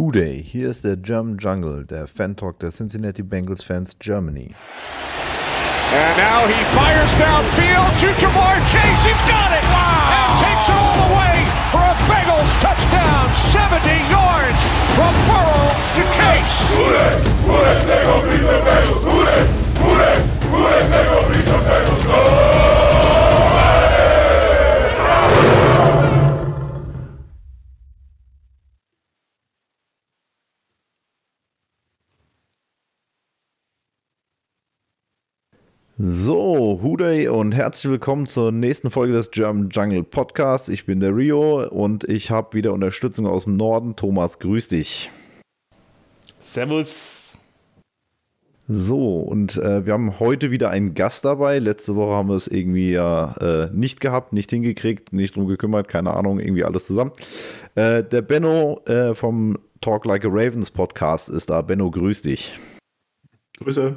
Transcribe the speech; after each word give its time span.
Who 0.00 0.10
Day, 0.10 0.42
hier 0.42 0.70
ist 0.70 0.82
der 0.82 0.96
German 0.96 1.36
Jungle, 1.36 1.84
der 1.84 2.06
Fan-Talk 2.06 2.58
der 2.60 2.70
Cincinnati 2.70 3.22
Bengals 3.22 3.62
Fans 3.62 3.94
Germany. 4.00 4.54
And 5.92 6.16
now 6.16 6.46
he 6.48 6.56
fires 6.72 7.12
downfield 7.20 7.92
to 8.00 8.06
Jamar 8.16 8.56
Chase. 8.64 9.04
He's 9.04 9.20
got 9.28 9.52
it! 9.52 9.62
Wow! 9.68 10.08
And 10.16 10.40
takes 10.40 10.68
it 10.72 10.78
all 10.80 10.96
the 11.04 11.10
way 11.20 11.44
for 11.68 11.84
a 11.84 11.92
Bengals 12.08 12.48
touchdown. 12.64 13.28
70 13.52 13.92
yards 14.08 14.60
from 14.96 15.12
Burrow 15.28 15.68
to 15.68 16.02
Chase. 16.16 16.56
Who 16.72 16.96
Day, 16.96 17.20
Who 17.44 17.60
Day, 17.60 17.76
they 17.84 18.00
gon' 18.02 18.24
beat 18.24 18.40
the 18.40 18.56
Bengals. 18.64 19.04
Who 19.04 19.20
Day, 19.28 19.44
Who 19.84 19.90
Day, 20.00 20.16
Who 20.48 20.58
Day, 20.64 20.80
they 20.88 21.04
gon' 21.12 21.28
beat 21.28 21.44
the 21.44 21.58
Bengals. 21.60 22.04
Go! 22.06 22.49
So, 36.02 36.80
Huday 36.82 37.28
und 37.28 37.52
herzlich 37.52 37.90
willkommen 37.90 38.26
zur 38.26 38.52
nächsten 38.52 38.90
Folge 38.90 39.12
des 39.12 39.30
German 39.30 39.68
Jungle 39.68 40.02
Podcasts. 40.02 40.70
Ich 40.70 40.86
bin 40.86 40.98
der 40.98 41.14
Rio 41.14 41.68
und 41.68 42.04
ich 42.04 42.30
habe 42.30 42.56
wieder 42.56 42.72
Unterstützung 42.72 43.26
aus 43.26 43.44
dem 43.44 43.58
Norden. 43.58 43.96
Thomas, 43.96 44.38
grüß 44.38 44.68
dich. 44.68 45.10
Servus. 46.38 47.34
So, 48.66 49.18
und 49.18 49.58
äh, 49.58 49.84
wir 49.84 49.92
haben 49.92 50.18
heute 50.20 50.50
wieder 50.50 50.70
einen 50.70 50.94
Gast 50.94 51.26
dabei. 51.26 51.58
Letzte 51.58 51.96
Woche 51.96 52.14
haben 52.14 52.30
wir 52.30 52.36
es 52.36 52.48
irgendwie 52.48 52.92
ja 52.92 53.34
äh, 53.38 53.68
nicht 53.70 54.00
gehabt, 54.00 54.32
nicht 54.32 54.48
hingekriegt, 54.48 55.12
nicht 55.12 55.36
drum 55.36 55.48
gekümmert, 55.48 55.88
keine 55.88 56.14
Ahnung, 56.14 56.40
irgendwie 56.40 56.64
alles 56.64 56.86
zusammen. 56.86 57.12
Äh, 57.74 58.04
der 58.04 58.22
Benno 58.22 58.80
äh, 58.86 59.14
vom 59.14 59.58
Talk 59.82 60.06
Like 60.06 60.24
a 60.24 60.28
Ravens 60.28 60.70
Podcast 60.70 61.28
ist 61.28 61.50
da. 61.50 61.60
Benno, 61.60 61.90
grüß 61.90 62.22
dich. 62.22 62.58
Grüße. 63.58 63.96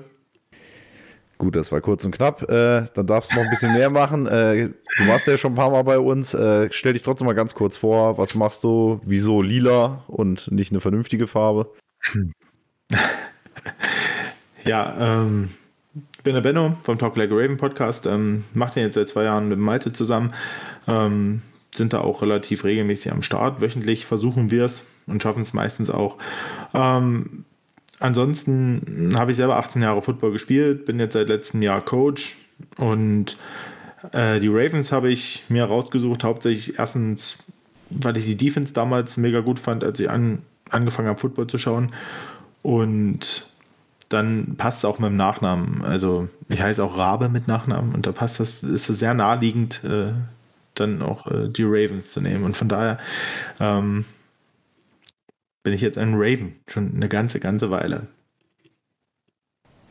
Gut, 1.43 1.57
das 1.57 1.73
war 1.73 1.81
kurz 1.81 2.05
und 2.05 2.11
knapp. 2.11 2.43
Äh, 2.43 2.85
dann 2.93 3.05
darfst 3.05 3.31
du 3.31 3.35
noch 3.35 3.43
ein 3.43 3.49
bisschen 3.49 3.73
mehr 3.73 3.89
machen. 3.89 4.27
Äh, 4.27 4.69
du 4.97 5.07
warst 5.07 5.27
ja 5.27 5.35
schon 5.37 5.51
ein 5.51 5.55
paar 5.55 5.71
Mal 5.71 5.83
bei 5.83 5.99
uns. 5.99 6.33
Äh, 6.33 6.69
stell 6.71 6.93
dich 6.93 7.03
trotzdem 7.03 7.27
mal 7.27 7.33
ganz 7.33 7.53
kurz 7.53 7.75
vor. 7.75 8.17
Was 8.17 8.33
machst 8.33 8.63
du? 8.63 9.01
Wieso 9.03 9.41
lila 9.41 10.05
und 10.07 10.49
nicht 10.53 10.71
eine 10.71 10.79
vernünftige 10.79 11.27
Farbe? 11.27 11.69
Ja, 14.65 15.23
ähm, 15.25 15.49
bin 16.23 16.35
der 16.35 16.41
Benno 16.41 16.77
vom 16.83 16.97
Talk 16.97 17.17
Like 17.17 17.31
a 17.31 17.35
Raven 17.35 17.57
Podcast. 17.57 18.05
Ähm, 18.05 18.45
mache 18.53 18.75
den 18.75 18.83
jetzt 18.83 18.95
seit 18.95 19.09
zwei 19.09 19.25
Jahren 19.25 19.49
mit 19.49 19.59
Malte 19.59 19.91
zusammen. 19.91 20.33
Ähm, 20.87 21.41
sind 21.75 21.91
da 21.91 21.99
auch 21.99 22.21
relativ 22.21 22.63
regelmäßig 22.63 23.11
am 23.11 23.21
Start. 23.21 23.59
Wöchentlich 23.59 24.05
versuchen 24.05 24.49
wir 24.49 24.63
es 24.63 24.85
und 25.07 25.21
schaffen 25.21 25.41
es 25.41 25.53
meistens 25.53 25.89
auch. 25.89 26.17
Ähm, 26.73 27.43
ansonsten 28.03 29.13
habe 29.17 29.31
ich 29.31 29.37
selber 29.37 29.57
18 29.57 29.81
Jahre 29.81 30.01
Football 30.01 30.33
gespielt, 30.33 30.85
bin 30.85 30.99
jetzt 30.99 31.13
seit 31.13 31.29
letztem 31.29 31.61
Jahr 31.61 31.81
Coach 31.81 32.35
und 32.77 33.37
äh, 34.11 34.39
die 34.39 34.49
Ravens 34.49 34.91
habe 34.91 35.09
ich 35.09 35.43
mir 35.47 35.63
rausgesucht, 35.63 36.23
hauptsächlich 36.23 36.77
erstens, 36.77 37.37
weil 37.89 38.17
ich 38.17 38.25
die 38.25 38.35
Defense 38.35 38.73
damals 38.73 39.17
mega 39.17 39.39
gut 39.39 39.57
fand, 39.57 39.83
als 39.83 39.99
ich 39.99 40.09
an, 40.09 40.41
angefangen 40.69 41.07
habe, 41.07 41.19
Football 41.19 41.47
zu 41.47 41.57
schauen. 41.57 41.93
Und 42.61 43.47
dann 44.09 44.55
passt 44.57 44.79
es 44.79 44.85
auch 44.85 44.99
mit 44.99 45.09
dem 45.09 45.17
Nachnamen. 45.17 45.83
Also 45.83 46.27
ich 46.49 46.61
heiße 46.61 46.83
auch 46.83 46.97
Rabe 46.97 47.29
mit 47.29 47.47
Nachnamen 47.47 47.95
und 47.95 48.05
da 48.05 48.11
passt 48.11 48.39
das, 48.39 48.63
ist 48.63 48.89
es 48.89 48.99
sehr 48.99 49.13
naheliegend, 49.13 49.83
äh, 49.85 50.11
dann 50.75 51.01
auch 51.01 51.27
äh, 51.27 51.47
die 51.47 51.63
Ravens 51.63 52.11
zu 52.11 52.19
nehmen. 52.19 52.43
Und 52.43 52.57
von 52.57 52.67
daher 52.67 52.99
ähm, 53.59 54.05
bin 55.63 55.73
ich 55.73 55.81
jetzt 55.81 55.97
ein 55.97 56.13
Raven, 56.15 56.53
schon 56.67 56.91
eine 56.95 57.07
ganze, 57.09 57.39
ganze 57.39 57.71
Weile. 57.71 58.07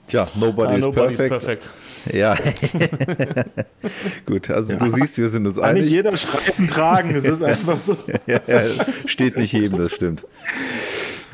Tja, 0.08 0.28
nobody, 0.34 0.74
Ah, 0.74 0.76
is, 0.88 0.90
perfect. 0.94 1.30
perfect. 1.30 1.70
Ja. 2.12 2.36
Gut, 4.26 4.50
also 4.50 4.72
Ja. 4.72 4.78
du 4.78 4.88
siehst, 4.88 5.16
wir 5.18 5.28
sind 5.28 5.46
uns 5.46 5.56
Kann 5.56 5.76
einig. 5.76 5.90
jeder 5.90 6.16
Streifen 6.16 6.68
tragen, 6.68 7.14
es 7.14 7.24
ist 7.24 7.42
einfach 7.42 7.78
so. 7.78 7.96
ja, 8.26 8.40
ja, 8.46 8.62
steht 9.06 9.36
nicht 9.36 9.52
jedem, 9.52 9.78
das 9.78 9.92
stimmt. 9.92 10.26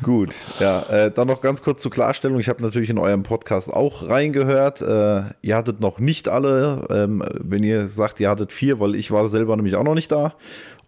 Gut, 0.01 0.33
ja, 0.59 0.83
äh, 0.83 1.11
dann 1.11 1.27
noch 1.27 1.41
ganz 1.41 1.61
kurz 1.61 1.81
zur 1.81 1.91
Klarstellung. 1.91 2.39
Ich 2.39 2.47
habe 2.47 2.63
natürlich 2.63 2.89
in 2.89 2.99
eurem 2.99 3.23
Podcast 3.23 3.69
auch 3.73 4.07
reingehört. 4.07 4.81
Äh, 4.81 5.23
ihr 5.41 5.57
hattet 5.57 5.81
noch 5.81 5.99
nicht 5.99 6.29
alle. 6.29 6.87
Ähm, 6.89 7.21
wenn 7.33 7.63
ihr 7.63 7.87
sagt, 7.89 8.21
ihr 8.21 8.29
hattet 8.29 8.53
vier, 8.53 8.79
weil 8.79 8.95
ich 8.95 9.11
war 9.11 9.27
selber 9.27 9.57
nämlich 9.57 9.75
auch 9.75 9.83
noch 9.83 9.95
nicht 9.95 10.09
da. 10.11 10.35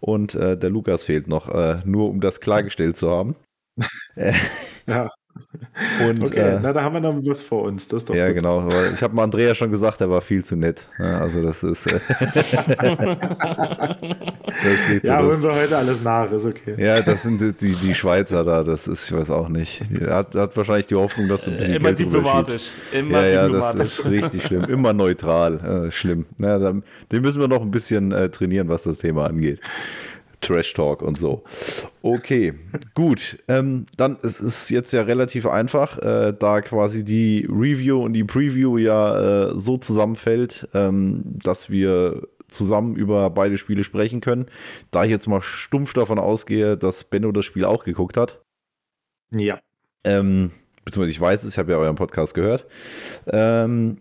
Und 0.00 0.34
äh, 0.34 0.56
der 0.56 0.70
Lukas 0.70 1.04
fehlt 1.04 1.28
noch, 1.28 1.54
äh, 1.54 1.80
nur 1.84 2.08
um 2.08 2.22
das 2.22 2.40
klargestellt 2.40 2.96
zu 2.96 3.10
haben. 3.10 3.36
Ja, 4.86 5.08
Und, 5.98 6.22
okay, 6.24 6.56
äh, 6.56 6.60
na, 6.60 6.72
da 6.72 6.82
haben 6.82 6.94
wir 6.94 7.00
noch 7.00 7.14
was 7.24 7.40
vor 7.42 7.62
uns. 7.62 7.88
Das 7.88 8.02
ist 8.02 8.10
doch 8.10 8.14
ja, 8.14 8.26
gut. 8.28 8.36
genau. 8.36 8.68
Ich 8.94 9.02
habe 9.02 9.14
mal 9.14 9.24
Andrea 9.24 9.54
schon 9.54 9.70
gesagt, 9.70 10.00
er 10.00 10.10
war 10.10 10.20
viel 10.20 10.44
zu 10.44 10.56
nett. 10.56 10.88
Ja, 10.98 11.20
also 11.20 11.42
das 11.42 11.62
ist. 11.62 11.86
Äh, 11.86 12.00
das 14.62 14.84
geht 14.86 15.06
so. 15.06 15.12
Ja, 15.12 15.22
das, 15.22 15.26
holen 15.26 15.42
wir 15.42 15.54
heute 15.54 15.76
alles 15.78 16.02
nach, 16.02 16.30
ist 16.30 16.44
okay. 16.44 16.74
Ja, 16.76 17.00
das 17.02 17.22
sind 17.22 17.40
die, 17.40 17.52
die, 17.54 17.76
die 17.76 17.94
Schweizer 17.94 18.44
da, 18.44 18.62
das 18.64 18.86
ist, 18.88 19.10
ich 19.10 19.16
weiß 19.16 19.30
auch 19.30 19.48
nicht. 19.48 19.82
Er 19.90 20.16
hat, 20.16 20.34
hat 20.34 20.56
wahrscheinlich 20.56 20.86
die 20.86 20.94
Hoffnung, 20.96 21.28
dass 21.28 21.44
du 21.44 21.50
ein 21.52 21.56
bisschen 21.56 21.76
Immer 21.76 21.94
Geld 21.94 21.98
diplomatisch. 21.98 22.72
Immer 22.90 23.22
Ja, 23.22 23.24
ja, 23.26 23.48
das 23.48 23.72
diplomatisch. 23.72 23.98
ist 24.00 24.04
richtig 24.06 24.44
schlimm. 24.46 24.64
Immer 24.64 24.92
neutral. 24.92 25.86
Äh, 25.88 25.90
schlimm. 25.90 26.26
Na, 26.38 26.58
dann, 26.58 26.82
den 27.10 27.22
müssen 27.22 27.40
wir 27.40 27.48
noch 27.48 27.62
ein 27.62 27.70
bisschen 27.70 28.12
äh, 28.12 28.30
trainieren, 28.30 28.68
was 28.68 28.84
das 28.84 28.98
Thema 28.98 29.26
angeht. 29.26 29.60
Trash 30.42 30.74
Talk 30.74 31.00
und 31.02 31.16
so. 31.16 31.42
Okay, 32.02 32.52
gut. 32.94 33.38
Ähm, 33.48 33.86
dann 33.96 34.18
es 34.22 34.40
ist 34.40 34.68
jetzt 34.68 34.92
ja 34.92 35.02
relativ 35.02 35.46
einfach, 35.46 35.98
äh, 35.98 36.34
da 36.38 36.60
quasi 36.60 37.04
die 37.04 37.46
Review 37.48 38.02
und 38.02 38.12
die 38.12 38.24
Preview 38.24 38.76
ja 38.76 39.48
äh, 39.48 39.58
so 39.58 39.78
zusammenfällt, 39.78 40.68
ähm, 40.74 41.22
dass 41.24 41.70
wir 41.70 42.22
zusammen 42.48 42.96
über 42.96 43.30
beide 43.30 43.56
Spiele 43.56 43.84
sprechen 43.84 44.20
können. 44.20 44.46
Da 44.90 45.04
ich 45.04 45.10
jetzt 45.10 45.26
mal 45.26 45.40
stumpf 45.40 45.94
davon 45.94 46.18
ausgehe, 46.18 46.76
dass 46.76 47.04
Benno 47.04 47.32
das 47.32 47.46
Spiel 47.46 47.64
auch 47.64 47.84
geguckt 47.84 48.16
hat. 48.16 48.42
Ja. 49.30 49.60
Ähm, 50.04 50.50
beziehungsweise 50.84 51.12
ich 51.12 51.20
weiß 51.20 51.44
es, 51.44 51.54
ich 51.54 51.58
habe 51.58 51.72
ja 51.72 51.78
euren 51.78 51.96
Podcast 51.96 52.34
gehört. 52.34 52.66
Ähm, 53.26 53.98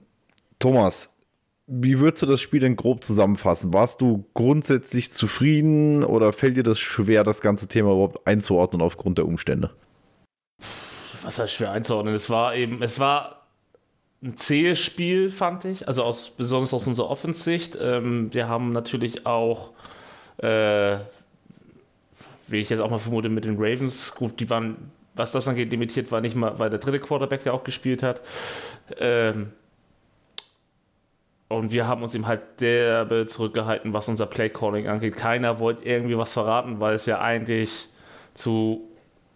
Thomas, 0.60 1.11
wie 1.68 2.00
würdest 2.00 2.24
du 2.24 2.26
das 2.26 2.42
Spiel 2.42 2.60
denn 2.60 2.76
grob 2.76 3.04
zusammenfassen? 3.04 3.74
Warst 3.74 4.02
du 4.02 4.26
grundsätzlich 4.34 5.12
zufrieden 5.12 6.04
oder 6.04 6.34
fällt 6.34 6.58
dir 6.58 6.64
das 6.64 6.80
schwer, 6.80 7.24
das 7.24 7.42
ganze 7.42 7.68
Thema 7.68 7.92
überhaupt 7.92 8.28
einzuordnen 8.28 8.82
aufgrund 8.82 9.18
der 9.18 9.26
Umstände? 9.26 9.72
Was 11.24 11.40
heißt 11.40 11.54
schwer 11.54 11.72
einzuordnen? 11.72 12.14
Es 12.14 12.30
war 12.30 12.56
eben, 12.56 12.82
es 12.82 13.00
war 13.00 13.42
ein 14.24 14.38
zähes 14.38 14.80
Spiel, 14.80 15.30
fand 15.32 15.66
ich. 15.66 15.88
Also 15.88 16.04
aus, 16.04 16.32
besonders 16.32 16.74
aus 16.74 16.88
unserer 16.88 17.10
Offensicht. 17.10 17.78
Ähm, 17.80 18.34
wir 18.34 18.48
haben 18.48 18.72
natürlich 18.72 19.26
auch, 19.26 19.72
äh, 20.38 20.98
wie 22.48 22.58
ich 22.58 22.70
jetzt 22.70 22.82
auch 22.82 22.90
mal 22.90 22.98
vermute, 22.98 23.30
mit 23.30 23.46
den 23.46 23.56
Ravens, 23.58 24.16
gut, 24.16 24.40
die 24.40 24.50
waren, 24.50 24.92
was 25.16 25.32
das 25.32 25.48
angeht, 25.48 25.72
limitiert 25.72 26.12
war 26.12 26.22
nicht 26.22 26.36
mal, 26.36 26.60
weil 26.60 26.70
der 26.70 26.80
dritte 26.80 27.00
Quarterback 27.00 27.46
ja 27.46 27.54
auch 27.54 27.64
gespielt 27.64 28.04
hat. 28.04 28.22
Ähm, 28.98 29.54
und 31.52 31.72
wir 31.72 31.88
haben 31.88 32.04
uns 32.04 32.16
eben 32.16 32.28
halt 32.28 32.42
derbe 32.60 33.26
zurückgehalten, 33.28 33.94
was 33.94 34.08
unser 34.08 34.26
Play-Calling 34.26 34.88
angeht. 34.88 35.16
Keiner 35.16 35.60
wollte 35.60 35.86
irgendwie 35.86 36.18
was 36.18 36.34
verraten, 36.34 36.80
weil 36.80 36.96
es 36.96 37.06
ja 37.06 37.20
eigentlich 37.20 37.88
zu 38.34 38.88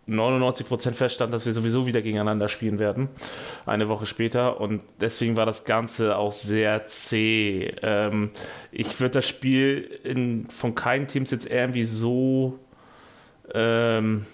99% 0.08 0.92
feststand, 0.94 1.34
dass 1.34 1.46
wir 1.46 1.54
sowieso 1.54 1.88
wieder 1.88 2.02
gegeneinander 2.02 2.48
spielen 2.48 2.78
werden, 2.78 3.10
eine 3.66 3.90
Woche 3.90 4.06
später. 4.06 4.62
Und 4.62 4.84
deswegen 5.02 5.36
war 5.36 5.46
das 5.46 5.64
Ganze 5.66 6.18
auch 6.18 6.32
sehr 6.32 6.86
zäh. 6.86 7.74
Ähm, 7.82 8.32
ich 8.72 9.00
würde 9.00 9.14
das 9.14 9.28
Spiel 9.28 10.00
in, 10.04 10.46
von 10.48 10.76
keinen 10.76 11.08
Teams 11.08 11.32
jetzt 11.32 11.50
irgendwie 11.50 11.86
so 11.86 12.60
ähm, 13.54 14.26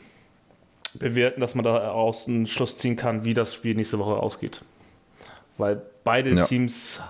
bewerten, 0.93 1.39
dass 1.39 1.55
man 1.55 1.63
daraus 1.63 2.27
einen 2.27 2.47
Schluss 2.47 2.77
ziehen 2.77 2.97
kann, 2.97 3.23
wie 3.23 3.33
das 3.33 3.53
Spiel 3.53 3.75
nächste 3.75 3.97
Woche 3.97 4.17
ausgeht. 4.17 4.61
Weil 5.57 5.81
beide 6.03 6.31
Ja. 6.31 6.43
Teams 6.43 7.01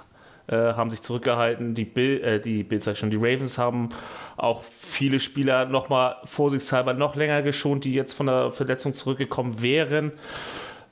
äh, 0.51 0.73
haben 0.73 0.89
sich 0.89 1.01
zurückgehalten. 1.01 1.73
Die 1.75 1.85
Bill, 1.85 2.21
äh, 2.21 2.39
die 2.39 2.63
Bills 2.63 2.83
sag 2.83 2.93
ich 2.93 2.99
schon, 2.99 3.09
die 3.09 3.17
Ravens 3.17 3.57
haben 3.57 3.89
auch 4.37 4.63
viele 4.63 5.19
Spieler 5.19 5.65
nochmal 5.65 6.17
vorsichtshalber 6.25 6.93
noch 6.93 7.15
länger 7.15 7.41
geschont, 7.41 7.85
die 7.85 7.93
jetzt 7.93 8.13
von 8.13 8.25
der 8.27 8.51
Verletzung 8.51 8.93
zurückgekommen 8.93 9.61
wären. 9.61 10.11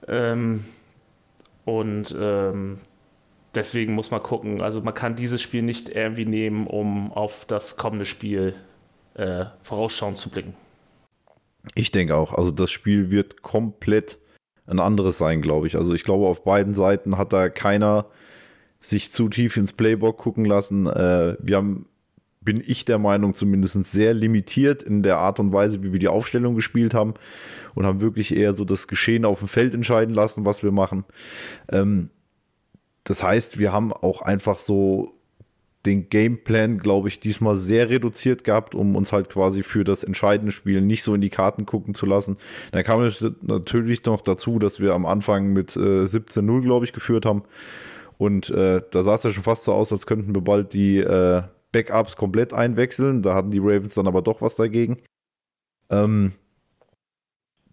Ähm, 0.07 0.63
und 1.65 2.15
ähm, 2.19 2.79
deswegen 3.53 3.93
muss 3.93 4.11
man 4.11 4.23
gucken. 4.23 4.61
Also 4.61 4.81
man 4.81 4.93
kann 4.93 5.15
dieses 5.15 5.41
Spiel 5.41 5.61
nicht 5.61 5.89
irgendwie 5.89 6.25
nehmen, 6.25 6.65
um 6.65 7.11
auf 7.11 7.45
das 7.45 7.77
kommende 7.77 8.05
Spiel 8.05 8.55
äh, 9.15 9.45
vorausschauend 9.61 10.17
zu 10.17 10.29
blicken. 10.29 10.53
Ich 11.75 11.91
denke 11.91 12.15
auch. 12.15 12.33
Also 12.33 12.51
das 12.51 12.71
Spiel 12.71 13.11
wird 13.11 13.41
komplett 13.41 14.19
ein 14.65 14.79
anderes 14.79 15.17
sein, 15.17 15.41
glaube 15.41 15.67
ich. 15.67 15.75
Also 15.75 15.93
ich 15.93 16.03
glaube, 16.03 16.27
auf 16.27 16.43
beiden 16.43 16.73
Seiten 16.73 17.17
hat 17.17 17.33
da 17.33 17.49
keiner 17.49 18.05
sich 18.79 19.11
zu 19.11 19.29
tief 19.29 19.57
ins 19.57 19.73
Playbook 19.73 20.17
gucken 20.17 20.45
lassen. 20.45 20.87
Äh, 20.87 21.35
wir 21.39 21.57
haben 21.57 21.85
bin 22.41 22.63
ich 22.65 22.85
der 22.85 22.99
Meinung, 22.99 23.33
zumindest 23.33 23.83
sehr 23.83 24.13
limitiert 24.13 24.81
in 24.81 25.03
der 25.03 25.17
Art 25.17 25.39
und 25.39 25.51
Weise, 25.51 25.83
wie 25.83 25.91
wir 25.91 25.99
die 25.99 26.07
Aufstellung 26.07 26.55
gespielt 26.55 26.93
haben 26.93 27.13
und 27.75 27.85
haben 27.85 28.01
wirklich 28.01 28.35
eher 28.35 28.53
so 28.53 28.65
das 28.65 28.87
Geschehen 28.87 29.25
auf 29.25 29.39
dem 29.39 29.47
Feld 29.47 29.73
entscheiden 29.73 30.15
lassen, 30.15 30.45
was 30.45 30.63
wir 30.63 30.71
machen. 30.71 31.03
Ähm, 31.71 32.09
das 33.03 33.23
heißt, 33.23 33.59
wir 33.59 33.73
haben 33.73 33.91
auch 33.91 34.21
einfach 34.21 34.59
so 34.59 35.13
den 35.85 36.09
Gameplan, 36.09 36.77
glaube 36.77 37.07
ich, 37.07 37.19
diesmal 37.19 37.55
sehr 37.55 37.89
reduziert 37.89 38.43
gehabt, 38.43 38.75
um 38.75 38.95
uns 38.95 39.13
halt 39.13 39.29
quasi 39.29 39.63
für 39.63 39.83
das 39.83 40.03
entscheidende 40.03 40.51
Spiel 40.51 40.81
nicht 40.81 41.03
so 41.03 41.15
in 41.15 41.21
die 41.21 41.29
Karten 41.29 41.65
gucken 41.65 41.93
zu 41.93 42.05
lassen. 42.05 42.37
Dann 42.71 42.83
kam 42.83 43.09
natürlich 43.41 44.03
noch 44.05 44.21
dazu, 44.21 44.59
dass 44.59 44.79
wir 44.79 44.93
am 44.93 45.05
Anfang 45.05 45.53
mit 45.53 45.75
äh, 45.75 46.03
17-0, 46.03 46.61
glaube 46.61 46.85
ich, 46.85 46.93
geführt 46.93 47.25
haben. 47.25 47.43
Und 48.19 48.49
äh, 48.49 48.81
da 48.91 49.01
sah 49.01 49.15
es 49.15 49.23
ja 49.23 49.31
schon 49.31 49.43
fast 49.43 49.63
so 49.63 49.73
aus, 49.73 49.93
als 49.93 50.05
könnten 50.05 50.35
wir 50.35 50.41
bald 50.41 50.73
die 50.73 50.97
äh, 50.97 51.41
Backups 51.71 52.17
komplett 52.17 52.53
einwechseln. 52.53 53.21
Da 53.21 53.33
hatten 53.33 53.51
die 53.51 53.59
Ravens 53.59 53.93
dann 53.93 54.07
aber 54.07 54.21
doch 54.21 54.41
was 54.41 54.57
dagegen. 54.57 54.97
Ähm, 55.89 56.33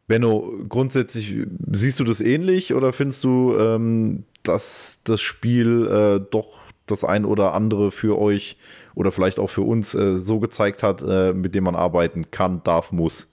Benno, 0.07 0.53
grundsätzlich 0.69 1.37
siehst 1.73 1.99
du 1.99 2.05
das 2.05 2.21
ähnlich 2.21 2.75
oder 2.75 2.93
findest 2.93 3.25
du, 3.25 3.59
ähm, 3.59 4.25
dass 4.45 5.03
das 5.03 5.21
Spiel 5.21 5.89
äh, 5.89 6.25
doch 6.31 6.61
das 6.87 7.03
ein 7.03 7.25
oder 7.25 7.53
andere 7.53 7.91
für 7.91 8.17
euch 8.17 8.57
oder 8.95 9.11
vielleicht 9.11 9.41
auch 9.41 9.51
für 9.51 9.63
uns 9.63 9.97
äh, 9.97 10.17
so 10.17 10.39
gezeigt 10.39 10.85
hat, 10.85 11.03
äh, 11.03 11.33
mit 11.33 11.57
dem 11.57 11.65
man 11.65 11.75
arbeiten 11.75 12.31
kann, 12.31 12.63
darf, 12.63 12.93
muss? 12.93 13.33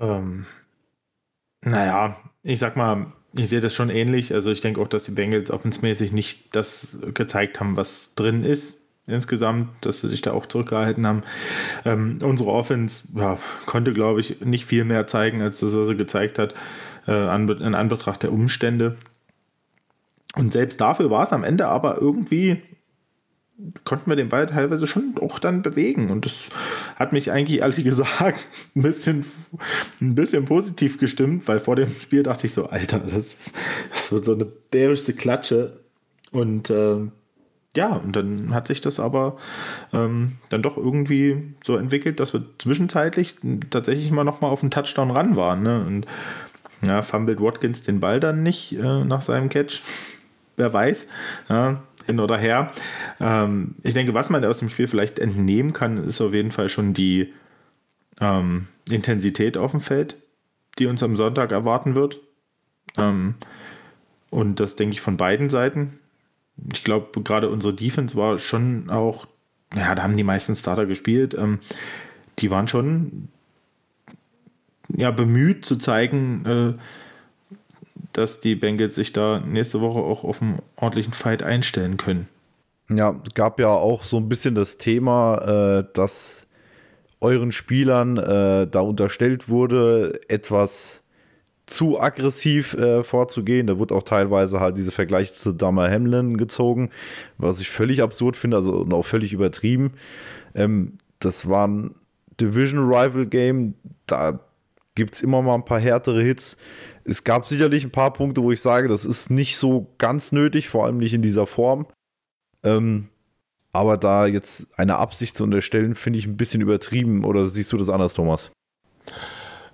Ähm, 0.00 0.46
naja, 1.60 2.16
ich 2.42 2.58
sag 2.58 2.76
mal, 2.76 3.12
ich 3.36 3.48
sehe 3.48 3.60
das 3.60 3.74
schon 3.74 3.90
ähnlich. 3.90 4.32
Also 4.34 4.50
ich 4.50 4.60
denke 4.60 4.80
auch, 4.80 4.88
dass 4.88 5.04
die 5.04 5.10
Bengals 5.10 5.50
offensmäßig 5.50 6.12
nicht 6.12 6.54
das 6.54 6.98
gezeigt 7.14 7.60
haben, 7.60 7.76
was 7.76 8.14
drin 8.14 8.44
ist 8.44 8.80
insgesamt, 9.06 9.68
dass 9.82 10.00
sie 10.00 10.08
sich 10.08 10.22
da 10.22 10.32
auch 10.32 10.46
zurückgehalten 10.46 11.06
haben. 11.06 11.22
Ähm, 11.84 12.18
unsere 12.22 12.50
Offense 12.50 13.06
ja, 13.14 13.38
konnte, 13.66 13.92
glaube 13.92 14.20
ich, 14.20 14.40
nicht 14.40 14.64
viel 14.64 14.84
mehr 14.84 15.06
zeigen, 15.06 15.42
als 15.42 15.60
das, 15.60 15.74
was 15.74 15.88
sie 15.88 15.96
gezeigt 15.96 16.38
hat, 16.38 16.54
äh, 17.06 17.34
in 17.34 17.74
Anbetracht 17.74 18.22
der 18.22 18.32
Umstände. 18.32 18.96
Und 20.36 20.52
selbst 20.52 20.80
dafür 20.80 21.10
war 21.10 21.24
es 21.24 21.32
am 21.32 21.44
Ende 21.44 21.68
aber 21.68 21.98
irgendwie, 22.00 22.62
konnten 23.84 24.10
wir 24.10 24.16
den 24.16 24.28
Ball 24.28 24.46
teilweise 24.46 24.86
schon 24.86 25.14
auch 25.20 25.38
dann 25.38 25.62
bewegen. 25.62 26.10
Und 26.10 26.24
das 26.24 26.50
hat 26.96 27.12
mich 27.12 27.30
eigentlich, 27.30 27.60
ehrlich 27.60 27.84
gesagt, 27.84 28.40
ein 28.74 28.82
bisschen, 28.82 29.24
ein 30.00 30.14
bisschen 30.14 30.44
positiv 30.44 30.98
gestimmt, 30.98 31.46
weil 31.46 31.60
vor 31.60 31.76
dem 31.76 31.90
Spiel 31.90 32.22
dachte 32.22 32.46
ich 32.46 32.54
so, 32.54 32.66
Alter, 32.66 32.98
das, 33.00 33.52
das 33.90 34.12
wird 34.12 34.24
so 34.24 34.34
eine 34.34 34.44
bärischste 34.44 35.12
Klatsche. 35.12 35.80
Und 36.32 36.70
äh, 36.70 36.96
ja, 37.76 37.92
und 37.94 38.14
dann 38.14 38.54
hat 38.54 38.68
sich 38.68 38.80
das 38.80 39.00
aber 39.00 39.36
ähm, 39.92 40.32
dann 40.50 40.62
doch 40.62 40.76
irgendwie 40.76 41.54
so 41.62 41.76
entwickelt, 41.76 42.20
dass 42.20 42.32
wir 42.32 42.44
zwischenzeitlich 42.58 43.36
tatsächlich 43.70 44.10
mal 44.10 44.24
nochmal 44.24 44.50
auf 44.50 44.60
den 44.60 44.70
Touchdown 44.70 45.10
ran 45.10 45.36
waren. 45.36 45.62
Ne? 45.62 45.84
Und 45.84 46.06
ja, 46.82 47.02
fummelt 47.02 47.40
Watkins 47.40 47.82
den 47.82 48.00
Ball 48.00 48.20
dann 48.20 48.42
nicht 48.42 48.72
äh, 48.72 49.04
nach 49.04 49.22
seinem 49.22 49.48
Catch. 49.48 49.82
Wer 50.56 50.72
weiß, 50.72 51.08
ja, 51.48 51.82
hin 52.06 52.20
oder 52.20 52.36
her. 52.36 52.72
Ähm, 53.20 53.76
ich 53.82 53.94
denke, 53.94 54.14
was 54.14 54.30
man 54.30 54.44
aus 54.44 54.58
dem 54.58 54.68
Spiel 54.68 54.88
vielleicht 54.88 55.18
entnehmen 55.18 55.72
kann, 55.72 55.96
ist 56.04 56.20
auf 56.20 56.32
jeden 56.32 56.52
Fall 56.52 56.68
schon 56.68 56.94
die 56.94 57.32
ähm, 58.20 58.68
Intensität 58.90 59.56
auf 59.56 59.72
dem 59.72 59.80
Feld, 59.80 60.16
die 60.78 60.86
uns 60.86 61.02
am 61.02 61.16
Sonntag 61.16 61.52
erwarten 61.52 61.94
wird. 61.94 62.20
Ähm, 62.96 63.34
und 64.30 64.60
das 64.60 64.76
denke 64.76 64.94
ich 64.94 65.00
von 65.00 65.16
beiden 65.16 65.48
Seiten 65.48 65.98
ich 66.72 66.84
glaube, 66.84 67.22
gerade 67.22 67.48
unsere 67.48 67.74
Defense 67.74 68.16
war 68.16 68.38
schon 68.38 68.90
auch, 68.90 69.26
ja, 69.74 69.94
da 69.94 70.02
haben 70.02 70.16
die 70.16 70.24
meisten 70.24 70.54
Starter 70.54 70.86
gespielt. 70.86 71.34
Ähm, 71.34 71.58
die 72.38 72.50
waren 72.50 72.68
schon 72.68 73.28
ja, 74.88 75.10
bemüht 75.10 75.64
zu 75.64 75.76
zeigen, 75.76 76.44
äh, 76.46 76.80
dass 78.14 78.40
die 78.40 78.54
Bengals 78.54 78.94
sich 78.94 79.12
da 79.12 79.40
nächste 79.40 79.80
Woche 79.80 79.98
auch 79.98 80.24
auf 80.24 80.40
einen 80.40 80.60
ordentlichen 80.76 81.12
Fight 81.12 81.42
einstellen 81.42 81.98
können. 81.98 82.28
Ja, 82.88 83.20
gab 83.34 83.60
ja 83.60 83.68
auch 83.68 84.04
so 84.04 84.16
ein 84.16 84.28
bisschen 84.28 84.54
das 84.54 84.78
Thema, 84.78 85.80
äh, 85.80 85.84
dass 85.94 86.46
euren 87.20 87.52
Spielern 87.52 88.16
äh, 88.16 88.66
da 88.66 88.80
unterstellt 88.80 89.48
wurde, 89.48 90.20
etwas 90.28 91.02
zu 91.66 91.98
aggressiv 91.98 92.74
äh, 92.74 93.02
vorzugehen. 93.02 93.66
Da 93.66 93.78
wird 93.78 93.90
auch 93.90 94.02
teilweise 94.02 94.60
halt 94.60 94.76
diese 94.76 94.92
Vergleich 94.92 95.32
zu 95.32 95.52
Dama 95.52 95.88
Hamlin 95.88 96.36
gezogen, 96.36 96.90
was 97.38 97.60
ich 97.60 97.70
völlig 97.70 98.02
absurd 98.02 98.36
finde, 98.36 98.58
also 98.58 98.74
und 98.76 98.92
auch 98.92 99.04
völlig 99.04 99.32
übertrieben. 99.32 99.92
Ähm, 100.54 100.98
das 101.18 101.48
war 101.48 101.66
ein 101.66 101.94
Division 102.40 102.80
Rival 102.80 103.26
Game, 103.26 103.74
da 104.06 104.40
gibt 104.94 105.14
es 105.14 105.22
immer 105.22 105.42
mal 105.42 105.54
ein 105.54 105.64
paar 105.64 105.80
härtere 105.80 106.22
Hits. 106.22 106.58
Es 107.04 107.24
gab 107.24 107.44
sicherlich 107.44 107.84
ein 107.84 107.90
paar 107.90 108.12
Punkte, 108.12 108.42
wo 108.42 108.50
ich 108.50 108.62
sage, 108.62 108.88
das 108.88 109.04
ist 109.04 109.30
nicht 109.30 109.56
so 109.56 109.94
ganz 109.98 110.32
nötig, 110.32 110.68
vor 110.68 110.84
allem 110.86 110.98
nicht 110.98 111.14
in 111.14 111.22
dieser 111.22 111.46
Form. 111.46 111.86
Ähm, 112.62 113.08
aber 113.72 113.96
da 113.96 114.26
jetzt 114.26 114.78
eine 114.78 114.96
Absicht 114.96 115.36
zu 115.36 115.44
unterstellen, 115.44 115.94
finde 115.94 116.18
ich 116.18 116.26
ein 116.26 116.36
bisschen 116.36 116.60
übertrieben. 116.60 117.24
Oder 117.24 117.46
siehst 117.46 117.72
du 117.72 117.76
das 117.76 117.88
anders, 117.88 118.14
Thomas? 118.14 118.52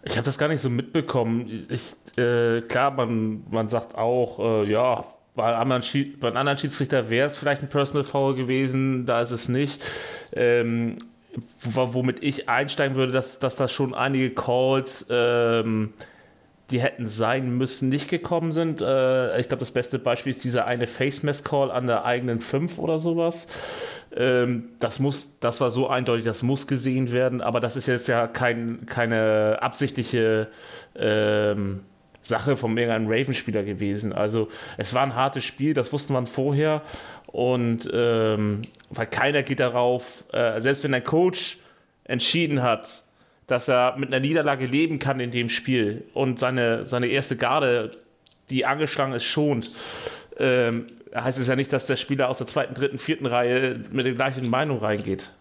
Ich 0.02 0.16
habe 0.16 0.24
das 0.24 0.38
gar 0.38 0.48
nicht 0.48 0.60
so 0.60 0.70
mitbekommen. 0.70 1.66
Ich, 1.68 1.92
äh, 2.16 2.62
klar, 2.62 2.90
man, 2.92 3.44
man 3.50 3.68
sagt 3.68 3.94
auch, 3.96 4.38
äh, 4.64 4.70
ja, 4.70 5.04
bei 5.34 5.44
einem 5.44 5.72
anderen, 5.72 6.18
bei 6.18 6.28
anderen 6.28 6.58
Schiedsrichter 6.58 7.10
wäre 7.10 7.26
es 7.26 7.36
vielleicht 7.36 7.62
ein 7.62 7.68
Personal 7.68 8.04
Foul 8.04 8.34
gewesen, 8.34 9.04
da 9.04 9.20
ist 9.20 9.30
es 9.30 9.48
nicht. 9.48 9.82
Ähm, 10.32 10.96
womit 11.62 12.22
ich 12.22 12.48
einsteigen 12.48 12.96
würde, 12.96 13.12
dass, 13.12 13.38
dass 13.38 13.54
da 13.54 13.68
schon 13.68 13.94
einige 13.94 14.30
Calls, 14.30 15.06
ähm, 15.10 15.92
die 16.70 16.80
hätten 16.80 17.08
sein 17.08 17.56
müssen, 17.56 17.88
nicht 17.88 18.08
gekommen 18.08 18.52
sind. 18.52 18.80
Äh, 18.80 19.40
ich 19.40 19.48
glaube, 19.48 19.60
das 19.60 19.70
beste 19.70 19.98
Beispiel 19.98 20.30
ist 20.30 20.44
dieser 20.44 20.68
eine 20.68 20.86
Face-Mess-Call 20.86 21.70
an 21.70 21.86
der 21.86 22.04
eigenen 22.04 22.40
5 22.40 22.78
oder 22.78 23.00
sowas. 23.00 23.48
Ähm, 24.16 24.70
das 24.78 24.98
muss, 24.98 25.38
das 25.40 25.60
war 25.60 25.70
so 25.70 25.88
eindeutig, 25.88 26.24
das 26.24 26.42
muss 26.42 26.66
gesehen 26.66 27.12
werden, 27.12 27.40
aber 27.40 27.60
das 27.60 27.76
ist 27.76 27.86
jetzt 27.86 28.08
ja 28.08 28.26
kein, 28.26 28.86
keine 28.86 29.58
absichtliche 29.60 30.48
ähm, 30.96 31.80
Sache 32.22 32.56
von 32.56 32.76
irgendeinem 32.76 33.08
Raven-Spieler 33.08 33.62
gewesen. 33.62 34.12
Also 34.12 34.48
es 34.76 34.94
war 34.94 35.02
ein 35.02 35.14
hartes 35.14 35.44
Spiel, 35.44 35.74
das 35.74 35.92
wusste 35.92 36.12
man 36.12 36.26
vorher 36.26 36.82
und 37.26 37.88
ähm, 37.92 38.62
weil 38.90 39.06
keiner 39.06 39.42
geht 39.42 39.60
darauf, 39.60 40.24
äh, 40.32 40.60
selbst 40.60 40.84
wenn 40.84 40.94
ein 40.94 41.04
Coach 41.04 41.58
entschieden 42.04 42.62
hat, 42.62 43.04
dass 43.50 43.66
er 43.68 43.96
mit 43.96 44.08
einer 44.08 44.20
Niederlage 44.20 44.66
leben 44.66 45.00
kann 45.00 45.18
in 45.18 45.32
dem 45.32 45.48
Spiel 45.48 46.04
und 46.14 46.38
seine, 46.38 46.86
seine 46.86 47.08
erste 47.08 47.36
Garde, 47.36 47.90
die 48.48 48.64
angeschlagen 48.64 49.12
ist, 49.12 49.24
schont, 49.24 49.72
ähm, 50.38 50.86
heißt 51.12 51.38
es 51.40 51.48
ja 51.48 51.56
nicht, 51.56 51.72
dass 51.72 51.86
der 51.86 51.96
Spieler 51.96 52.28
aus 52.28 52.38
der 52.38 52.46
zweiten, 52.46 52.74
dritten, 52.74 52.98
vierten 52.98 53.26
Reihe 53.26 53.80
mit 53.90 54.06
der 54.06 54.12
gleichen 54.12 54.48
Meinung 54.48 54.78
reingeht. 54.78 55.32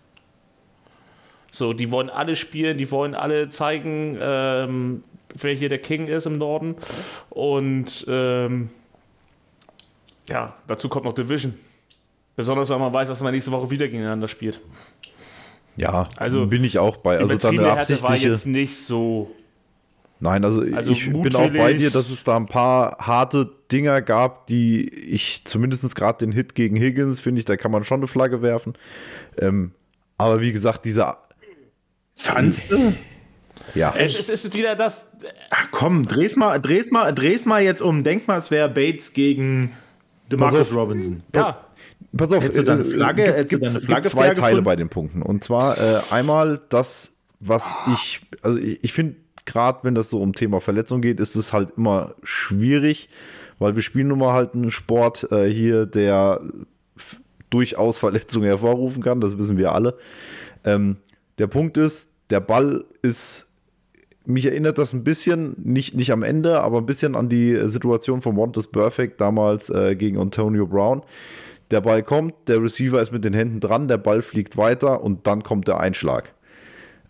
So, 1.51 1.73
die 1.73 1.91
wollen 1.91 2.09
alle 2.09 2.35
spielen, 2.35 2.79
die 2.79 2.89
wollen 2.89 3.13
alle 3.13 3.49
zeigen, 3.49 4.17
ähm, 4.19 5.03
wer 5.35 5.53
hier 5.53 5.69
der 5.69 5.79
King 5.79 6.07
ist 6.07 6.25
im 6.25 6.39
Norden. 6.39 6.77
Und 7.29 8.05
ähm, 8.07 8.69
ja, 10.27 10.55
dazu 10.65 10.89
kommt 10.89 11.05
noch 11.05 11.13
Division. 11.13 11.53
Besonders, 12.35 12.69
weil 12.69 12.79
man 12.79 12.93
weiß, 12.93 13.07
dass 13.07 13.21
man 13.21 13.33
nächste 13.33 13.51
Woche 13.51 13.69
wieder 13.69 13.87
gegeneinander 13.87 14.27
spielt. 14.27 14.61
Ja, 15.75 16.09
also 16.17 16.47
bin 16.47 16.63
ich 16.63 16.77
auch 16.79 16.97
bei. 16.97 17.17
Also 17.17 17.37
dann 17.37 17.57
eine 17.57 17.71
absichtliche... 17.71 18.03
war 18.03 18.15
jetzt 18.17 18.45
nicht 18.47 18.75
so 18.75 19.33
Nein, 20.21 20.43
also, 20.43 20.61
also 20.73 20.91
ich 20.91 21.09
bin 21.11 21.33
auch 21.35 21.49
bei 21.51 21.73
dir, 21.73 21.91
dass 21.91 22.09
es 22.09 22.23
da 22.23 22.35
ein 22.35 22.45
paar 22.45 22.97
harte 22.99 23.49
Dinger 23.71 24.01
gab, 24.01 24.47
die 24.47 24.89
ich 24.89 25.43
zumindest 25.45 25.95
gerade 25.95 26.25
den 26.25 26.33
Hit 26.33 26.55
gegen 26.55 26.75
Higgins, 26.75 27.21
finde 27.21 27.39
ich, 27.39 27.45
da 27.45 27.55
kann 27.55 27.71
man 27.71 27.85
schon 27.85 28.01
eine 28.01 28.07
Flagge 28.07 28.41
werfen. 28.41 28.73
Ähm, 29.37 29.71
aber 30.17 30.41
wie 30.41 30.51
gesagt, 30.51 30.83
dieser. 30.83 31.19
Fandst 32.15 32.69
du? 32.69 32.93
Ja. 33.75 33.93
Es, 33.95 34.19
es, 34.19 34.27
ist 34.27 34.53
wieder 34.53 34.75
das. 34.75 35.13
Ach 35.51 35.67
komm, 35.71 36.05
dreh's 36.05 36.35
mal, 36.35 36.59
dreh's 36.59 36.91
mal, 36.91 37.13
dreh's 37.13 37.45
mal 37.45 37.61
jetzt 37.61 37.81
um. 37.81 38.03
Denk 38.03 38.27
mal, 38.27 38.39
es 38.39 38.51
wäre 38.51 38.67
Bates 38.67 39.13
gegen 39.13 39.71
DeMarcus 40.29 40.73
Robinson. 40.73 41.23
Ja. 41.33 41.65
Pass 42.15 42.31
auf, 42.31 42.43
hättest 42.43 42.67
du 42.67 42.71
eine 42.71 42.83
Flagge, 42.83 43.35
äh, 43.35 43.45
gibt, 43.45 43.63
es 43.63 43.85
gibt 43.85 44.05
zwei 44.05 44.31
Teile 44.31 44.61
bei 44.61 44.75
den 44.75 44.89
Punkten. 44.89 45.21
Und 45.21 45.43
zwar 45.43 45.77
äh, 45.77 46.01
einmal 46.09 46.61
das, 46.69 47.11
was 47.39 47.73
ich, 47.93 48.21
also 48.41 48.57
ich, 48.57 48.83
ich 48.83 48.93
finde 48.93 49.15
gerade 49.49 49.79
wenn 49.81 49.95
das 49.95 50.09
so 50.09 50.21
um 50.21 50.33
Thema 50.33 50.61
Verletzung 50.61 51.01
geht, 51.01 51.19
ist 51.19 51.35
es 51.35 51.53
halt 51.53 51.71
immer 51.75 52.13
schwierig, 52.23 53.09
weil 53.57 53.75
wir 53.75 53.81
spielen 53.81 54.07
nun 54.07 54.19
mal 54.19 54.33
halt 54.33 54.53
einen 54.53 54.71
Sport 54.71 55.31
äh, 55.31 55.49
hier, 55.49 55.85
der 55.85 56.41
durchaus 57.49 57.97
Verletzungen 57.97 58.45
hervorrufen 58.45 59.01
kann, 59.01 59.21
das 59.21 59.37
wissen 59.37 59.57
wir 59.57 59.73
alle. 59.73 59.97
Ähm, 60.63 60.97
der 61.39 61.47
Punkt 61.47 61.77
ist, 61.77 62.11
der 62.29 62.41
Ball 62.41 62.85
ist, 63.01 63.51
mich 64.25 64.45
erinnert 64.45 64.77
das 64.77 64.93
ein 64.93 65.03
bisschen, 65.03 65.55
nicht, 65.57 65.95
nicht 65.95 66.11
am 66.11 66.21
Ende, 66.21 66.61
aber 66.61 66.77
ein 66.77 66.85
bisschen 66.85 67.15
an 67.15 67.27
die 67.27 67.67
Situation 67.67 68.21
von 68.21 68.35
Montes 68.35 68.67
Perfect 68.67 69.19
damals 69.19 69.71
äh, 69.71 69.95
gegen 69.95 70.19
Antonio 70.19 70.67
Brown. 70.67 71.01
Der 71.71 71.81
Ball 71.81 72.03
kommt, 72.03 72.33
der 72.47 72.61
Receiver 72.61 73.01
ist 73.01 73.11
mit 73.11 73.23
den 73.23 73.33
Händen 73.33 73.59
dran, 73.59 73.87
der 73.87 73.97
Ball 73.97 74.21
fliegt 74.21 74.57
weiter 74.57 75.03
und 75.03 75.27
dann 75.27 75.43
kommt 75.43 75.67
der 75.67 75.79
Einschlag. 75.79 76.33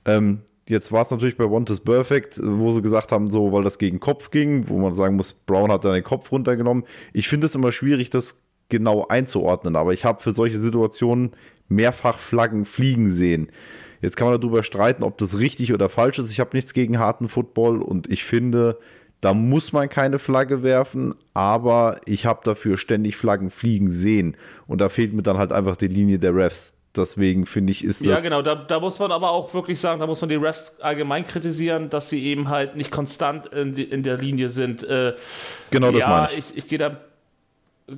Ähm, 0.06 0.42
jetzt 0.68 0.92
war 0.92 1.04
es 1.04 1.12
natürlich 1.12 1.38
bei 1.38 1.50
Want 1.50 1.70
is 1.70 1.80
Perfect, 1.80 2.40
wo 2.42 2.70
sie 2.72 2.82
gesagt 2.82 3.12
haben, 3.12 3.30
so, 3.30 3.52
weil 3.52 3.64
das 3.64 3.78
gegen 3.78 4.00
Kopf 4.00 4.32
ging, 4.32 4.68
wo 4.68 4.78
man 4.78 4.94
sagen 4.94 5.16
muss, 5.16 5.34
Brown 5.34 5.72
hat 5.72 5.86
dann 5.86 5.94
den 5.94 6.04
Kopf 6.04 6.32
runtergenommen. 6.32 6.84
Ich 7.14 7.28
finde 7.28 7.48
es 7.48 7.56
immer 7.56 7.72
schwierig, 7.72 8.10
das 8.10 8.42
genau 8.70 9.06
einzuordnen, 9.08 9.76
aber 9.76 9.94
ich 9.94 10.06
habe 10.06 10.22
für 10.22 10.32
solche 10.32 10.60
Situationen 10.60 11.32
mehrfach 11.68 12.18
Flaggen 12.20 12.66
fliegen 12.66 13.10
sehen. 13.10 13.50
Jetzt 14.02 14.16
kann 14.16 14.30
man 14.30 14.40
darüber 14.40 14.64
streiten, 14.64 15.04
ob 15.04 15.18
das 15.18 15.40
richtig 15.40 15.74
oder 15.74 15.90
falsch 15.90 16.20
ist. 16.20 16.32
Ich 16.32 16.40
habe 16.40 16.56
nichts 16.56 16.74
gegen 16.74 17.00
harten 17.00 17.28
Football 17.28 17.82
und 17.82 18.10
ich 18.10 18.24
finde, 18.24 18.78
da 19.22 19.34
muss 19.34 19.74
man 19.74 19.90
keine 19.90 20.18
Flagge 20.18 20.64
werfen, 20.64 21.14
aber 21.34 22.00
ich 22.06 22.26
habe 22.26 22.42
dafür 22.44 22.78
ständig 22.78 23.18
Flaggen 23.18 23.50
fliegen 23.50 23.92
sehen 23.92 24.38
und 24.68 24.80
da 24.80 24.90
fehlt 24.90 25.14
mir 25.14 25.24
dann 25.24 25.38
halt 25.38 25.52
einfach 25.52 25.76
die 25.76 25.88
Linie 25.88 26.20
der 26.20 26.36
Refs. 26.36 26.76
Deswegen 26.96 27.46
finde 27.46 27.72
ich, 27.72 27.84
ist 27.84 28.02
das. 28.02 28.08
Ja, 28.08 28.20
genau, 28.20 28.42
da, 28.42 28.56
da, 28.56 28.80
muss 28.80 28.98
man 28.98 29.12
aber 29.12 29.30
auch 29.30 29.54
wirklich 29.54 29.80
sagen, 29.80 30.00
da 30.00 30.08
muss 30.08 30.22
man 30.22 30.30
die 30.30 30.36
Refs 30.36 30.80
allgemein 30.82 31.24
kritisieren, 31.24 31.90
dass 31.90 32.10
sie 32.10 32.24
eben 32.26 32.50
halt 32.50 32.76
nicht 32.76 32.90
konstant 32.90 33.46
in, 33.48 33.76
die, 33.76 33.84
in 33.84 34.02
der 34.02 34.18
Linie 34.18 34.50
sind. 34.50 34.84
Äh, 34.84 35.14
genau 35.70 35.92
das 35.92 36.02
ja, 36.02 36.10
meine 36.10 36.28
ich. 36.32 36.38
ich. 36.38 36.58
Ich 36.58 36.68
gehe 36.68 36.80
da. 36.80 36.98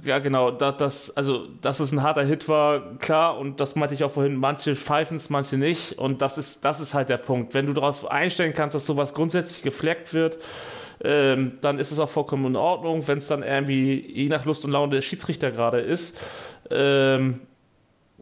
Ja, 0.05 0.19
genau, 0.19 0.51
da, 0.51 0.71
das, 0.71 1.15
also, 1.17 1.47
dass 1.61 1.81
es 1.81 1.91
ein 1.91 2.01
harter 2.01 2.23
Hit 2.23 2.47
war, 2.47 2.97
klar, 2.99 3.37
und 3.37 3.59
das 3.59 3.75
meinte 3.75 3.93
ich 3.93 4.05
auch 4.05 4.11
vorhin, 4.11 4.35
manche 4.35 4.75
pfeifen 4.77 5.17
es, 5.17 5.29
manche 5.29 5.57
nicht, 5.57 5.97
und 5.97 6.21
das 6.21 6.37
ist, 6.37 6.63
das 6.63 6.79
ist 6.79 6.93
halt 6.93 7.09
der 7.09 7.17
Punkt. 7.17 7.53
Wenn 7.53 7.65
du 7.65 7.73
darauf 7.73 8.09
einstellen 8.09 8.53
kannst, 8.53 8.73
dass 8.73 8.85
sowas 8.85 9.13
grundsätzlich 9.13 9.63
gefleckt 9.63 10.13
wird, 10.13 10.37
ähm, 11.03 11.53
dann 11.61 11.77
ist 11.77 11.91
es 11.91 11.99
auch 11.99 12.09
vollkommen 12.09 12.45
in 12.45 12.55
Ordnung, 12.55 13.07
wenn 13.07 13.17
es 13.17 13.27
dann 13.27 13.43
irgendwie 13.43 13.99
je 14.07 14.29
nach 14.29 14.45
Lust 14.45 14.65
und 14.65 14.71
Laune 14.71 14.95
der 14.95 15.01
Schiedsrichter 15.01 15.51
gerade 15.51 15.79
ist. 15.79 16.17
Ähm, 16.69 17.41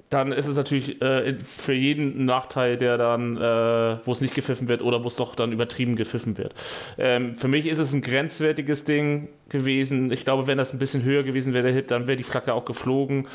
dann 0.10 0.32
ist 0.32 0.48
es 0.48 0.58
natürlich 0.58 1.02
äh, 1.02 1.36
für 1.46 1.74
jeden 1.74 2.22
ein 2.22 2.26
Nachteil, 2.26 2.78
der 2.78 2.98
dann, 2.98 3.38
äh, 3.38 3.98
wo 4.06 4.12
es 4.12 4.22
nicht 4.22 4.34
gepfiffen 4.34 4.68
wird 4.68 4.82
oder 4.82 5.04
wo 5.04 5.08
es 5.08 5.16
doch 5.18 5.36
dann 5.36 5.52
übertrieben 5.52 5.96
gepfiffen 5.96 6.38
wird. 6.38 6.56
Ähm, 6.98 7.36
für 7.36 7.48
mich 7.48 7.68
ist 7.68 7.78
es 7.78 7.94
ein 7.94 8.02
grenzwertiges 8.02 8.86
Ding 8.86 9.30
gewesen. 9.50 10.12
Ich 10.12 10.26
glaube, 10.26 10.48
wenn 10.48 10.58
das 10.58 10.74
ein 10.74 10.80
bisschen 10.80 11.04
höher 11.04 11.22
gewesen 11.22 11.54
wäre, 11.54 11.66
der 11.66 11.74
Hit, 11.74 11.92
dann 11.92 12.08
wäre 12.08 12.18
die 12.18 12.24
Flagge 12.24 12.56
auch 12.56 12.66
geflogen. 12.66 13.28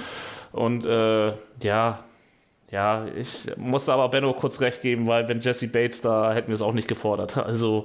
Und 0.50 0.84
äh, 0.84 1.32
ja, 1.62 2.00
ja, 2.70 3.06
ich 3.14 3.46
musste 3.56 3.92
aber 3.92 4.08
Benno 4.08 4.32
kurz 4.32 4.60
recht 4.60 4.80
geben, 4.80 5.06
weil 5.06 5.28
wenn 5.28 5.40
Jesse 5.40 5.68
Bates 5.68 6.00
da, 6.00 6.32
hätten 6.32 6.48
wir 6.48 6.54
es 6.54 6.62
auch 6.62 6.72
nicht 6.72 6.88
gefordert. 6.88 7.36
Also 7.44 7.84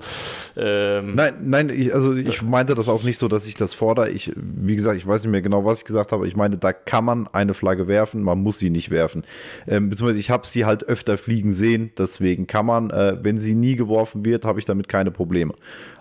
ähm, 0.57 1.15
Nein, 1.15 1.33
nein, 1.43 1.69
ich, 1.69 1.93
also 1.93 2.15
ich 2.15 2.41
meinte 2.41 2.75
das 2.75 2.87
auch 2.87 3.03
nicht 3.03 3.19
so, 3.19 3.27
dass 3.27 3.45
ich 3.45 3.55
das 3.55 3.73
fordere. 3.73 4.09
Ich, 4.09 4.31
wie 4.35 4.75
gesagt, 4.75 4.97
ich 4.97 5.05
weiß 5.05 5.21
nicht 5.23 5.31
mehr 5.31 5.41
genau, 5.41 5.65
was 5.65 5.79
ich 5.79 5.85
gesagt 5.85 6.11
habe. 6.11 6.27
Ich 6.27 6.35
meine, 6.35 6.57
da 6.57 6.73
kann 6.73 7.05
man 7.05 7.27
eine 7.27 7.53
Flagge 7.53 7.87
werfen, 7.87 8.23
man 8.23 8.39
muss 8.39 8.57
sie 8.57 8.69
nicht 8.69 8.89
werfen. 8.89 9.23
Ähm, 9.67 9.89
beziehungsweise 9.89 10.19
ich 10.19 10.31
habe 10.31 10.47
sie 10.47 10.65
halt 10.65 10.85
öfter 10.85 11.17
fliegen 11.17 11.51
sehen, 11.51 11.91
deswegen 11.97 12.47
kann 12.47 12.65
man, 12.65 12.89
äh, 12.89 13.17
wenn 13.21 13.37
sie 13.37 13.53
nie 13.53 13.75
geworfen 13.75 14.25
wird, 14.25 14.45
habe 14.45 14.59
ich 14.59 14.65
damit 14.65 14.87
keine 14.87 15.11
Probleme. 15.11 15.53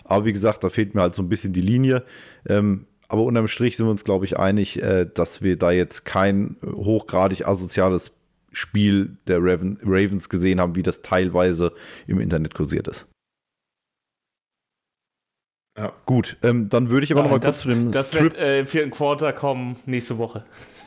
Aber 0.05 0.25
wie 0.25 0.33
gesagt, 0.33 0.65
da 0.65 0.71
fehlt 0.71 0.95
mir 0.95 1.03
halt 1.03 1.15
so 1.15 1.23
ein 1.23 1.29
bisschen 1.29 1.53
die 1.53 1.61
Linie. 1.61 2.05
Ähm, 2.49 2.87
aber 3.09 3.23
unterm 3.23 3.49
Strich 3.49 3.77
sind 3.77 3.87
wir 3.87 3.91
uns, 3.91 4.05
glaube 4.05 4.25
ich, 4.25 4.39
einig, 4.39 4.83
äh, 4.83 5.07
dass 5.13 5.43
wir 5.43 5.57
da 5.57 5.71
jetzt 5.73 6.05
kein 6.05 6.57
hochgradig 6.65 7.47
asoziales 7.47 8.13
Spiel 8.53 9.19
der 9.27 9.39
Raven, 9.41 9.79
Ravens 9.83 10.29
gesehen 10.29 10.61
haben, 10.61 10.77
wie 10.77 10.83
das 10.83 11.03
teilweise 11.03 11.73
im 12.07 12.21
Internet 12.21 12.55
kursiert 12.55 12.89
ist. 12.89 13.07
Ja. 15.77 15.93
Gut, 16.07 16.37
ähm, 16.43 16.69
dann 16.69 16.91
würde 16.91 17.05
ich 17.05 17.13
aber 17.13 17.21
ja, 17.21 17.25
noch 17.25 17.31
mal 17.31 17.39
das, 17.39 17.63
kurz 17.63 17.63
zu 17.63 17.69
dem 17.69 17.93
Das 17.93 18.09
Strip 18.09 18.23
wird 18.23 18.37
äh, 18.37 18.61
im 18.61 18.67
vierten 18.67 18.91
Quarter 18.91 19.33
kommen 19.33 19.77
nächste 19.87 20.19
Woche. 20.19 20.45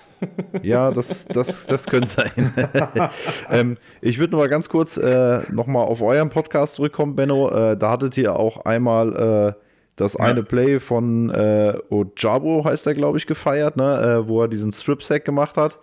ja, 0.63 0.91
das, 0.91 1.25
das, 1.25 1.65
das 1.65 1.86
könnte 1.86 2.10
sein. 2.10 2.53
ähm, 3.50 3.77
ich 4.01 4.20
würde 4.20 4.32
noch 4.34 4.39
mal 4.39 4.50
ganz 4.50 4.68
kurz 4.68 4.98
äh, 4.98 5.41
noch 5.50 5.68
mal 5.68 5.84
auf 5.84 6.01
euren 6.01 6.30
Podcast 6.30 6.75
zurückkommen, 6.75 7.15
Benno. 7.15 7.50
Äh, 7.50 7.77
da 7.77 7.91
hattet 7.91 8.18
ihr 8.18 8.36
auch 8.36 8.65
einmal 8.65 9.56
äh, 9.56 9.62
das 9.96 10.13
ja. 10.13 10.25
eine 10.25 10.44
Play 10.44 10.80
von 10.82 11.30
äh, 11.30 11.74
Ojabo, 11.89 12.65
heißt 12.65 12.86
er, 12.86 12.94
glaube 12.94 13.18
ich, 13.18 13.27
gefeiert, 13.27 13.77
ne? 13.77 14.24
Äh, 14.24 14.27
wo 14.27 14.41
er 14.41 14.50
diesen 14.50 14.74
Strip-Sack 14.74 15.24
gemacht 15.24 15.56
hat 15.56 15.80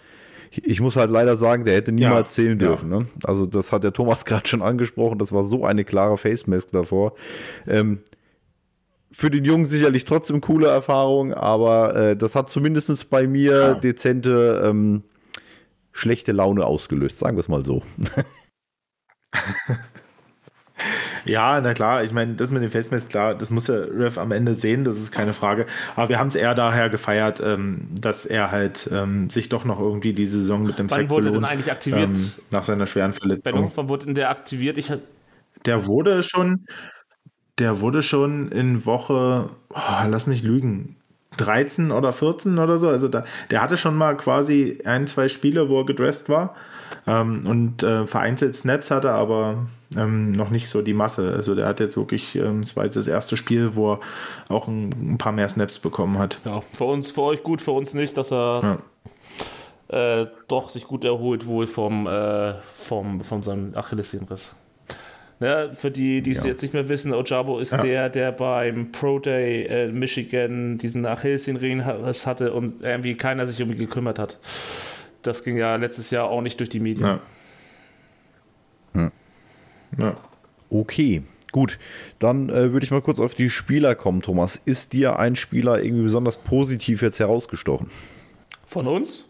ich 0.51 0.81
muss 0.81 0.97
halt 0.97 1.11
leider 1.11 1.37
sagen, 1.37 1.65
der 1.65 1.75
hätte 1.75 1.93
niemals 1.93 2.37
ja, 2.37 2.43
zählen 2.43 2.59
dürfen. 2.59 2.93
Ja. 2.93 3.01
Ne? 3.01 3.07
Also 3.25 3.47
das 3.47 3.73
hat 3.73 3.85
der 3.85 3.93
Thomas 3.93 4.25
gerade 4.25 4.47
schon 4.47 4.63
angesprochen, 4.63 5.19
das 5.19 5.33
war 5.33 5.45
so 5.45 5.65
eine 5.65 5.85
klare 5.85 6.19
Face 6.19 6.47
Mask 6.47 6.71
davor. 6.73 7.15
Ähm, 7.67 8.01
für 9.11 9.31
den 9.31 9.45
Jungen 9.45 9.67
sicherlich 9.67 10.05
trotzdem 10.05 10.41
coole 10.41 10.69
Erfahrung, 10.69 11.33
aber 11.33 11.97
äh, 11.97 12.17
das 12.17 12.35
hat 12.35 12.49
zumindest 12.49 13.11
bei 13.11 13.27
mir 13.27 13.53
ja. 13.53 13.75
dezente 13.75 14.63
ähm, 14.65 15.03
schlechte 15.93 16.33
Laune 16.33 16.65
ausgelöst, 16.65 17.19
sagen 17.19 17.37
wir 17.37 17.41
es 17.41 17.49
mal 17.49 17.63
so. 17.63 17.83
Ja, 21.25 21.61
na 21.61 21.75
klar, 21.75 22.05
ich 22.05 22.13
meine, 22.13 22.35
das 22.35 22.51
mit 22.51 22.63
dem 22.63 22.71
Facemask, 22.71 23.11
klar, 23.11 23.35
das 23.35 23.51
muss 23.51 23.65
der 23.65 23.89
Rev 23.91 24.19
am 24.19 24.33
Ende 24.33 24.55
sehen, 24.55 24.85
das 24.85 24.97
ist 24.97 25.13
keine 25.13 25.33
Frage. 25.33 25.67
Aber 25.97 26.09
wir 26.09 26.19
haben 26.19 26.29
es 26.29 26.35
eher 26.35 26.55
daher 26.55 26.89
gefeiert, 26.89 27.41
ähm, 27.45 27.89
dass 28.01 28.27
er 28.27 28.51
halt 28.51 28.89
ähm, 28.93 29.29
sich 29.31 29.49
doch 29.49 29.65
noch 29.65 29.81
irgendwie 29.81 30.13
die 30.13 30.27
Saison 30.27 30.63
mit 30.63 30.79
dem 30.79 30.91
Wann 30.91 31.01
Sack 31.01 31.11
wurde 31.11 31.29
belohnt, 31.29 31.45
denn 31.45 31.53
eigentlich 31.53 31.73
aktiviert? 31.73 32.11
Ähm, 32.11 32.33
nach 32.51 32.65
seiner 32.65 32.87
schweren 32.87 33.13
Verletzung. 33.13 33.43
Benno, 33.43 33.73
wann 33.75 33.89
wurde 33.89 34.07
denn 34.07 34.15
der 34.15 34.31
aktiviert? 34.31 34.79
Ich 34.79 34.93
der 35.67 35.87
wurde 35.87 36.23
schon, 36.23 36.67
der 37.59 37.81
wurde 37.81 38.03
schon 38.03 38.51
in 38.53 38.87
Woche, 38.87 39.51
oh, 39.71 40.07
lass 40.09 40.27
nicht 40.27 40.45
lügen, 40.45 40.97
13 41.37 41.91
oder 41.91 42.13
14 42.13 42.59
oder 42.59 42.79
so. 42.79 42.89
Also 42.89 43.09
da, 43.09 43.25
der 43.51 43.63
hatte 43.63 43.77
schon 43.77 43.97
mal 43.97 44.17
quasi 44.17 44.81
ein, 44.85 45.07
zwei 45.07 45.29
Spiele, 45.29 45.69
wo 45.69 45.81
er 45.81 45.87
gedresst 45.87 46.29
war. 46.29 46.55
Ähm, 47.07 47.47
und 47.47 47.83
äh, 47.83 48.07
vereinzelt 48.07 48.57
Snaps 48.57 48.91
hatte, 48.91 49.11
aber 49.13 49.67
ähm, 49.97 50.33
noch 50.33 50.51
nicht 50.51 50.69
so 50.69 50.83
die 50.83 50.95
Masse. 50.95 51.33
Also 51.35 51.55
der 51.55 51.67
hat 51.67 51.81
jetzt 51.81 51.97
wirklich, 51.97 52.37
ähm, 52.37 52.61
es 52.61 52.77
war 52.77 52.85
jetzt 52.85 52.97
das 52.97 53.07
erste 53.07 53.37
Spiel, 53.37 53.75
wo 53.75 53.95
er 53.95 54.01
auch 54.49 54.69
ein, 54.69 54.91
ein, 55.15 55.19
paar 55.19 55.33
mehr 55.33 55.49
Snaps 55.49 55.79
bekommen 55.79 56.19
hat. 56.19 56.41
Ja, 56.45 56.61
für 56.73 56.85
uns, 56.85 57.11
für 57.11 57.23
euch 57.23 57.43
gut, 57.43 57.63
für 57.63 57.73
uns 57.73 57.95
nicht, 57.95 58.17
dass 58.17 58.33
er 58.33 58.81
ja. 59.91 60.23
äh, 60.23 60.27
doch 60.47 60.69
sich 60.71 60.85
gut 60.85 61.05
erholt 61.05 61.47
wohl 61.47 61.67
vom, 61.67 62.07
äh, 62.07 62.55
vom, 62.61 63.23
von 63.23 63.43
seinem 63.43 63.75
Achillessehnenriss. 63.75 64.55
Ja, 65.41 65.73
für 65.73 65.91
die, 65.91 66.21
die 66.21 66.33
es 66.33 66.39
ja. 66.39 66.47
jetzt 66.47 66.63
nicht 66.63 66.75
mehr 66.75 66.89
wissen, 66.89 67.15
Ojabo 67.15 67.61
ist 67.61 67.71
ja. 67.71 67.79
der, 67.79 68.09
der 68.11 68.33
beim 68.33 68.91
Pro 68.91 69.21
Day 69.21 69.87
in 69.87 69.97
Michigan 69.97 70.79
diesen 70.79 71.07
Achillessehnenriss 71.07 72.27
hatte 72.27 72.53
und 72.53 72.83
irgendwie 72.83 73.17
keiner 73.17 73.47
sich 73.47 73.63
um 73.63 73.71
ihn 73.71 73.79
gekümmert 73.79 74.19
hat. 74.19 74.37
Das 75.23 75.45
ging 75.45 75.57
ja 75.57 75.77
letztes 75.77 76.11
Jahr 76.11 76.29
auch 76.29 76.43
nicht 76.43 76.59
durch 76.59 76.71
die 76.71 76.81
Medien. 76.81 77.07
Ja. 77.07 77.21
Hm. 78.95 79.13
Ja. 79.97 80.17
Okay, 80.71 81.23
gut. 81.53 81.79
Dann 82.19 82.49
äh, 82.51 82.73
würde 82.73 82.85
ich 82.85 82.91
mal 82.91 83.01
kurz 83.01 83.19
auf 83.21 83.35
die 83.35 83.51
Spieler 83.51 83.95
kommen, 83.95 84.23
Thomas. 84.23 84.57
Ist 84.57 84.93
dir 84.93 85.19
ein 85.19 85.37
Spieler 85.37 85.83
irgendwie 85.83 86.03
besonders 86.03 86.37
positiv 86.37 87.03
jetzt 87.03 87.19
herausgestochen? 87.19 87.89
Von 88.67 88.87
uns? 88.87 89.29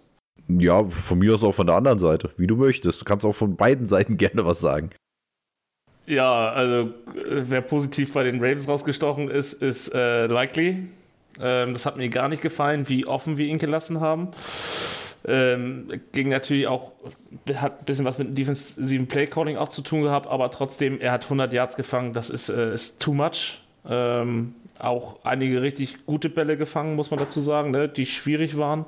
Ja, 0.49 0.85
von 0.85 1.19
mir 1.19 1.35
aus 1.35 1.45
auch 1.45 1.55
von 1.55 1.67
der 1.67 1.77
anderen 1.77 1.99
Seite, 1.99 2.31
wie 2.37 2.47
du 2.47 2.57
möchtest. 2.57 3.01
Du 3.01 3.05
kannst 3.05 3.25
auch 3.25 3.35
von 3.35 3.57
beiden 3.57 3.87
Seiten 3.87 4.17
gerne 4.17 4.45
was 4.45 4.61
sagen. 4.61 4.91
Ja, 6.07 6.51
also 6.53 6.91
wer 7.15 7.61
positiv 7.61 8.15
bei 8.15 8.25
den 8.25 8.37
Ravens 8.43 8.67
rausgestochen 8.67 9.31
ist, 9.31 9.53
ist 9.53 9.95
äh, 9.95 10.27
Likely. 10.27 10.89
Ähm, 11.39 11.75
das 11.75 11.85
hat 11.85 11.99
mir 11.99 12.09
gar 12.09 12.29
nicht 12.29 12.41
gefallen, 12.41 12.89
wie 12.89 13.07
offen 13.07 13.37
wir 13.37 13.47
ihn 13.47 13.59
gelassen 13.59 14.01
haben. 14.01 14.29
Ähm, 15.27 16.01
ging 16.13 16.29
natürlich 16.29 16.67
auch, 16.69 16.93
hat 17.55 17.81
ein 17.81 17.85
bisschen 17.85 18.05
was 18.05 18.19
mit 18.19 18.37
defensiven 18.39 19.09
Playcalling 19.09 19.57
auch 19.57 19.69
zu 19.69 19.83
tun 19.83 20.03
gehabt, 20.03 20.27
aber 20.27 20.51
trotzdem, 20.51 21.01
er 21.01 21.13
hat 21.13 21.25
100 21.25 21.53
Yards 21.53 21.77
gefangen, 21.77 22.13
das 22.13 22.31
ist, 22.31 22.49
äh, 22.49 22.73
ist 22.73 23.03
too 23.03 23.15
much. 23.15 23.61
Ähm, 23.89 24.55
auch 24.79 25.19
einige 25.25 25.61
richtig 25.63 26.07
gute 26.07 26.29
Bälle 26.29 26.57
gefangen, 26.57 26.95
muss 26.95 27.11
man 27.11 27.19
dazu 27.19 27.41
sagen, 27.41 27.71
ne, 27.71 27.89
die 27.89 28.07
schwierig 28.07 28.59
waren. 28.59 28.85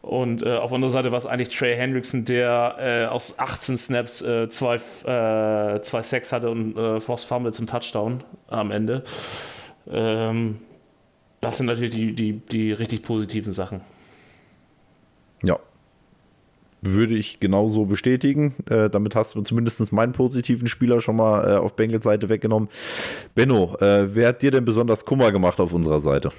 Und 0.00 0.42
äh, 0.42 0.56
auf 0.56 0.72
unserer 0.72 0.90
Seite 0.90 1.12
war 1.12 1.18
es 1.18 1.26
eigentlich 1.26 1.54
Trey 1.54 1.76
Hendrickson, 1.76 2.24
der 2.24 2.76
äh, 2.78 3.04
aus 3.06 3.38
18 3.38 3.76
Snaps 3.76 4.22
äh, 4.22 4.48
zwei, 4.48 4.76
äh, 4.76 5.80
zwei 5.82 6.02
Sacks 6.02 6.32
hatte 6.32 6.50
und 6.50 6.76
äh, 6.76 7.00
Force 7.00 7.24
Fumble 7.24 7.52
zum 7.52 7.66
Touchdown 7.66 8.22
am 8.46 8.70
Ende. 8.70 9.02
Ähm, 9.90 10.60
das 11.40 11.58
sind 11.58 11.66
natürlich 11.66 11.90
die, 11.90 12.14
die, 12.14 12.32
die 12.32 12.72
richtig 12.72 13.02
positiven 13.02 13.52
Sachen. 13.52 13.82
Ja. 15.42 15.58
Würde 16.80 17.14
ich 17.14 17.40
genauso 17.40 17.86
bestätigen. 17.86 18.54
Äh, 18.70 18.88
damit 18.88 19.16
hast 19.16 19.34
du 19.34 19.42
zumindest 19.42 19.92
meinen 19.92 20.12
positiven 20.12 20.68
Spieler 20.68 21.00
schon 21.00 21.16
mal 21.16 21.48
äh, 21.48 21.56
auf 21.56 21.74
Bengals 21.74 22.04
Seite 22.04 22.28
weggenommen. 22.28 22.68
Benno, 23.34 23.76
äh, 23.80 24.14
wer 24.14 24.28
hat 24.28 24.42
dir 24.42 24.52
denn 24.52 24.64
besonders 24.64 25.04
Kummer 25.04 25.32
gemacht 25.32 25.58
auf 25.58 25.72
unserer 25.74 25.98
Seite? 25.98 26.30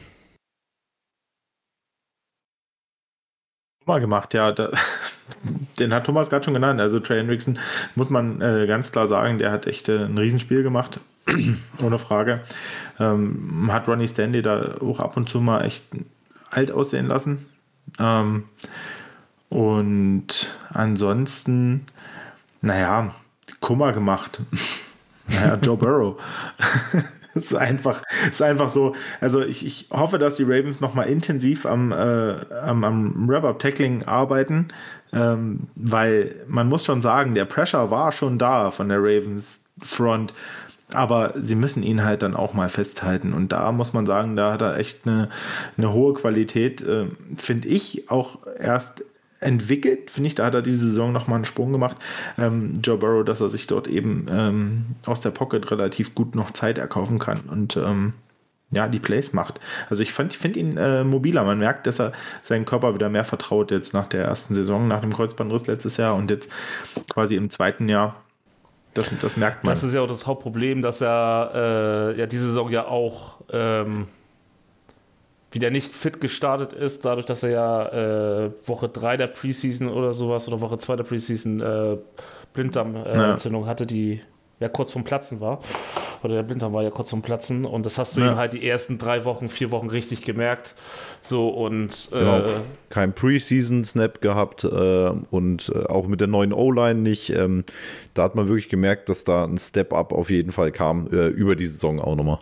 Kummer 3.84 4.00
gemacht, 4.00 4.34
ja. 4.34 4.54
Da, 4.54 4.72
den 5.80 5.94
hat 5.94 6.06
Thomas 6.06 6.30
gerade 6.30 6.46
schon 6.46 6.54
genannt. 6.54 6.80
Also 6.80 7.02
Trey 7.02 7.18
Hendrickson, 7.18 7.60
muss 7.96 8.10
man 8.10 8.40
äh, 8.40 8.66
ganz 8.66 8.94
klar 8.94 9.08
sagen, 9.08 9.40
der 9.40 9.52
hat 9.52 9.68
echt 9.68 9.90
äh, 9.90 10.06
ein 10.06 10.18
Riesenspiel 10.18 10.64
gemacht. 10.64 11.02
Ohne 11.84 12.00
Frage. 12.00 12.40
Ähm, 12.98 13.68
hat 13.74 13.90
Ronnie 13.90 14.08
Stanley 14.08 14.42
da 14.42 14.78
auch 14.80 15.02
ab 15.02 15.18
und 15.18 15.28
zu 15.28 15.42
mal 15.42 15.66
echt 15.66 15.84
alt 16.50 16.72
aussehen 16.72 17.08
lassen 17.08 17.46
Ähm, 18.00 18.46
und 19.50 20.28
ansonsten, 20.70 21.86
naja, 22.62 23.14
Kummer 23.60 23.94
gemacht. 23.94 24.42
naja, 25.28 25.58
Joe 25.62 25.78
Burrow. 25.78 26.18
Es 27.34 27.46
ist 27.52 27.56
einfach, 27.56 28.04
ist 28.30 28.42
einfach 28.42 28.70
so. 28.70 28.96
Also 29.22 29.42
ich, 29.42 29.66
ich 29.66 29.88
hoffe, 29.92 30.20
dass 30.20 30.36
die 30.36 30.44
Ravens 30.44 30.82
nochmal 30.82 31.08
intensiv 31.08 31.66
am, 31.66 31.92
äh, 31.92 32.36
am, 32.62 32.84
am 32.84 33.28
Wrap-Up-Tackling 33.28 34.06
arbeiten, 34.06 34.68
ähm, 35.14 35.68
weil 35.76 36.36
man 36.48 36.70
muss 36.70 36.86
schon 36.86 37.02
sagen, 37.02 37.36
der 37.36 37.46
Pressure 37.46 37.92
war 37.92 38.12
schon 38.12 38.38
da 38.38 38.72
von 38.72 38.90
der 38.90 39.00
Ravens 39.00 39.66
Front, 39.82 40.34
aber 40.94 41.34
sie 41.38 41.56
müssen 41.56 41.84
ihn 41.84 42.04
halt 42.04 42.24
dann 42.24 42.36
auch 42.36 42.54
mal 42.54 42.70
festhalten. 42.70 43.34
Und 43.34 43.52
da 43.52 43.72
muss 43.72 43.94
man 43.94 44.06
sagen, 44.06 44.36
da 44.36 44.54
hat 44.54 44.62
er 44.62 44.78
echt 44.78 45.06
eine, 45.06 45.30
eine 45.78 45.94
hohe 45.94 46.14
Qualität, 46.14 46.82
äh, 46.82 47.06
finde 47.36 47.68
ich, 47.68 48.10
auch 48.10 48.40
erst 48.60 49.04
entwickelt, 49.40 50.12
finde 50.12 50.28
ich, 50.28 50.36
da 50.36 50.46
hat 50.46 50.54
er 50.54 50.62
diese 50.62 50.86
Saison 50.86 51.12
nochmal 51.12 51.38
einen 51.38 51.46
Sprung 51.46 51.72
gemacht. 51.72 51.98
Ähm, 52.38 52.82
Joe 52.84 52.98
Burrow, 52.98 53.24
dass 53.24 53.42
er 53.42 53.50
sich 53.50 53.68
dort 53.68 53.88
eben 53.88 54.26
ähm, 54.30 54.86
aus 55.06 55.22
der 55.22 55.32
Pocket 55.32 55.72
relativ 55.72 56.14
gut 56.14 56.36
noch 56.36 56.52
Zeit 56.52 56.78
erkaufen 56.78 57.20
kann 57.20 57.42
und 57.50 57.78
ähm, 57.78 58.14
ja, 58.72 58.88
die 58.88 59.00
Plays 59.00 59.34
macht. 59.34 59.60
Also 59.90 60.04
ich, 60.04 60.14
finde 60.14 60.60
ihn 60.60 60.78
äh, 60.78 61.04
mobiler. 61.04 61.44
Man 61.44 61.58
merkt, 61.58 61.88
dass 61.88 62.00
er 62.00 62.12
seinen 62.44 62.66
Körper 62.66 62.94
wieder 62.94 63.10
mehr 63.10 63.26
vertraut 63.26 63.72
jetzt 63.72 63.94
nach 63.94 64.08
der 64.08 64.26
ersten 64.26 64.54
Saison, 64.54 64.88
nach 64.88 65.02
dem 65.02 65.14
Kreuzbandriss 65.14 65.66
letztes 65.66 65.98
Jahr 65.98 66.16
und 66.16 66.30
jetzt 66.30 66.52
quasi 67.10 67.36
im 67.36 67.50
zweiten 67.50 67.90
Jahr. 67.90 68.22
Das, 68.94 69.12
das 69.22 69.38
merkt 69.38 69.64
man. 69.64 69.72
Das 69.72 69.84
ist 69.84 69.94
ja 69.94 70.02
auch 70.02 70.08
das 70.08 70.26
Hauptproblem, 70.26 70.82
dass 70.82 71.02
er 71.02 71.52
äh, 72.16 72.20
ja 72.20 72.26
diese 72.26 72.48
Saison 72.48 72.70
ja 72.70 72.88
auch 72.88 73.38
ähm, 73.52 74.08
wieder 75.52 75.70
nicht 75.70 75.94
fit 75.94 76.22
gestartet 76.22 76.74
ist, 76.74 77.06
dadurch, 77.06 77.26
dass 77.26 77.44
er 77.44 77.50
ja 77.50 78.46
äh, 78.46 78.52
Woche 78.66 78.90
3 78.90 79.18
der 79.18 79.28
Preseason 79.28 79.90
oder 79.90 80.14
sowas 80.14 80.48
oder 80.48 80.62
Woche 80.62 80.78
2 80.78 80.96
der 80.98 81.04
Preseason 81.04 81.62
äh, 81.62 81.98
Blinddarmentzündung 82.54 83.64
ja. 83.64 83.70
hatte, 83.70 83.86
die 83.86 84.22
ja 84.60 84.70
kurz 84.70 84.92
vom 84.92 85.04
Platzen 85.04 85.40
war. 85.40 85.60
Oder 86.22 86.36
der 86.36 86.44
Blinddarm 86.44 86.74
war 86.74 86.84
ja 86.84 86.90
kurz 86.90 87.10
vom 87.10 87.22
Platzen 87.22 87.66
und 87.66 87.86
das 87.86 87.98
hast 87.98 88.18
du 88.18 88.22
ja. 88.22 88.32
ihm 88.32 88.38
halt 88.38 88.54
die 88.54 88.68
ersten 88.68 88.98
drei 88.98 89.24
Wochen, 89.24 89.48
vier 89.48 89.72
Wochen 89.72 89.90
richtig 89.90 90.24
gemerkt. 90.24 90.76
So 91.22 91.50
und 91.50 92.10
äh, 92.12 92.20
genau. 92.20 92.46
kein 92.90 93.14
Preseason-Snap 93.14 94.20
gehabt 94.22 94.66
äh, 94.66 95.12
und 95.32 95.72
äh, 95.74 95.86
auch 95.86 96.08
mit 96.08 96.20
der 96.20 96.28
neuen 96.28 96.54
O-Line 96.54 97.00
nicht. 97.00 97.30
Ähm, 97.30 97.64
da 98.14 98.24
hat 98.24 98.36
man 98.36 98.48
wirklich 98.48 98.70
gemerkt, 98.70 99.08
dass 99.10 99.24
da 99.24 99.46
ein 99.46 99.58
Step-Up 99.58 100.12
auf 100.12 100.30
jeden 100.30 100.52
Fall 100.52 100.72
kam, 100.72 101.08
äh, 101.08 101.28
über 101.28 101.56
die 101.56 101.68
Saison 101.68 102.02
auch 102.02 102.16
nochmal. 102.16 102.40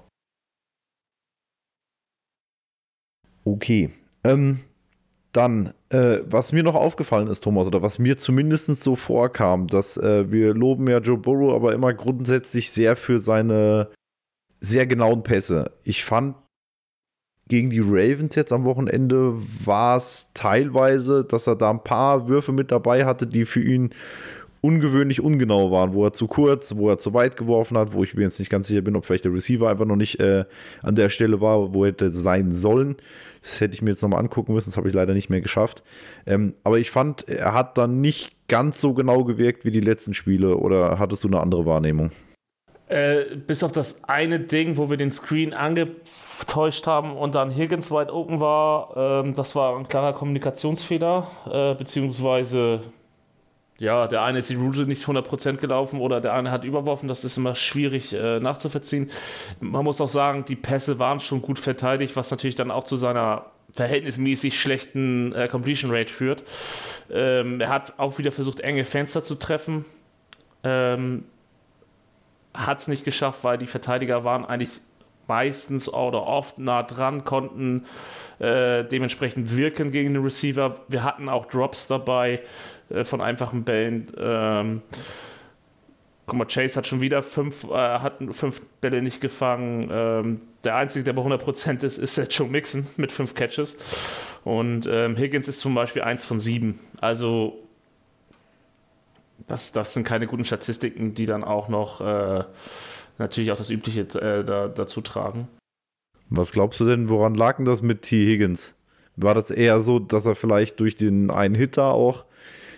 Okay. 3.46 3.92
Ähm, 4.24 4.60
dann, 5.34 5.74
äh, 5.90 6.20
was 6.26 6.52
mir 6.52 6.64
noch 6.64 6.76
aufgefallen 6.76 7.28
ist, 7.28 7.44
Thomas, 7.44 7.68
oder 7.68 7.82
was 7.82 8.00
mir 8.00 8.18
zumindest 8.18 8.76
so 8.76 8.96
vorkam, 8.96 9.68
dass 9.68 9.98
äh, 9.98 10.32
wir 10.32 10.54
loben 10.54 10.88
ja 10.88 11.00
Joe 11.00 11.18
Burrow 11.18 11.54
aber 11.56 11.74
immer 11.74 11.94
grundsätzlich 11.94 12.72
sehr 12.72 12.96
für 12.96 13.20
seine 13.20 13.90
sehr 14.60 14.88
genauen 14.88 15.24
Pässe. 15.24 15.72
Ich 15.84 16.04
fand, 16.04 16.36
gegen 17.48 17.70
die 17.70 17.80
Ravens 17.80 18.36
jetzt 18.36 18.52
am 18.52 18.66
Wochenende 18.66 19.36
war 19.64 19.98
es 19.98 20.32
teilweise, 20.34 21.24
dass 21.24 21.48
er 21.48 21.56
da 21.56 21.70
ein 21.70 21.84
paar 21.84 22.28
Würfe 22.28 22.52
mit 22.52 22.72
dabei 22.72 23.06
hatte, 23.06 23.26
die 23.26 23.46
für 23.46 23.62
ihn 23.62 23.94
ungewöhnlich 24.62 25.22
ungenau 25.22 25.72
waren, 25.72 25.94
wo 25.94 26.06
er 26.06 26.14
zu 26.14 26.28
kurz, 26.28 26.76
wo 26.76 26.90
er 26.90 26.98
zu 26.98 27.14
weit 27.14 27.38
geworfen 27.38 27.78
hat, 27.78 27.94
wo 27.94 28.04
ich 28.04 28.14
mir 28.14 28.24
jetzt 28.24 28.40
nicht 28.40 28.50
ganz 28.50 28.68
sicher 28.68 28.82
bin, 28.82 28.96
ob 28.96 29.06
vielleicht 29.06 29.26
der 29.26 29.34
Receiver 29.34 29.70
einfach 29.70 29.86
noch 29.86 29.96
nicht 29.96 30.20
äh, 30.20 30.46
an 30.82 30.96
der 30.96 31.10
Stelle 31.10 31.42
war, 31.42 31.74
wo 31.74 31.84
er 31.84 31.92
hätte 31.92 32.12
sein 32.12 32.52
sollen. 32.52 32.98
Das 33.42 33.62
hätte 33.62 33.74
ich 33.74 33.82
mir 33.82 33.92
jetzt 33.92 34.02
nochmal 34.02 34.20
angucken 34.20 34.54
müssen, 34.54 34.70
das 34.70 34.78
habe 34.78 34.88
ich 34.90 34.94
leider 34.94 35.14
nicht 35.14 35.30
mehr 35.30 35.42
geschafft. 35.42 35.84
Ähm, 36.26 36.54
aber 36.64 36.80
ich 36.80 36.92
fand, 36.92 37.30
er 37.30 37.54
hat 37.54 37.78
dann 37.78 38.02
nicht 38.02 38.48
ganz 38.48 38.82
so 38.82 38.94
genau 38.94 39.24
gewirkt 39.24 39.66
wie 39.66 39.72
die 39.72 39.82
letzten 39.82 40.14
Spiele 40.14 40.58
oder 40.58 41.00
hattest 41.00 41.24
du 41.24 41.28
eine 41.28 41.40
andere 41.40 41.66
Wahrnehmung? 41.66 42.12
Äh, 42.90 43.36
bis 43.36 43.64
auf 43.64 43.74
das 43.74 44.06
eine 44.06 44.40
Ding, 44.40 44.78
wo 44.78 44.90
wir 44.90 44.96
den 44.96 45.12
Screen 45.12 45.54
angetäuscht 45.54 46.88
haben 46.88 47.18
und 47.18 47.36
dann 47.36 47.54
Higgins 47.54 47.92
wide 47.92 48.14
open 48.14 48.40
war, 48.40 48.94
ähm, 49.26 49.36
das 49.36 49.56
war 49.56 49.78
ein 49.78 49.90
klarer 49.90 50.14
Kommunikationsfehler, 50.14 51.28
äh, 51.52 51.76
beziehungsweise 51.76 52.80
ja, 53.80 54.08
der 54.08 54.24
eine 54.24 54.40
ist 54.40 54.50
die 54.50 54.56
Route 54.56 54.86
nicht 54.88 55.04
100% 55.06 55.58
gelaufen 55.58 56.00
oder 56.00 56.20
der 56.20 56.34
eine 56.34 56.50
hat 56.50 56.66
überworfen. 56.66 57.08
Das 57.08 57.24
ist 57.24 57.38
immer 57.38 57.54
schwierig 57.54 58.14
äh, 58.14 58.40
nachzuvollziehen. 58.40 59.12
Man 59.60 59.84
muss 59.84 60.02
auch 60.02 60.10
sagen, 60.10 60.46
die 60.46 60.56
Pässe 60.56 60.98
waren 60.98 61.20
schon 61.20 61.42
gut 61.42 61.60
verteidigt, 61.60 62.16
was 62.16 62.32
natürlich 62.32 62.56
dann 62.56 62.72
auch 62.72 62.86
zu 62.86 62.98
seiner 62.98 63.46
verhältnismäßig 63.74 64.60
schlechten 64.60 65.34
äh, 65.34 65.48
Completion 65.48 65.92
Rate 65.92 66.12
führt. 66.12 66.44
Ähm, 67.12 67.62
er 67.62 67.70
hat 67.70 68.00
auch 68.00 68.18
wieder 68.18 68.32
versucht, 68.32 68.62
enge 68.62 68.84
Fenster 68.86 69.24
zu 69.24 69.36
treffen. 69.36 69.86
Ähm, 70.64 71.26
hat 72.54 72.80
es 72.80 72.88
nicht 72.88 73.06
geschafft, 73.06 73.44
weil 73.44 73.60
die 73.60 73.68
Verteidiger 73.68 74.24
waren 74.24 74.44
eigentlich 74.44 74.72
meistens 75.28 75.92
oder 75.92 76.26
oft 76.26 76.58
nah 76.58 76.84
dran, 76.84 77.26
konnten 77.26 77.86
äh, 78.40 78.84
dementsprechend 78.86 79.56
wirken 79.56 79.92
gegen 79.92 80.14
den 80.14 80.24
Receiver. 80.24 80.80
Wir 80.88 81.04
hatten 81.04 81.30
auch 81.30 81.46
Drops 81.46 81.88
dabei 81.88 82.42
äh, 82.90 83.04
von 83.04 83.22
einfachen 83.22 83.64
Bällen. 83.64 84.12
Ähm, 84.18 84.82
guck 86.26 86.38
mal, 86.38 86.46
Chase 86.46 86.76
hat 86.76 86.88
schon 86.88 87.02
wieder 87.02 87.24
fünf, 87.24 87.64
äh, 87.66 87.74
hat 87.74 88.20
fünf 88.32 88.66
Bälle 88.82 89.02
nicht 89.02 89.22
gefangen. 89.22 89.90
Ähm, 89.92 90.42
der 90.64 90.76
einzige, 90.76 91.04
der 91.04 91.14
bei 91.14 91.22
100% 91.22 91.84
ist, 91.84 91.98
ist 91.98 92.18
der 92.18 92.28
Joe 92.28 92.48
Mixon 92.48 92.86
mit 92.98 93.12
fünf 93.12 93.34
Catches. 93.34 93.78
Und 94.44 94.88
ähm, 94.90 95.16
Higgins 95.16 95.48
ist 95.48 95.60
zum 95.60 95.74
Beispiel 95.74 96.02
eins 96.02 96.26
von 96.26 96.40
sieben. 96.40 96.80
Also 97.00 97.58
das, 99.48 99.72
das 99.72 99.94
sind 99.94 100.04
keine 100.04 100.28
guten 100.28 100.46
Statistiken, 100.46 101.14
die 101.14 101.26
dann 101.26 101.44
auch 101.44 101.70
noch 101.70 102.02
äh, 102.02 102.44
natürlich 103.18 103.52
auch 103.52 103.58
das 103.58 103.70
Übliche 103.70 104.02
äh, 104.02 104.44
da, 104.44 104.68
dazu 104.68 105.02
tragen. 105.02 105.48
Was 106.30 106.52
glaubst 106.52 106.80
du 106.80 106.86
denn, 106.86 107.08
woran 107.08 107.36
lag 107.36 107.58
denn 107.58 107.66
das 107.66 107.82
mit 107.82 108.02
T. 108.02 108.26
Higgins? 108.28 108.76
War 109.16 109.34
das 109.34 109.50
eher 109.50 109.80
so, 109.80 110.00
dass 110.00 110.26
er 110.26 110.36
vielleicht 110.36 110.80
durch 110.80 110.96
den 110.96 111.32
einen 111.32 111.56
Hitter 111.56 111.86
auch 111.86 112.26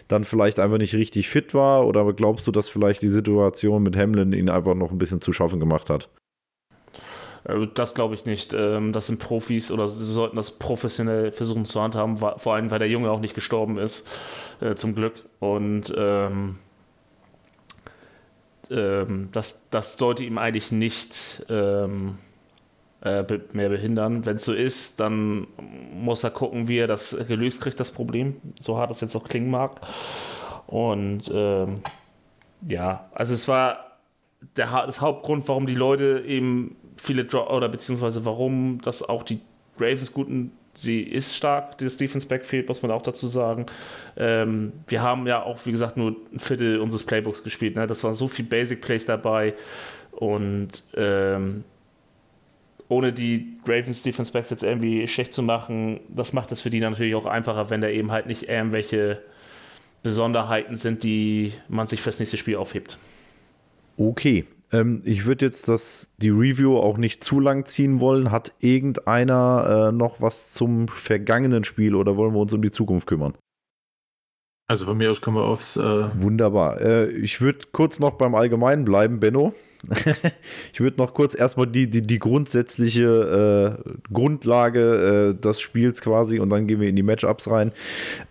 dann 0.09 0.25
vielleicht 0.25 0.59
einfach 0.59 0.79
nicht 0.79 0.95
richtig 0.95 1.29
fit 1.29 1.53
war? 1.53 1.87
Oder 1.87 2.11
glaubst 2.13 2.45
du, 2.47 2.51
dass 2.51 2.67
vielleicht 2.67 3.01
die 3.01 3.07
Situation 3.07 3.83
mit 3.83 3.95
Hamlin 3.95 4.33
ihn 4.33 4.49
einfach 4.49 4.75
noch 4.75 4.91
ein 4.91 4.97
bisschen 4.97 5.21
zu 5.21 5.31
schaffen 5.31 5.59
gemacht 5.59 5.89
hat? 5.89 6.09
Äh, 7.45 7.67
das 7.75 7.93
glaube 7.93 8.15
ich 8.15 8.25
nicht. 8.25 8.53
Ähm, 8.53 8.91
das 8.91 9.07
sind 9.07 9.19
Profis 9.19 9.71
oder 9.71 9.87
sie 9.87 10.03
sollten 10.05 10.35
das 10.35 10.51
professionell 10.51 11.31
versuchen 11.31 11.65
zu 11.65 11.81
handhaben, 11.81 12.17
vor 12.17 12.53
allem 12.53 12.71
weil 12.71 12.79
der 12.79 12.89
Junge 12.89 13.11
auch 13.11 13.21
nicht 13.21 13.35
gestorben 13.35 13.77
ist, 13.77 14.09
äh, 14.61 14.75
zum 14.75 14.95
Glück. 14.95 15.13
Und 15.39 15.93
ähm, 15.95 16.55
ähm, 18.71 19.29
das, 19.31 19.69
das 19.69 19.97
sollte 19.97 20.23
ihm 20.23 20.39
eigentlich 20.39 20.71
nicht 20.71 21.45
ähm, 21.49 22.17
äh, 23.01 23.23
mehr 23.53 23.69
behindern. 23.69 24.25
Wenn 24.25 24.37
es 24.37 24.45
so 24.45 24.53
ist, 24.53 24.99
dann 24.99 25.47
muss 25.93 26.23
er 26.23 26.31
gucken, 26.31 26.67
wie 26.67 26.77
er 26.77 26.87
das 26.87 27.17
gelöst 27.27 27.61
kriegt, 27.61 27.79
das 27.79 27.91
Problem. 27.91 28.35
So 28.59 28.77
hart 28.77 28.91
es 28.91 29.01
jetzt 29.01 29.15
auch 29.15 29.23
klingen 29.23 29.49
mag. 29.49 29.81
Und 30.67 31.31
ähm, 31.33 31.81
ja, 32.67 33.09
also 33.13 33.33
es 33.33 33.47
war 33.47 33.97
der, 34.55 34.85
das 34.85 35.01
Hauptgrund, 35.01 35.47
warum 35.47 35.65
die 35.65 35.75
Leute 35.75 36.23
eben 36.27 36.75
viele 36.95 37.25
oder 37.25 37.69
beziehungsweise 37.69 38.25
warum 38.25 38.81
das 38.83 39.07
auch 39.07 39.23
die 39.23 39.39
Ravens 39.79 40.13
guten 40.13 40.51
sie 40.75 41.01
ist 41.01 41.35
stark, 41.35 41.77
das 41.79 41.97
Defense 41.97 42.27
Backfield, 42.27 42.69
muss 42.69 42.81
man 42.81 42.91
auch 42.91 43.01
dazu 43.01 43.27
sagen. 43.27 43.65
Ähm, 44.15 44.71
wir 44.87 45.01
haben 45.01 45.27
ja 45.27 45.43
auch, 45.43 45.65
wie 45.65 45.71
gesagt, 45.71 45.97
nur 45.97 46.15
ein 46.31 46.39
Viertel 46.39 46.79
unseres 46.79 47.03
Playbooks 47.03 47.43
gespielt. 47.43 47.75
Ne? 47.75 47.85
Das 47.87 48.03
waren 48.03 48.13
so 48.13 48.27
viele 48.27 48.47
Basic 48.47 48.81
Plays 48.81 49.05
dabei 49.05 49.55
und 50.11 50.83
ähm, 50.95 51.65
ohne 52.89 53.13
die 53.13 53.57
Ravens 53.65 54.03
Defense 54.03 54.33
Backs 54.33 54.49
jetzt 54.49 54.63
irgendwie 54.63 55.07
schlecht 55.07 55.31
zu 55.31 55.43
machen, 55.43 56.01
das 56.09 56.33
macht 56.33 56.51
es 56.51 56.59
für 56.59 56.69
die 56.69 56.79
natürlich 56.81 57.15
auch 57.15 57.27
einfacher, 57.27 57.69
wenn 57.69 57.81
da 57.81 57.87
eben 57.87 58.11
halt 58.11 58.25
nicht 58.25 58.49
irgendwelche 58.49 59.21
Besonderheiten 60.03 60.75
sind, 60.75 61.03
die 61.03 61.53
man 61.69 61.87
sich 61.87 62.01
fürs 62.01 62.19
nächste 62.19 62.37
Spiel 62.37 62.57
aufhebt. 62.57 62.97
Okay. 63.95 64.45
Ähm, 64.71 65.01
ich 65.03 65.25
würde 65.25 65.45
jetzt 65.45 65.67
das, 65.67 66.13
die 66.17 66.29
Review 66.29 66.77
auch 66.77 66.97
nicht 66.97 67.23
zu 67.23 67.39
lang 67.39 67.65
ziehen 67.65 67.99
wollen. 67.99 68.31
Hat 68.31 68.53
irgendeiner 68.59 69.89
äh, 69.89 69.91
noch 69.91 70.19
was 70.19 70.53
zum 70.53 70.87
vergangenen 70.87 71.63
Spiel 71.63 71.95
oder 71.95 72.17
wollen 72.17 72.33
wir 72.33 72.39
uns 72.39 72.53
um 72.53 72.61
die 72.61 72.71
Zukunft 72.71 73.07
kümmern? 73.07 73.33
Also 74.67 74.85
von 74.85 74.97
mir 74.97 75.09
aus 75.09 75.21
kommen 75.21 75.37
wir 75.37 75.43
aufs. 75.43 75.77
Äh 75.77 76.09
Wunderbar. 76.21 76.81
Äh, 76.81 77.07
ich 77.09 77.41
würde 77.41 77.65
kurz 77.71 77.99
noch 77.99 78.11
beim 78.11 78.35
Allgemeinen 78.35 78.85
bleiben, 78.85 79.19
Benno. 79.19 79.53
ich 80.73 80.79
würde 80.81 80.97
noch 80.97 81.13
kurz 81.13 81.37
erstmal 81.37 81.67
die, 81.67 81.89
die, 81.89 82.01
die 82.01 82.19
grundsätzliche 82.19 83.77
äh, 83.87 83.91
Grundlage 84.13 85.35
äh, 85.37 85.41
des 85.41 85.61
Spiels 85.61 86.01
quasi 86.01 86.39
und 86.39 86.49
dann 86.49 86.67
gehen 86.67 86.81
wir 86.81 86.89
in 86.89 86.97
die 86.97 87.03
Matchups 87.03 87.49
rein. 87.49 87.71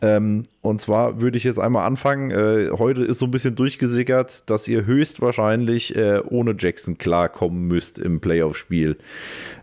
Ähm, 0.02 0.42
und 0.60 0.80
zwar 0.82 1.20
würde 1.20 1.38
ich 1.38 1.44
jetzt 1.44 1.58
einmal 1.58 1.86
anfangen. 1.86 2.30
Äh, 2.30 2.70
heute 2.72 3.02
ist 3.02 3.20
so 3.20 3.24
ein 3.24 3.30
bisschen 3.30 3.54
durchgesickert, 3.54 4.50
dass 4.50 4.68
ihr 4.68 4.84
höchstwahrscheinlich 4.84 5.96
äh, 5.96 6.20
ohne 6.28 6.54
Jackson 6.58 6.98
klarkommen 6.98 7.66
müsst 7.66 7.98
im 7.98 8.20
Playoff-Spiel. 8.20 8.98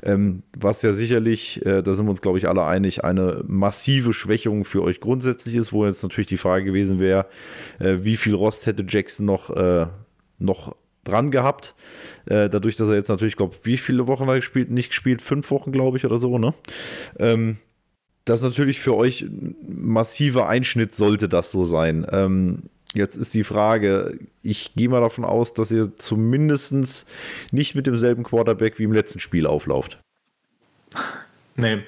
Ähm, 0.01 0.41
was 0.57 0.81
ja 0.81 0.91
sicherlich, 0.91 1.63
äh, 1.65 1.83
da 1.83 1.93
sind 1.93 2.07
wir 2.07 2.09
uns 2.09 2.23
glaube 2.23 2.39
ich 2.39 2.47
alle 2.47 2.65
einig, 2.65 3.03
eine 3.03 3.43
massive 3.47 4.11
Schwächung 4.11 4.65
für 4.65 4.81
euch 4.81 4.99
grundsätzlich 4.99 5.55
ist, 5.55 5.71
wo 5.71 5.85
jetzt 5.85 6.01
natürlich 6.01 6.27
die 6.27 6.37
Frage 6.37 6.65
gewesen 6.65 6.99
wäre, 6.99 7.27
äh, 7.77 7.97
wie 8.01 8.15
viel 8.15 8.33
Rost 8.33 8.65
hätte 8.65 8.83
Jackson 8.87 9.25
noch, 9.27 9.55
noch 10.39 10.75
dran 11.05 11.31
gehabt. 11.31 11.73
Äh, 12.25 12.49
dadurch, 12.49 12.75
dass 12.75 12.89
er 12.89 12.95
jetzt 12.95 13.09
natürlich, 13.09 13.37
glaube 13.37 13.55
wie 13.63 13.77
viele 13.77 14.07
Wochen 14.07 14.23
hat 14.23 14.29
er 14.29 14.35
gespielt? 14.35 14.69
Nicht 14.69 14.89
gespielt, 14.89 15.21
fünf 15.21 15.49
Wochen, 15.51 15.71
glaube 15.71 15.97
ich, 15.97 16.05
oder 16.05 16.17
so, 16.17 16.37
ne? 16.37 16.53
Ähm, 17.17 17.57
das 18.25 18.39
ist 18.39 18.45
natürlich 18.45 18.79
für 18.79 18.95
euch 18.95 19.21
ein 19.21 19.55
massiver 19.67 20.49
Einschnitt, 20.49 20.93
sollte 20.93 21.29
das 21.29 21.51
so 21.51 21.63
sein. 21.63 22.05
Ähm, 22.11 22.63
jetzt 22.95 23.15
ist 23.15 23.33
die 23.35 23.43
Frage, 23.43 24.17
ich 24.41 24.73
gehe 24.73 24.89
mal 24.89 25.01
davon 25.01 25.23
aus, 25.23 25.53
dass 25.53 25.71
ihr 25.71 25.95
zumindest 25.95 27.07
nicht 27.51 27.75
mit 27.75 27.85
demselben 27.85 28.23
Quarterback 28.23 28.79
wie 28.79 28.83
im 28.83 28.93
letzten 28.93 29.19
Spiel 29.19 29.45
auflauft. 29.45 29.99
Nee, 31.55 31.83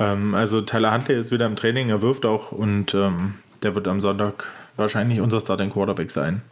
ähm, 0.00 0.34
also 0.34 0.62
Tyler 0.62 0.92
Huntley 0.92 1.16
ist 1.16 1.30
wieder 1.30 1.46
im 1.46 1.56
Training, 1.56 1.90
er 1.90 2.02
wirft 2.02 2.24
auch 2.24 2.52
und 2.52 2.94
ähm, 2.94 3.34
der 3.62 3.74
wird 3.74 3.86
am 3.86 4.00
Sonntag 4.00 4.48
wahrscheinlich 4.76 5.20
unser 5.20 5.40
Starting 5.40 5.70
Quarterback 5.70 6.10
sein. 6.10 6.42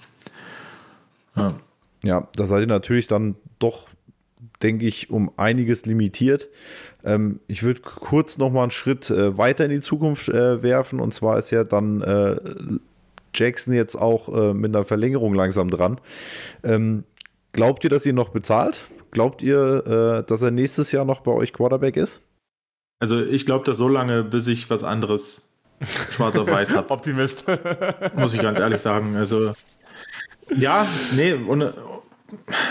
Ja. 1.36 1.54
Ja, 2.04 2.28
da 2.36 2.46
seid 2.46 2.60
ihr 2.60 2.66
natürlich 2.66 3.06
dann 3.06 3.36
doch, 3.58 3.88
denke 4.62 4.86
ich, 4.86 5.10
um 5.10 5.32
einiges 5.36 5.86
limitiert. 5.86 6.48
Ähm, 7.02 7.40
ich 7.48 7.62
würde 7.62 7.80
kurz 7.80 8.36
noch 8.36 8.52
mal 8.52 8.62
einen 8.62 8.70
Schritt 8.70 9.10
äh, 9.10 9.36
weiter 9.38 9.64
in 9.64 9.70
die 9.70 9.80
Zukunft 9.80 10.28
äh, 10.28 10.62
werfen. 10.62 11.00
Und 11.00 11.14
zwar 11.14 11.38
ist 11.38 11.50
ja 11.50 11.64
dann 11.64 12.02
äh, 12.02 12.36
Jackson 13.34 13.74
jetzt 13.74 13.96
auch 13.96 14.28
äh, 14.28 14.54
mit 14.54 14.74
einer 14.74 14.84
Verlängerung 14.84 15.34
langsam 15.34 15.70
dran. 15.70 15.98
Ähm, 16.62 17.04
glaubt 17.52 17.84
ihr, 17.84 17.90
dass 17.90 18.04
ihr 18.04 18.12
noch 18.12 18.28
bezahlt? 18.28 18.86
Glaubt 19.10 19.40
ihr, 19.42 19.86
äh, 19.86 20.28
dass 20.28 20.42
er 20.42 20.50
nächstes 20.50 20.92
Jahr 20.92 21.06
noch 21.06 21.20
bei 21.20 21.32
euch 21.32 21.54
Quarterback 21.54 21.96
ist? 21.96 22.20
Also 23.00 23.18
ich 23.20 23.46
glaube 23.46 23.64
das 23.64 23.78
so 23.78 23.88
lange, 23.88 24.24
bis 24.24 24.46
ich 24.46 24.68
was 24.68 24.84
anderes 24.84 25.50
schwarz 26.10 26.36
auf 26.36 26.48
weiß 26.48 26.76
habe. 26.76 26.90
Optimist. 26.90 27.44
Muss 28.14 28.34
ich 28.34 28.42
ganz 28.42 28.58
ehrlich 28.58 28.80
sagen. 28.80 29.16
Also 29.16 29.52
ja, 30.56 30.86
nee, 31.16 31.34
ohne, 31.34 31.72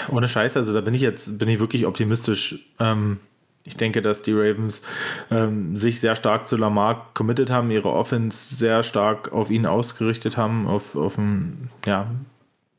ohne 0.10 0.30
Scheiß, 0.30 0.58
also 0.58 0.74
da 0.74 0.82
bin 0.82 0.94
ich 0.94 1.02
jetzt, 1.02 1.38
bin 1.38 1.50
ich 1.50 1.60
wirklich 1.60 1.86
optimistisch. 1.86 2.72
Ähm, 2.80 3.20
ich 3.66 3.78
denke, 3.78 4.02
dass 4.02 4.24
die 4.24 4.34
Ravens 4.34 4.84
ähm, 5.32 5.78
sich 5.78 6.00
sehr 6.00 6.16
stark 6.16 6.48
zu 6.48 6.58
Lamar 6.58 7.10
committed 7.14 7.50
haben, 7.50 7.72
ihre 7.72 7.92
Offense 7.92 8.56
sehr 8.56 8.84
stark 8.84 9.32
auf 9.32 9.50
ihn 9.50 9.66
ausgerichtet 9.66 10.36
haben, 10.36 10.68
auf, 10.68 10.96
auf, 10.96 11.18
ein, 11.18 11.70
ja, 11.86 12.12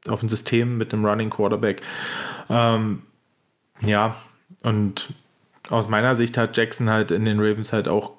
auf 0.07 0.23
ein 0.23 0.29
System 0.29 0.77
mit 0.77 0.93
einem 0.93 1.07
Running 1.07 1.31
Quarterback. 1.31 1.81
Ähm, 2.51 3.03
ja, 3.81 4.17
und 4.63 5.15
aus 5.71 5.89
meiner 5.89 6.15
Sicht 6.15 6.37
hat 6.37 6.57
Jackson 6.57 6.91
halt 6.91 7.11
in 7.11 7.25
den 7.25 7.41
Ravens 7.41 7.73
halt 7.73 7.89
auch 7.89 8.13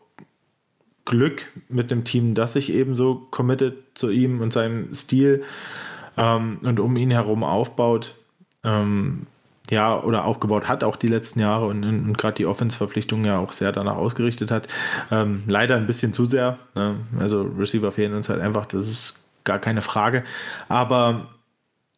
Glück 1.05 1.51
mit 1.69 1.91
dem 1.91 2.03
Team, 2.03 2.33
das 2.33 2.53
sich 2.53 2.73
eben 2.73 2.95
so 2.95 3.27
committed 3.29 3.77
zu 3.93 4.09
ihm 4.09 4.41
und 4.41 4.51
seinem 4.51 4.91
Stil 4.95 5.43
ähm, 6.17 6.59
und 6.63 6.79
um 6.79 6.97
ihn 6.97 7.11
herum 7.11 7.43
aufbaut 7.43 8.15
ähm, 8.65 9.27
ja, 9.69 9.99
oder 9.99 10.25
aufgebaut 10.25 10.67
hat, 10.67 10.83
auch 10.83 10.95
die 10.95 11.07
letzten 11.07 11.39
Jahre 11.39 11.65
und, 11.65 11.83
und 11.83 12.17
gerade 12.17 12.35
die 12.35 12.45
Offense-Verpflichtung 12.45 13.25
ja 13.25 13.39
auch 13.39 13.51
sehr 13.51 13.71
danach 13.71 13.97
ausgerichtet 13.97 14.51
hat. 14.51 14.67
Ähm, 15.11 15.43
leider 15.47 15.75
ein 15.75 15.87
bisschen 15.87 16.13
zu 16.13 16.25
sehr. 16.25 16.59
Ne? 16.75 16.97
Also 17.19 17.41
Receiver 17.41 17.91
fehlen 17.91 18.13
uns 18.13 18.29
halt 18.29 18.41
einfach, 18.41 18.65
das 18.65 18.83
ist 18.83 19.29
gar 19.43 19.59
keine 19.59 19.81
Frage. 19.81 20.23
Aber 20.67 21.29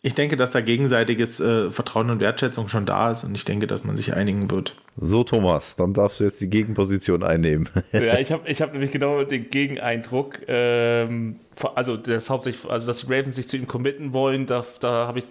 ich 0.01 0.13
denke, 0.13 0.37
dass 0.37 0.51
da 0.51 0.61
gegenseitiges 0.61 1.39
äh, 1.39 1.69
Vertrauen 1.69 2.09
und 2.09 2.21
Wertschätzung 2.21 2.67
schon 2.69 2.85
da 2.85 3.11
ist 3.11 3.23
und 3.23 3.35
ich 3.35 3.43
denke, 3.43 3.67
dass 3.67 3.83
man 3.83 3.97
sich 3.97 4.13
einigen 4.13 4.49
wird. 4.51 4.75
So, 4.95 5.23
Thomas, 5.23 5.75
dann 5.75 5.93
darfst 5.93 6.19
du 6.19 6.23
jetzt 6.23 6.39
die 6.39 6.49
Gegenposition 6.49 7.23
einnehmen. 7.23 7.67
ja, 7.91 8.17
ich 8.17 8.31
habe 8.31 8.47
ich 8.47 8.61
hab 8.61 8.71
nämlich 8.71 8.91
genau 8.91 9.23
den 9.23 9.49
Gegeneindruck. 9.49 10.39
Ähm, 10.47 11.37
also, 11.75 11.97
das 11.97 12.29
hauptsächlich, 12.29 12.69
also, 12.69 12.87
dass 12.87 12.99
die 12.99 13.13
Ravens 13.13 13.35
sich 13.35 13.47
zu 13.47 13.57
ihm 13.57 13.67
committen 13.67 14.13
wollen, 14.13 14.45
da, 14.45 14.63
da 14.79 15.07
habe 15.07 15.19
ich 15.19 15.25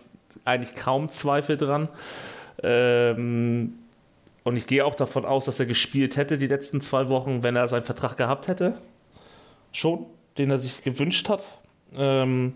eigentlich 0.45 0.75
kaum 0.75 1.09
Zweifel 1.09 1.57
dran. 1.57 1.89
Ähm, 2.63 3.75
und 4.45 4.57
ich 4.57 4.67
gehe 4.67 4.85
auch 4.85 4.95
davon 4.95 5.25
aus, 5.25 5.47
dass 5.47 5.59
er 5.59 5.67
gespielt 5.67 6.17
hätte 6.17 6.39
die 6.39 6.47
letzten 6.47 6.81
zwei 6.81 7.09
Wochen, 7.09 7.43
wenn 7.43 7.57
er 7.57 7.69
seinen 7.69 7.85
Vertrag 7.85 8.17
gehabt 8.17 8.49
hätte. 8.49 8.79
Schon, 9.73 10.07
den 10.39 10.51
er 10.51 10.59
sich 10.59 10.83
gewünscht 10.83 11.29
hat. 11.29 11.45
Ähm, 11.97 12.55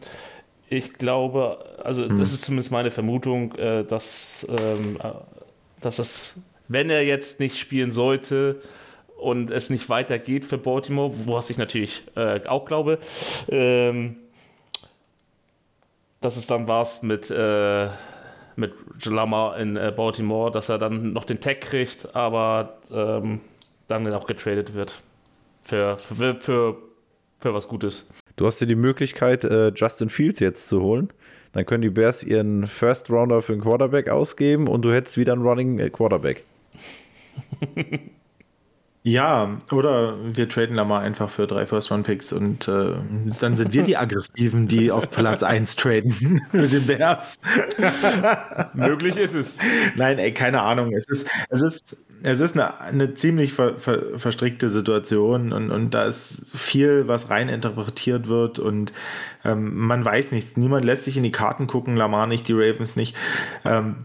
ich 0.68 0.92
glaube, 0.92 1.64
also 1.82 2.08
hm. 2.08 2.16
das 2.16 2.32
ist 2.32 2.42
zumindest 2.44 2.70
meine 2.70 2.90
Vermutung, 2.90 3.54
äh, 3.56 3.84
dass, 3.84 4.46
ähm, 4.48 4.98
äh, 5.02 5.08
dass 5.80 5.98
es, 5.98 6.42
wenn 6.68 6.90
er 6.90 7.04
jetzt 7.04 7.40
nicht 7.40 7.58
spielen 7.58 7.90
sollte 7.90 8.60
und 9.18 9.50
es 9.50 9.68
nicht 9.68 9.88
weitergeht 9.88 10.44
für 10.44 10.58
Baltimore, 10.58 11.12
was 11.26 11.50
ich 11.50 11.58
natürlich 11.58 12.04
äh, 12.14 12.46
auch 12.46 12.66
glaube, 12.66 13.00
ähm, 13.48 14.16
dass 16.20 16.36
es 16.36 16.46
dann 16.46 16.68
war 16.68 16.86
mit, 17.02 17.30
äh, 17.30 17.88
mit 18.56 18.72
Lamar 19.04 19.58
in 19.58 19.76
äh, 19.76 19.92
Baltimore, 19.94 20.50
dass 20.50 20.68
er 20.68 20.78
dann 20.78 21.12
noch 21.12 21.24
den 21.24 21.40
Tag 21.40 21.62
kriegt, 21.62 22.14
aber 22.14 22.78
ähm, 22.92 23.40
dann 23.88 24.12
auch 24.12 24.26
getradet 24.26 24.74
wird. 24.74 25.02
Für, 25.62 25.98
für, 25.98 26.40
für, 26.40 26.76
für 27.38 27.54
was 27.54 27.68
Gutes. 27.68 28.08
Du 28.36 28.46
hast 28.46 28.60
dir 28.60 28.66
die 28.66 28.74
Möglichkeit, 28.74 29.44
äh, 29.44 29.72
Justin 29.74 30.08
Fields 30.08 30.40
jetzt 30.40 30.68
zu 30.68 30.80
holen. 30.80 31.10
Dann 31.52 31.66
können 31.66 31.82
die 31.82 31.90
Bears 31.90 32.22
ihren 32.22 32.68
First 32.68 33.10
Rounder 33.10 33.42
für 33.42 33.52
einen 33.52 33.62
Quarterback 33.62 34.08
ausgeben 34.08 34.68
und 34.68 34.82
du 34.82 34.92
hättest 34.92 35.16
wieder 35.16 35.32
einen 35.32 35.42
Running 35.42 35.78
äh, 35.78 35.90
Quarterback. 35.90 36.44
Ja, 39.02 39.56
oder 39.72 40.14
wir 40.36 40.46
traden 40.46 40.76
da 40.76 40.84
mal 40.84 40.98
einfach 41.00 41.30
für 41.30 41.46
drei 41.46 41.64
First-Round-Picks 41.66 42.34
und 42.34 42.68
äh, 42.68 42.92
dann 43.40 43.56
sind 43.56 43.72
wir 43.72 43.82
die 43.82 43.96
Aggressiven, 43.96 44.68
die 44.68 44.92
auf 44.92 45.10
Platz 45.10 45.42
1 45.42 45.76
traden 45.76 46.42
mit 46.52 46.70
den 46.70 46.86
Bears. 46.86 47.38
Möglich 48.74 49.16
ist 49.16 49.32
es. 49.34 49.56
Nein, 49.96 50.18
ey, 50.18 50.34
keine 50.34 50.60
Ahnung. 50.60 50.92
Es 50.92 51.06
ist, 51.08 51.30
es 51.48 51.62
ist, 51.62 51.96
es 52.24 52.40
ist 52.40 52.52
eine, 52.58 52.78
eine 52.78 53.14
ziemlich 53.14 53.54
ver, 53.54 53.78
ver, 53.78 54.18
verstrickte 54.18 54.68
Situation 54.68 55.54
und, 55.54 55.70
und 55.70 55.94
da 55.94 56.04
ist 56.04 56.50
viel, 56.54 57.08
was 57.08 57.30
rein 57.30 57.48
interpretiert 57.48 58.28
wird 58.28 58.58
und 58.58 58.92
ähm, 59.46 59.78
man 59.78 60.04
weiß 60.04 60.32
nichts. 60.32 60.58
Niemand 60.58 60.84
lässt 60.84 61.04
sich 61.04 61.16
in 61.16 61.22
die 61.22 61.32
Karten 61.32 61.66
gucken, 61.66 61.96
Lamar 61.96 62.26
nicht, 62.26 62.46
die 62.48 62.52
Ravens 62.52 62.96
nicht. 62.96 63.16
Ähm, 63.64 64.04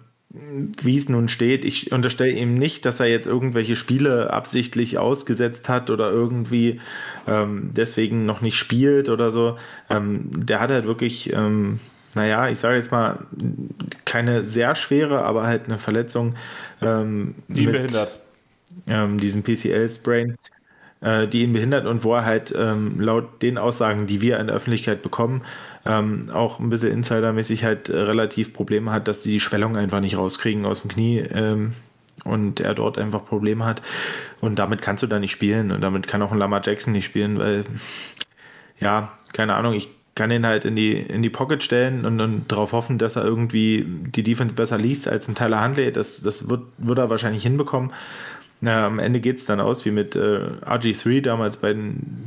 wie 0.81 0.97
es 0.97 1.09
nun 1.09 1.27
steht, 1.29 1.65
ich 1.65 1.91
unterstelle 1.91 2.31
ihm 2.31 2.55
nicht, 2.55 2.85
dass 2.85 2.99
er 2.99 3.07
jetzt 3.07 3.27
irgendwelche 3.27 3.75
Spiele 3.75 4.31
absichtlich 4.31 4.97
ausgesetzt 4.97 5.69
hat 5.69 5.89
oder 5.89 6.11
irgendwie 6.11 6.79
ähm, 7.27 7.69
deswegen 7.73 8.25
noch 8.25 8.41
nicht 8.41 8.57
spielt 8.57 9.09
oder 9.09 9.31
so. 9.31 9.57
Ähm, 9.89 10.29
der 10.31 10.59
hat 10.59 10.71
halt 10.71 10.85
wirklich, 10.85 11.31
ähm, 11.33 11.79
naja, 12.15 12.49
ich 12.49 12.59
sage 12.59 12.75
jetzt 12.75 12.91
mal, 12.91 13.19
keine 14.05 14.45
sehr 14.45 14.75
schwere, 14.75 15.23
aber 15.23 15.43
halt 15.43 15.65
eine 15.65 15.77
Verletzung. 15.77 16.35
Ähm, 16.81 17.35
die 17.47 17.63
ihn 17.63 17.71
behindert. 17.71 18.19
Ähm, 18.87 19.19
diesen 19.19 19.43
PCL-Sprain, 19.43 20.37
äh, 21.01 21.27
die 21.27 21.43
ihn 21.43 21.53
behindert 21.53 21.85
und 21.85 22.03
wo 22.03 22.13
er 22.13 22.25
halt 22.25 22.53
ähm, 22.57 22.99
laut 22.99 23.41
den 23.41 23.57
Aussagen, 23.57 24.05
die 24.05 24.21
wir 24.21 24.39
in 24.39 24.47
der 24.47 24.55
Öffentlichkeit 24.55 25.01
bekommen, 25.01 25.43
ähm, 25.85 26.29
auch 26.33 26.59
ein 26.59 26.69
bisschen 26.69 26.91
insidermäßig 26.91 27.63
halt 27.63 27.89
äh, 27.89 27.97
relativ 27.97 28.53
Probleme 28.53 28.91
hat, 28.91 29.07
dass 29.07 29.23
sie 29.23 29.31
die 29.31 29.39
Schwellung 29.39 29.77
einfach 29.77 29.99
nicht 29.99 30.17
rauskriegen 30.17 30.65
aus 30.65 30.81
dem 30.81 30.91
Knie 30.91 31.19
ähm, 31.19 31.73
und 32.23 32.59
er 32.59 32.73
dort 32.73 32.97
einfach 32.97 33.25
Probleme 33.25 33.65
hat. 33.65 33.81
Und 34.41 34.57
damit 34.57 34.81
kannst 34.81 35.03
du 35.03 35.07
da 35.07 35.19
nicht 35.19 35.31
spielen 35.31 35.71
und 35.71 35.81
damit 35.81 36.07
kann 36.07 36.21
auch 36.21 36.31
ein 36.31 36.39
Lama 36.39 36.61
Jackson 36.63 36.93
nicht 36.93 37.05
spielen, 37.05 37.37
weil, 37.37 37.63
ja, 38.79 39.13
keine 39.33 39.55
Ahnung, 39.55 39.73
ich 39.73 39.89
kann 40.15 40.31
ihn 40.31 40.45
halt 40.45 40.65
in 40.65 40.75
die, 40.75 40.93
in 40.93 41.21
die 41.21 41.29
Pocket 41.29 41.61
stellen 41.61 42.05
und, 42.05 42.19
und 42.21 42.51
darauf 42.51 42.71
hoffen, 42.71 42.97
dass 42.97 43.17
er 43.17 43.25
irgendwie 43.25 43.85
die 43.85 44.23
Defense 44.23 44.55
besser 44.55 44.77
liest 44.77 45.09
als 45.09 45.27
ein 45.27 45.35
Tyler 45.35 45.61
Huntley. 45.63 45.91
Das, 45.91 46.21
das 46.21 46.49
wird, 46.49 46.63
wird 46.77 46.97
er 46.97 47.09
wahrscheinlich 47.09 47.43
hinbekommen. 47.43 47.91
Na, 48.61 48.85
am 48.85 48.99
Ende 48.99 49.19
geht 49.19 49.37
es 49.37 49.45
dann 49.45 49.59
aus 49.59 49.83
wie 49.85 49.91
mit 49.91 50.15
äh, 50.15 50.39
RG3 50.65 51.21
damals 51.21 51.57
bei 51.57 51.73
den 51.73 52.25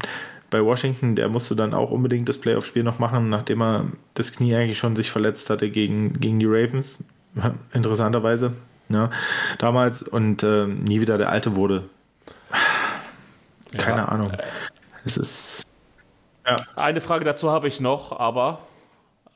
bei 0.51 0.65
Washington, 0.65 1.15
der 1.15 1.29
musste 1.29 1.55
dann 1.55 1.75
auch 1.75 1.91
unbedingt 1.91 2.29
das 2.29 2.41
Playoff-Spiel 2.41 2.83
noch 2.83 2.99
machen, 2.99 3.29
nachdem 3.29 3.63
er 3.63 3.87
das 4.15 4.33
Knie 4.33 4.55
eigentlich 4.55 4.79
schon 4.79 4.97
sich 4.97 5.11
verletzt 5.11 5.51
hatte 5.51 5.71
gegen, 5.71 6.19
gegen 6.21 6.39
die 6.39 6.47
Ravens. 6.47 7.05
Interessanterweise. 7.73 8.53
Ja, 8.91 9.11
damals 9.59 10.03
und 10.03 10.43
äh, 10.43 10.67
nie 10.67 11.03
wieder 11.03 11.19
der 11.19 11.29
Alte 11.29 11.57
wurde. 11.57 11.85
Keine 13.77 13.99
ja. 13.99 14.05
Ahnung. 14.07 14.33
Es 15.05 15.19
ist. 15.19 15.67
Ja. 16.47 16.57
Eine 16.75 17.03
Frage 17.03 17.27
dazu 17.27 17.51
habe 17.51 17.69
ich 17.69 17.81
noch, 17.81 18.19
aber 18.19 18.61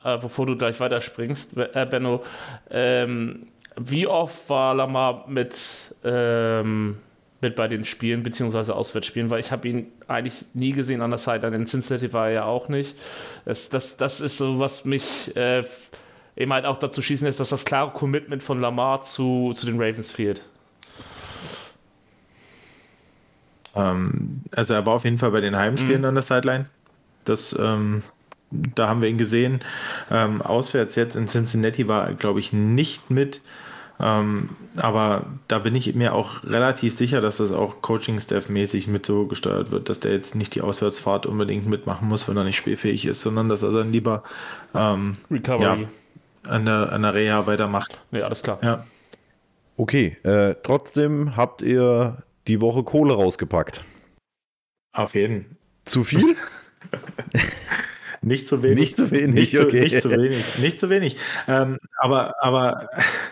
äh, 0.03 0.17
bevor 0.17 0.47
du 0.47 0.57
gleich 0.57 0.79
weiterspringst, 0.79 1.57
äh, 1.57 1.87
Benno, 1.89 2.23
ähm, 2.71 3.47
wie 3.77 4.07
oft 4.07 4.49
war 4.49 4.73
Lamar 4.73 5.25
mit, 5.27 5.95
ähm, 6.03 6.97
mit 7.43 7.55
bei 7.55 7.67
den 7.67 7.85
Spielen, 7.85 8.23
beziehungsweise 8.23 8.75
Auswärtsspielen, 8.75 9.29
weil 9.29 9.39
ich 9.39 9.51
habe 9.51 9.67
ihn 9.67 9.91
eigentlich 10.07 10.45
nie 10.53 10.71
gesehen 10.71 11.01
an 11.01 11.11
der 11.11 11.19
Seite. 11.19 11.47
In 11.47 11.67
Cincinnati 11.67 12.11
war 12.13 12.27
er 12.27 12.33
ja 12.33 12.45
auch 12.45 12.69
nicht. 12.69 12.97
Das, 13.45 13.69
das, 13.69 13.97
das 13.97 14.21
ist 14.21 14.37
so, 14.37 14.59
was 14.59 14.85
mich 14.85 15.35
äh, 15.35 15.63
eben 16.35 16.51
halt 16.51 16.65
auch 16.65 16.77
dazu 16.77 17.01
schießen 17.01 17.27
lässt, 17.27 17.39
dass 17.39 17.49
das 17.49 17.65
klare 17.65 17.91
Commitment 17.91 18.41
von 18.41 18.59
Lamar 18.59 19.01
zu, 19.01 19.51
zu 19.53 19.65
den 19.65 19.79
Ravens 19.79 20.09
fehlt. 20.09 20.41
Ähm, 23.75 24.41
also 24.51 24.73
er 24.73 24.85
war 24.85 24.93
auf 24.93 25.03
jeden 25.03 25.17
Fall 25.17 25.31
bei 25.31 25.41
den 25.41 25.55
Heimspielen 25.55 26.01
mhm. 26.01 26.07
an 26.07 26.15
der 26.15 26.23
Sideline. 26.23 26.65
Das, 27.25 27.57
ähm, 27.59 28.03
da 28.51 28.87
haben 28.87 29.01
wir 29.01 29.09
ihn 29.09 29.17
gesehen. 29.17 29.61
Ähm, 30.11 30.41
auswärts 30.41 30.95
jetzt 30.95 31.15
in 31.15 31.27
Cincinnati 31.27 31.87
war 31.87 32.07
er, 32.07 32.15
glaube 32.15 32.39
ich, 32.39 32.53
nicht 32.53 33.09
mit. 33.09 33.41
Ähm, 33.99 34.49
aber 34.75 35.25
da 35.47 35.59
bin 35.59 35.75
ich 35.75 35.93
mir 35.95 36.13
auch 36.13 36.43
relativ 36.43 36.95
sicher, 36.95 37.21
dass 37.21 37.37
das 37.37 37.51
auch 37.51 37.81
Coaching-Staff-mäßig 37.81 38.87
mit 38.87 39.05
so 39.05 39.27
gesteuert 39.27 39.71
wird, 39.71 39.89
dass 39.89 39.99
der 39.99 40.13
jetzt 40.13 40.35
nicht 40.35 40.55
die 40.55 40.61
Auswärtsfahrt 40.61 41.25
unbedingt 41.25 41.67
mitmachen 41.67 42.07
muss, 42.07 42.27
wenn 42.27 42.35
er 42.35 42.43
nicht 42.43 42.57
spielfähig 42.57 43.05
ist, 43.05 43.21
sondern 43.21 43.49
dass 43.49 43.63
er 43.63 43.71
dann 43.71 43.91
lieber 43.91 44.23
ähm, 44.73 45.17
Recovery. 45.29 45.83
Ja, 45.83 46.51
an, 46.51 46.65
der, 46.65 46.91
an 46.91 47.03
der 47.03 47.13
Reha 47.13 47.45
weitermacht. 47.45 48.01
Ja, 48.11 48.25
alles 48.25 48.43
klar. 48.43 48.59
Ja. 48.61 48.83
Okay, 49.77 50.17
äh, 50.23 50.55
trotzdem 50.63 51.35
habt 51.35 51.61
ihr 51.61 52.23
die 52.47 52.61
Woche 52.61 52.83
Kohle 52.83 53.13
rausgepackt. 53.13 53.83
Auf 54.91 55.15
jeden. 55.15 55.57
Zu 55.85 56.03
viel? 56.03 56.35
Nicht 58.23 58.47
zu 58.47 58.63
wenig. 58.63 58.79
Nicht 58.79 58.97
zu 58.97 59.11
wenig, 59.11 59.51
nicht, 59.51 59.59
okay. 59.59 59.81
zu, 59.81 59.83
nicht 59.83 60.01
zu 60.01 60.11
wenig. 60.11 60.57
Nicht 60.59 60.79
zu 60.79 60.89
wenig. 60.89 61.17
Ähm, 61.47 61.77
aber, 61.97 62.35
aber 62.41 62.89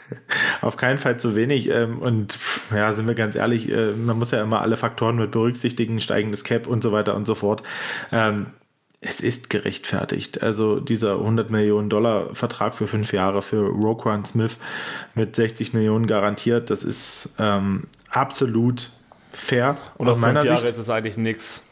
auf 0.61 0.75
keinen 0.75 0.97
Fall 0.97 1.17
zu 1.17 1.35
wenig. 1.35 1.69
Ähm, 1.69 1.99
und 1.99 2.37
ja, 2.75 2.91
sind 2.91 3.07
wir 3.07 3.15
ganz 3.15 3.35
ehrlich, 3.35 3.71
äh, 3.71 3.93
man 3.93 4.19
muss 4.19 4.31
ja 4.31 4.41
immer 4.41 4.61
alle 4.61 4.75
Faktoren 4.75 5.15
mit 5.15 5.31
berücksichtigen, 5.31 6.01
steigendes 6.01 6.43
Cap 6.43 6.67
und 6.67 6.83
so 6.83 6.91
weiter 6.91 7.15
und 7.15 7.25
so 7.25 7.35
fort. 7.35 7.63
Ähm, 8.11 8.47
es 8.99 9.21
ist 9.21 9.49
gerechtfertigt. 9.49 10.43
Also 10.43 10.79
dieser 10.79 11.13
100 11.13 11.49
Millionen 11.49 11.89
Dollar 11.89 12.35
Vertrag 12.35 12.75
für 12.75 12.87
fünf 12.87 13.13
Jahre 13.13 13.41
für 13.41 13.67
Roquan 13.67 14.25
Smith 14.25 14.57
mit 15.15 15.35
60 15.35 15.73
Millionen 15.73 16.05
garantiert, 16.05 16.69
das 16.69 16.83
ist 16.83 17.35
ähm, 17.39 17.87
absolut 18.09 18.91
fair. 19.31 19.77
Und 19.97 20.09
aus 20.09 20.17
meiner 20.17 20.43
Jahre 20.43 20.59
Sicht 20.59 20.71
ist 20.71 20.77
es 20.77 20.89
eigentlich 20.89 21.17
nichts. 21.17 21.63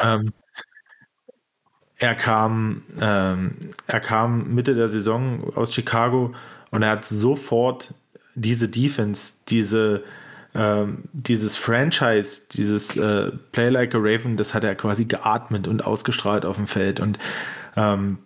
Ähm, 0.00 0.32
er 2.04 2.14
kam, 2.14 2.82
ähm, 3.00 3.52
er 3.86 4.00
kam 4.00 4.54
Mitte 4.54 4.74
der 4.74 4.88
Saison 4.88 5.52
aus 5.54 5.72
Chicago 5.72 6.34
und 6.70 6.82
er 6.82 6.90
hat 6.90 7.04
sofort 7.04 7.94
diese 8.34 8.68
Defense, 8.68 9.36
diese, 9.48 10.04
ähm, 10.54 11.04
dieses 11.12 11.56
Franchise, 11.56 12.42
dieses 12.52 12.96
äh, 12.96 13.30
Play 13.52 13.70
Like 13.70 13.94
a 13.94 13.98
Raven, 13.98 14.36
das 14.36 14.52
hat 14.52 14.64
er 14.64 14.74
quasi 14.74 15.06
geatmet 15.06 15.66
und 15.66 15.86
ausgestrahlt 15.86 16.44
auf 16.44 16.56
dem 16.56 16.66
Feld. 16.66 17.00
Und 17.00 17.18
ähm, 17.76 18.18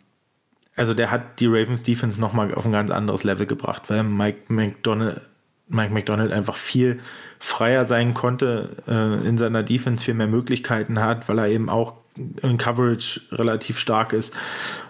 also 0.74 0.92
der 0.92 1.12
hat 1.12 1.38
die 1.38 1.46
Ravens 1.46 1.84
Defense 1.84 2.20
nochmal 2.20 2.52
auf 2.54 2.66
ein 2.66 2.72
ganz 2.72 2.90
anderes 2.90 3.22
Level 3.22 3.46
gebracht, 3.46 3.82
weil 3.88 4.02
Mike 4.02 4.40
McDonald, 4.48 5.20
Mike 5.68 5.92
McDonald 5.92 6.32
einfach 6.32 6.56
viel 6.56 6.98
freier 7.38 7.84
sein 7.84 8.14
konnte 8.14 8.70
äh, 8.88 9.28
in 9.28 9.38
seiner 9.38 9.62
Defense, 9.62 10.04
viel 10.04 10.14
mehr 10.14 10.26
Möglichkeiten 10.26 11.00
hat, 11.00 11.28
weil 11.28 11.38
er 11.38 11.48
eben 11.48 11.68
auch 11.68 11.94
in 12.42 12.56
Coverage 12.56 13.20
relativ 13.32 13.78
stark 13.78 14.12
ist. 14.12 14.36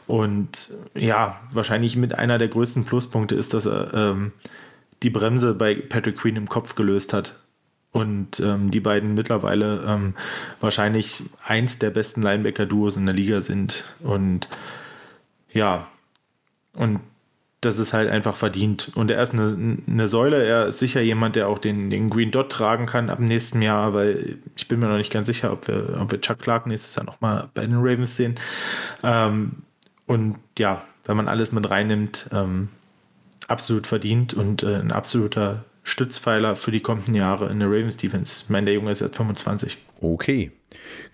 Und 0.06 0.70
ja, 0.94 1.40
wahrscheinlich 1.52 1.96
mit 1.96 2.14
einer 2.14 2.38
der 2.38 2.48
größten 2.48 2.84
Pluspunkte 2.84 3.34
ist, 3.34 3.54
dass 3.54 3.66
er 3.66 3.92
ähm, 3.92 4.32
die 5.02 5.10
Bremse 5.10 5.54
bei 5.54 5.74
Patrick 5.74 6.16
Queen 6.16 6.36
im 6.36 6.48
Kopf 6.48 6.74
gelöst 6.74 7.12
hat. 7.12 7.38
Und 7.90 8.40
ähm, 8.40 8.70
die 8.70 8.80
beiden 8.80 9.14
mittlerweile 9.14 9.84
ähm, 9.86 10.14
wahrscheinlich 10.60 11.22
eins 11.42 11.78
der 11.78 11.90
besten 11.90 12.22
Linebacker-Duos 12.22 12.96
in 12.96 13.06
der 13.06 13.14
Liga 13.14 13.40
sind. 13.40 13.84
Und 14.00 14.48
ja, 15.50 15.88
und 16.74 17.00
das 17.60 17.78
ist 17.78 17.92
halt 17.92 18.08
einfach 18.08 18.36
verdient. 18.36 18.92
Und 18.94 19.10
er 19.10 19.22
ist 19.22 19.34
eine, 19.34 19.80
eine 19.86 20.08
Säule, 20.08 20.44
er 20.44 20.66
ist 20.66 20.78
sicher 20.78 21.00
jemand, 21.00 21.34
der 21.34 21.48
auch 21.48 21.58
den, 21.58 21.90
den 21.90 22.08
Green 22.08 22.30
Dot 22.30 22.50
tragen 22.50 22.86
kann 22.86 23.10
ab 23.10 23.18
nächstem 23.18 23.62
Jahr, 23.62 23.94
weil 23.94 24.38
ich 24.56 24.68
bin 24.68 24.78
mir 24.78 24.86
noch 24.86 24.98
nicht 24.98 25.12
ganz 25.12 25.26
sicher, 25.26 25.52
ob 25.52 25.66
wir, 25.66 25.98
ob 26.00 26.12
wir 26.12 26.20
Chuck 26.20 26.38
Clark 26.38 26.66
nächstes 26.66 26.94
Jahr 26.94 27.04
nochmal 27.04 27.48
bei 27.54 27.62
den 27.62 27.76
Ravens 27.76 28.16
sehen. 28.16 28.36
Ähm, 29.02 29.62
und 30.06 30.36
ja, 30.56 30.84
wenn 31.04 31.16
man 31.16 31.28
alles 31.28 31.52
mit 31.52 31.68
reinnimmt, 31.68 32.28
ähm, 32.32 32.68
absolut 33.48 33.86
verdient 33.86 34.34
und 34.34 34.62
äh, 34.62 34.76
ein 34.76 34.92
absoluter 34.92 35.64
Stützpfeiler 35.82 36.54
für 36.54 36.70
die 36.70 36.80
kommenden 36.80 37.14
Jahre 37.14 37.48
in 37.48 37.58
der 37.58 37.68
Ravens 37.68 37.96
Defense. 37.96 38.44
Ich 38.44 38.50
meine, 38.50 38.66
der 38.66 38.74
Junge 38.74 38.90
ist 38.90 39.00
jetzt 39.00 39.16
25. 39.16 39.78
Okay, 40.00 40.52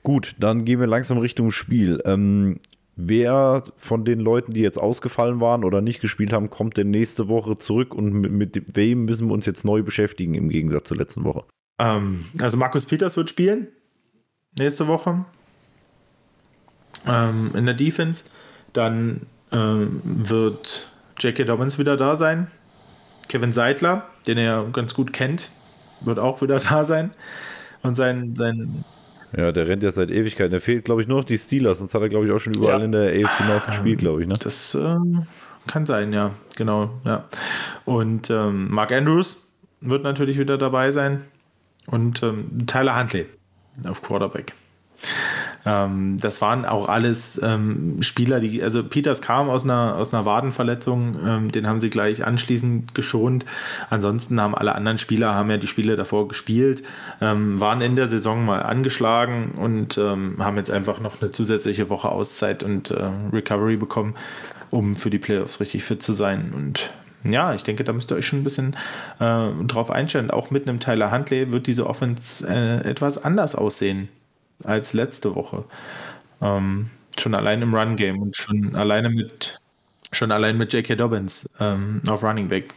gut, 0.02 0.34
dann 0.38 0.64
gehen 0.64 0.80
wir 0.80 0.86
langsam 0.86 1.18
Richtung 1.18 1.52
Spiel. 1.52 2.02
Ähm, 2.04 2.58
Wer 2.96 3.62
von 3.76 4.04
den 4.04 4.20
Leuten, 4.20 4.52
die 4.52 4.60
jetzt 4.60 4.78
ausgefallen 4.78 5.40
waren 5.40 5.64
oder 5.64 5.80
nicht 5.80 6.00
gespielt 6.00 6.32
haben, 6.32 6.50
kommt 6.50 6.76
denn 6.76 6.90
nächste 6.90 7.28
Woche 7.28 7.58
zurück 7.58 7.94
und 7.94 8.12
mit, 8.12 8.30
mit 8.30 8.76
wem 8.76 9.04
müssen 9.04 9.28
wir 9.28 9.34
uns 9.34 9.46
jetzt 9.46 9.64
neu 9.64 9.82
beschäftigen 9.82 10.34
im 10.34 10.48
Gegensatz 10.48 10.88
zur 10.88 10.96
letzten 10.96 11.24
Woche? 11.24 11.44
Ähm, 11.80 12.24
also 12.40 12.56
Markus 12.56 12.86
Peters 12.86 13.16
wird 13.16 13.30
spielen 13.30 13.68
nächste 14.58 14.86
Woche 14.86 15.24
ähm, 17.06 17.50
in 17.54 17.66
der 17.66 17.74
Defense. 17.74 18.24
Dann 18.72 19.22
ähm, 19.52 20.00
wird 20.04 20.90
J.K. 21.18 21.44
Dobbins 21.44 21.78
wieder 21.78 21.96
da 21.96 22.16
sein. 22.16 22.48
Kevin 23.28 23.52
Seidler, 23.52 24.06
den 24.26 24.38
er 24.38 24.64
ganz 24.72 24.94
gut 24.94 25.12
kennt, 25.12 25.50
wird 26.00 26.18
auch 26.18 26.42
wieder 26.42 26.58
da 26.70 26.84
sein. 26.84 27.10
Und 27.82 27.94
sein, 27.96 28.34
sein 28.34 28.84
ja, 29.36 29.52
der 29.52 29.68
rennt 29.68 29.82
ja 29.82 29.90
seit 29.90 30.10
Ewigkeiten. 30.10 30.50
Der 30.50 30.60
fehlt, 30.60 30.84
glaube 30.84 31.02
ich, 31.02 31.08
nur 31.08 31.18
noch 31.18 31.24
die 31.24 31.38
Steelers, 31.38 31.78
sonst 31.78 31.94
hat 31.94 32.02
er, 32.02 32.08
glaube 32.08 32.26
ich, 32.26 32.32
auch 32.32 32.38
schon 32.38 32.54
überall 32.54 32.80
ja. 32.80 32.84
in 32.84 32.92
der 32.92 33.10
AFC 33.10 33.46
North 33.46 33.66
gespielt, 33.66 33.98
glaube 34.00 34.22
ich. 34.22 34.28
Ne? 34.28 34.34
Das 34.38 34.74
ähm, 34.74 35.26
kann 35.66 35.86
sein, 35.86 36.12
ja, 36.12 36.32
genau. 36.56 36.90
Ja. 37.04 37.24
Und 37.84 38.30
ähm, 38.30 38.70
Mark 38.70 38.92
Andrews 38.92 39.38
wird 39.80 40.02
natürlich 40.02 40.38
wieder 40.38 40.58
dabei 40.58 40.90
sein. 40.90 41.22
Und 41.86 42.22
ähm, 42.22 42.66
Tyler 42.66 42.98
Huntley 42.98 43.26
auf 43.86 44.02
Quarterback. 44.02 44.52
Ähm, 45.66 46.18
das 46.20 46.42
waren 46.42 46.64
auch 46.64 46.88
alles 46.88 47.40
ähm, 47.42 48.02
Spieler, 48.02 48.40
die, 48.40 48.62
also 48.62 48.84
Peters 48.84 49.22
kam 49.22 49.48
aus 49.48 49.64
einer, 49.64 49.96
aus 49.96 50.12
einer 50.12 50.24
Wadenverletzung, 50.24 51.16
ähm, 51.24 51.52
den 51.52 51.66
haben 51.66 51.80
sie 51.80 51.90
gleich 51.90 52.24
anschließend 52.24 52.94
geschont. 52.94 53.46
Ansonsten 53.90 54.40
haben 54.40 54.54
alle 54.54 54.74
anderen 54.74 54.98
Spieler, 54.98 55.34
haben 55.34 55.50
ja 55.50 55.56
die 55.56 55.66
Spiele 55.66 55.96
davor 55.96 56.28
gespielt, 56.28 56.82
ähm, 57.20 57.60
waren 57.60 57.80
in 57.80 57.96
der 57.96 58.06
Saison 58.06 58.44
mal 58.44 58.62
angeschlagen 58.62 59.52
und 59.52 59.96
ähm, 59.96 60.36
haben 60.38 60.56
jetzt 60.56 60.70
einfach 60.70 61.00
noch 61.00 61.20
eine 61.20 61.30
zusätzliche 61.30 61.88
Woche 61.88 62.10
Auszeit 62.10 62.62
und 62.62 62.90
äh, 62.90 63.10
Recovery 63.32 63.76
bekommen, 63.76 64.14
um 64.70 64.96
für 64.96 65.10
die 65.10 65.18
Playoffs 65.18 65.60
richtig 65.60 65.84
fit 65.84 66.02
zu 66.02 66.12
sein. 66.12 66.52
Und 66.54 66.90
ja, 67.24 67.54
ich 67.54 67.62
denke, 67.62 67.84
da 67.84 67.94
müsst 67.94 68.12
ihr 68.12 68.16
euch 68.16 68.26
schon 68.26 68.40
ein 68.40 68.44
bisschen 68.44 68.76
äh, 69.18 69.48
drauf 69.66 69.90
einstellen. 69.90 70.30
Auch 70.30 70.50
mit 70.50 70.68
einem 70.68 70.78
Tyler 70.78 71.10
Huntley 71.10 71.50
wird 71.52 71.66
diese 71.66 71.86
Offense 71.86 72.46
äh, 72.46 72.86
etwas 72.86 73.24
anders 73.24 73.54
aussehen 73.54 74.10
als 74.62 74.92
letzte 74.92 75.34
Woche. 75.34 75.64
Ähm, 76.40 76.90
schon 77.18 77.34
allein 77.34 77.62
im 77.62 77.74
Run-Game 77.74 78.20
und 78.20 78.36
schon 78.36 78.74
alleine 78.76 79.10
mit 79.10 79.58
schon 80.12 80.30
allein 80.30 80.56
mit 80.56 80.72
J.K. 80.72 80.96
Dobbins 80.96 81.50
ähm, 81.60 82.00
auf 82.08 82.22
Running 82.22 82.48
Back. 82.48 82.72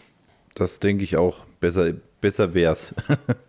Das 0.55 0.79
denke 0.79 1.03
ich 1.03 1.17
auch. 1.17 1.45
Besser, 1.59 1.93
besser 2.19 2.53
wär's. 2.53 2.95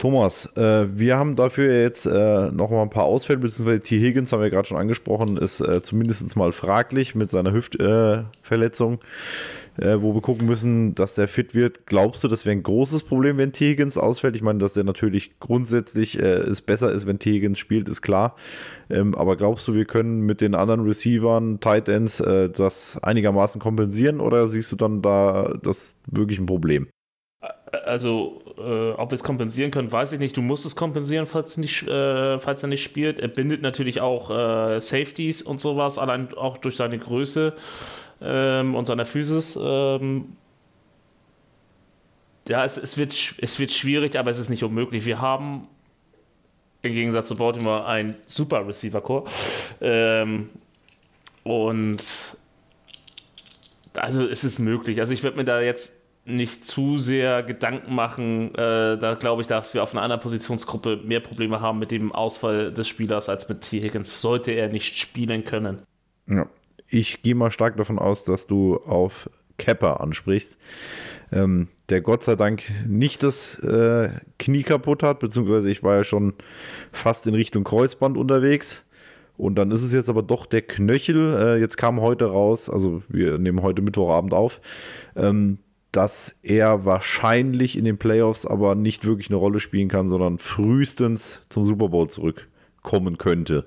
Thomas, 0.00 0.46
äh, 0.56 0.86
wir 0.98 1.16
haben 1.18 1.36
dafür 1.36 1.82
jetzt 1.82 2.06
äh, 2.06 2.50
noch 2.50 2.70
mal 2.70 2.82
ein 2.82 2.90
paar 2.90 3.04
Ausfälle, 3.04 3.38
beziehungsweise 3.38 3.80
T. 3.80 4.00
Higgins 4.00 4.32
haben 4.32 4.40
wir 4.40 4.50
gerade 4.50 4.66
schon 4.66 4.78
angesprochen, 4.78 5.36
ist 5.36 5.60
äh, 5.60 5.82
zumindest 5.82 6.36
mal 6.36 6.52
fraglich 6.52 7.14
mit 7.14 7.30
seiner 7.30 7.52
Hüftverletzung 7.52 8.98
äh, 9.78 10.00
wo 10.00 10.14
wir 10.14 10.20
gucken 10.20 10.46
müssen, 10.46 10.94
dass 10.94 11.14
der 11.14 11.28
fit 11.28 11.54
wird. 11.54 11.86
Glaubst 11.86 12.22
du, 12.24 12.28
das 12.28 12.44
wäre 12.44 12.56
ein 12.56 12.62
großes 12.62 13.04
Problem, 13.04 13.38
wenn 13.38 13.52
Tegans 13.52 13.96
ausfällt? 13.96 14.36
Ich 14.36 14.42
meine, 14.42 14.58
dass 14.58 14.76
er 14.76 14.84
natürlich 14.84 15.38
grundsätzlich 15.38 16.18
äh, 16.18 16.38
es 16.40 16.60
besser 16.60 16.92
ist, 16.92 17.06
wenn 17.06 17.18
Tegans 17.18 17.58
spielt, 17.58 17.88
ist 17.88 18.02
klar. 18.02 18.36
Ähm, 18.90 19.14
aber 19.14 19.36
glaubst 19.36 19.66
du, 19.68 19.74
wir 19.74 19.84
können 19.84 20.20
mit 20.20 20.40
den 20.40 20.54
anderen 20.54 20.80
Receivern, 20.80 21.60
Tight 21.60 21.88
Ends, 21.88 22.20
äh, 22.20 22.50
das 22.50 22.98
einigermaßen 23.02 23.60
kompensieren 23.60 24.20
oder 24.20 24.48
siehst 24.48 24.70
du 24.72 24.76
dann 24.76 25.02
da 25.02 25.54
das 25.62 26.00
wirklich 26.06 26.38
ein 26.38 26.46
Problem? 26.46 26.88
Also, 27.84 28.42
äh, 28.60 28.92
ob 28.92 29.10
wir 29.10 29.14
es 29.14 29.24
kompensieren 29.24 29.70
können, 29.70 29.90
weiß 29.90 30.12
ich 30.12 30.18
nicht. 30.18 30.36
Du 30.36 30.42
musst 30.42 30.66
es 30.66 30.76
kompensieren, 30.76 31.26
falls, 31.26 31.56
nicht, 31.56 31.86
äh, 31.88 32.38
falls 32.38 32.62
er 32.62 32.68
nicht 32.68 32.82
spielt. 32.82 33.20
Er 33.20 33.28
bindet 33.28 33.62
natürlich 33.62 34.00
auch 34.00 34.30
äh, 34.30 34.80
Safeties 34.80 35.42
und 35.42 35.60
sowas, 35.60 35.98
allein 35.98 36.34
auch 36.34 36.58
durch 36.58 36.76
seine 36.76 36.98
Größe 36.98 37.54
ähm, 38.20 38.74
und 38.74 38.86
seiner 38.86 39.06
Physis. 39.06 39.58
Ähm, 39.60 40.36
ja, 42.48 42.64
es, 42.64 42.76
es, 42.76 42.96
wird, 42.96 43.14
es 43.38 43.58
wird 43.58 43.70
schwierig, 43.70 44.18
aber 44.18 44.30
es 44.30 44.38
ist 44.38 44.48
nicht 44.48 44.64
unmöglich. 44.64 45.06
Wir 45.06 45.20
haben 45.20 45.68
im 46.82 46.92
Gegensatz 46.92 47.28
zu 47.28 47.36
Baltimore 47.36 47.86
ein 47.86 48.16
super 48.26 48.66
Receiver-Core. 48.66 49.24
Ähm, 49.80 50.50
und 51.44 52.02
also 53.94 54.26
es 54.26 54.44
ist 54.44 54.58
möglich. 54.58 55.00
Also 55.00 55.12
ich 55.12 55.22
würde 55.22 55.36
mir 55.36 55.44
da 55.44 55.60
jetzt 55.60 55.92
nicht 56.24 56.64
zu 56.66 56.96
sehr 56.96 57.42
Gedanken 57.42 57.94
machen. 57.94 58.54
Äh, 58.54 58.98
da 58.98 59.16
glaube 59.18 59.42
ich, 59.42 59.48
dass 59.48 59.74
wir 59.74 59.82
auf 59.82 59.92
einer 59.92 60.02
anderen 60.02 60.20
Positionsgruppe 60.20 61.00
mehr 61.04 61.20
Probleme 61.20 61.60
haben 61.60 61.78
mit 61.78 61.90
dem 61.90 62.12
Ausfall 62.12 62.72
des 62.72 62.88
Spielers 62.88 63.28
als 63.28 63.48
mit 63.48 63.62
T. 63.62 63.82
Higgins, 63.82 64.20
sollte 64.20 64.52
er 64.52 64.68
nicht 64.68 64.98
spielen 64.98 65.44
können. 65.44 65.82
Ja. 66.28 66.46
Ich 66.92 67.22
gehe 67.22 67.36
mal 67.36 67.52
stark 67.52 67.76
davon 67.76 67.98
aus, 67.98 68.24
dass 68.24 68.48
du 68.48 68.76
auf 68.78 69.30
Kepper 69.58 70.00
ansprichst, 70.00 70.58
ähm, 71.30 71.68
der 71.88 72.00
Gott 72.00 72.22
sei 72.22 72.34
Dank 72.34 72.62
nicht 72.86 73.22
das 73.22 73.58
äh, 73.60 74.10
Knie 74.38 74.62
kaputt 74.62 75.02
hat, 75.02 75.20
beziehungsweise 75.20 75.70
ich 75.70 75.82
war 75.82 75.96
ja 75.96 76.04
schon 76.04 76.34
fast 76.90 77.26
in 77.26 77.34
Richtung 77.34 77.62
Kreuzband 77.62 78.16
unterwegs. 78.16 78.84
Und 79.36 79.54
dann 79.54 79.70
ist 79.70 79.82
es 79.82 79.92
jetzt 79.92 80.08
aber 80.08 80.22
doch 80.22 80.44
der 80.44 80.62
Knöchel. 80.62 81.34
Äh, 81.34 81.60
jetzt 81.60 81.76
kam 81.76 82.00
heute 82.00 82.26
raus, 82.26 82.68
also 82.68 83.02
wir 83.08 83.38
nehmen 83.38 83.62
heute 83.62 83.82
Mittwochabend 83.82 84.34
auf, 84.34 84.60
ähm, 85.16 85.58
dass 85.92 86.38
er 86.42 86.84
wahrscheinlich 86.84 87.76
in 87.76 87.84
den 87.84 87.98
Playoffs 87.98 88.46
aber 88.46 88.74
nicht 88.74 89.04
wirklich 89.04 89.28
eine 89.28 89.36
Rolle 89.36 89.60
spielen 89.60 89.88
kann, 89.88 90.08
sondern 90.08 90.38
frühestens 90.38 91.42
zum 91.48 91.64
Super 91.66 91.88
Bowl 91.88 92.08
zurückkommen 92.08 93.18
könnte. 93.18 93.66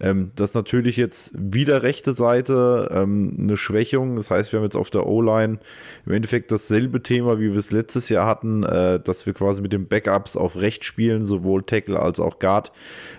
Ähm, 0.00 0.32
das 0.36 0.50
ist 0.50 0.54
natürlich 0.54 0.96
jetzt 0.96 1.32
wieder 1.34 1.82
rechte 1.82 2.12
Seite 2.12 2.90
ähm, 2.92 3.36
eine 3.38 3.56
Schwächung. 3.56 4.16
Das 4.16 4.30
heißt, 4.30 4.52
wir 4.52 4.58
haben 4.58 4.64
jetzt 4.64 4.76
auf 4.76 4.90
der 4.90 5.06
O-Line 5.06 5.58
im 6.04 6.12
Endeffekt 6.12 6.50
dasselbe 6.50 7.02
Thema, 7.02 7.38
wie 7.38 7.52
wir 7.52 7.58
es 7.58 7.72
letztes 7.72 8.08
Jahr 8.08 8.26
hatten, 8.26 8.64
äh, 8.64 9.00
dass 9.00 9.24
wir 9.24 9.32
quasi 9.32 9.62
mit 9.62 9.72
den 9.72 9.88
Backups 9.88 10.36
auf 10.36 10.56
rechts 10.56 10.86
spielen, 10.86 11.24
sowohl 11.24 11.62
Tackle 11.62 11.98
als 11.98 12.20
auch 12.20 12.38
Guard. 12.38 12.72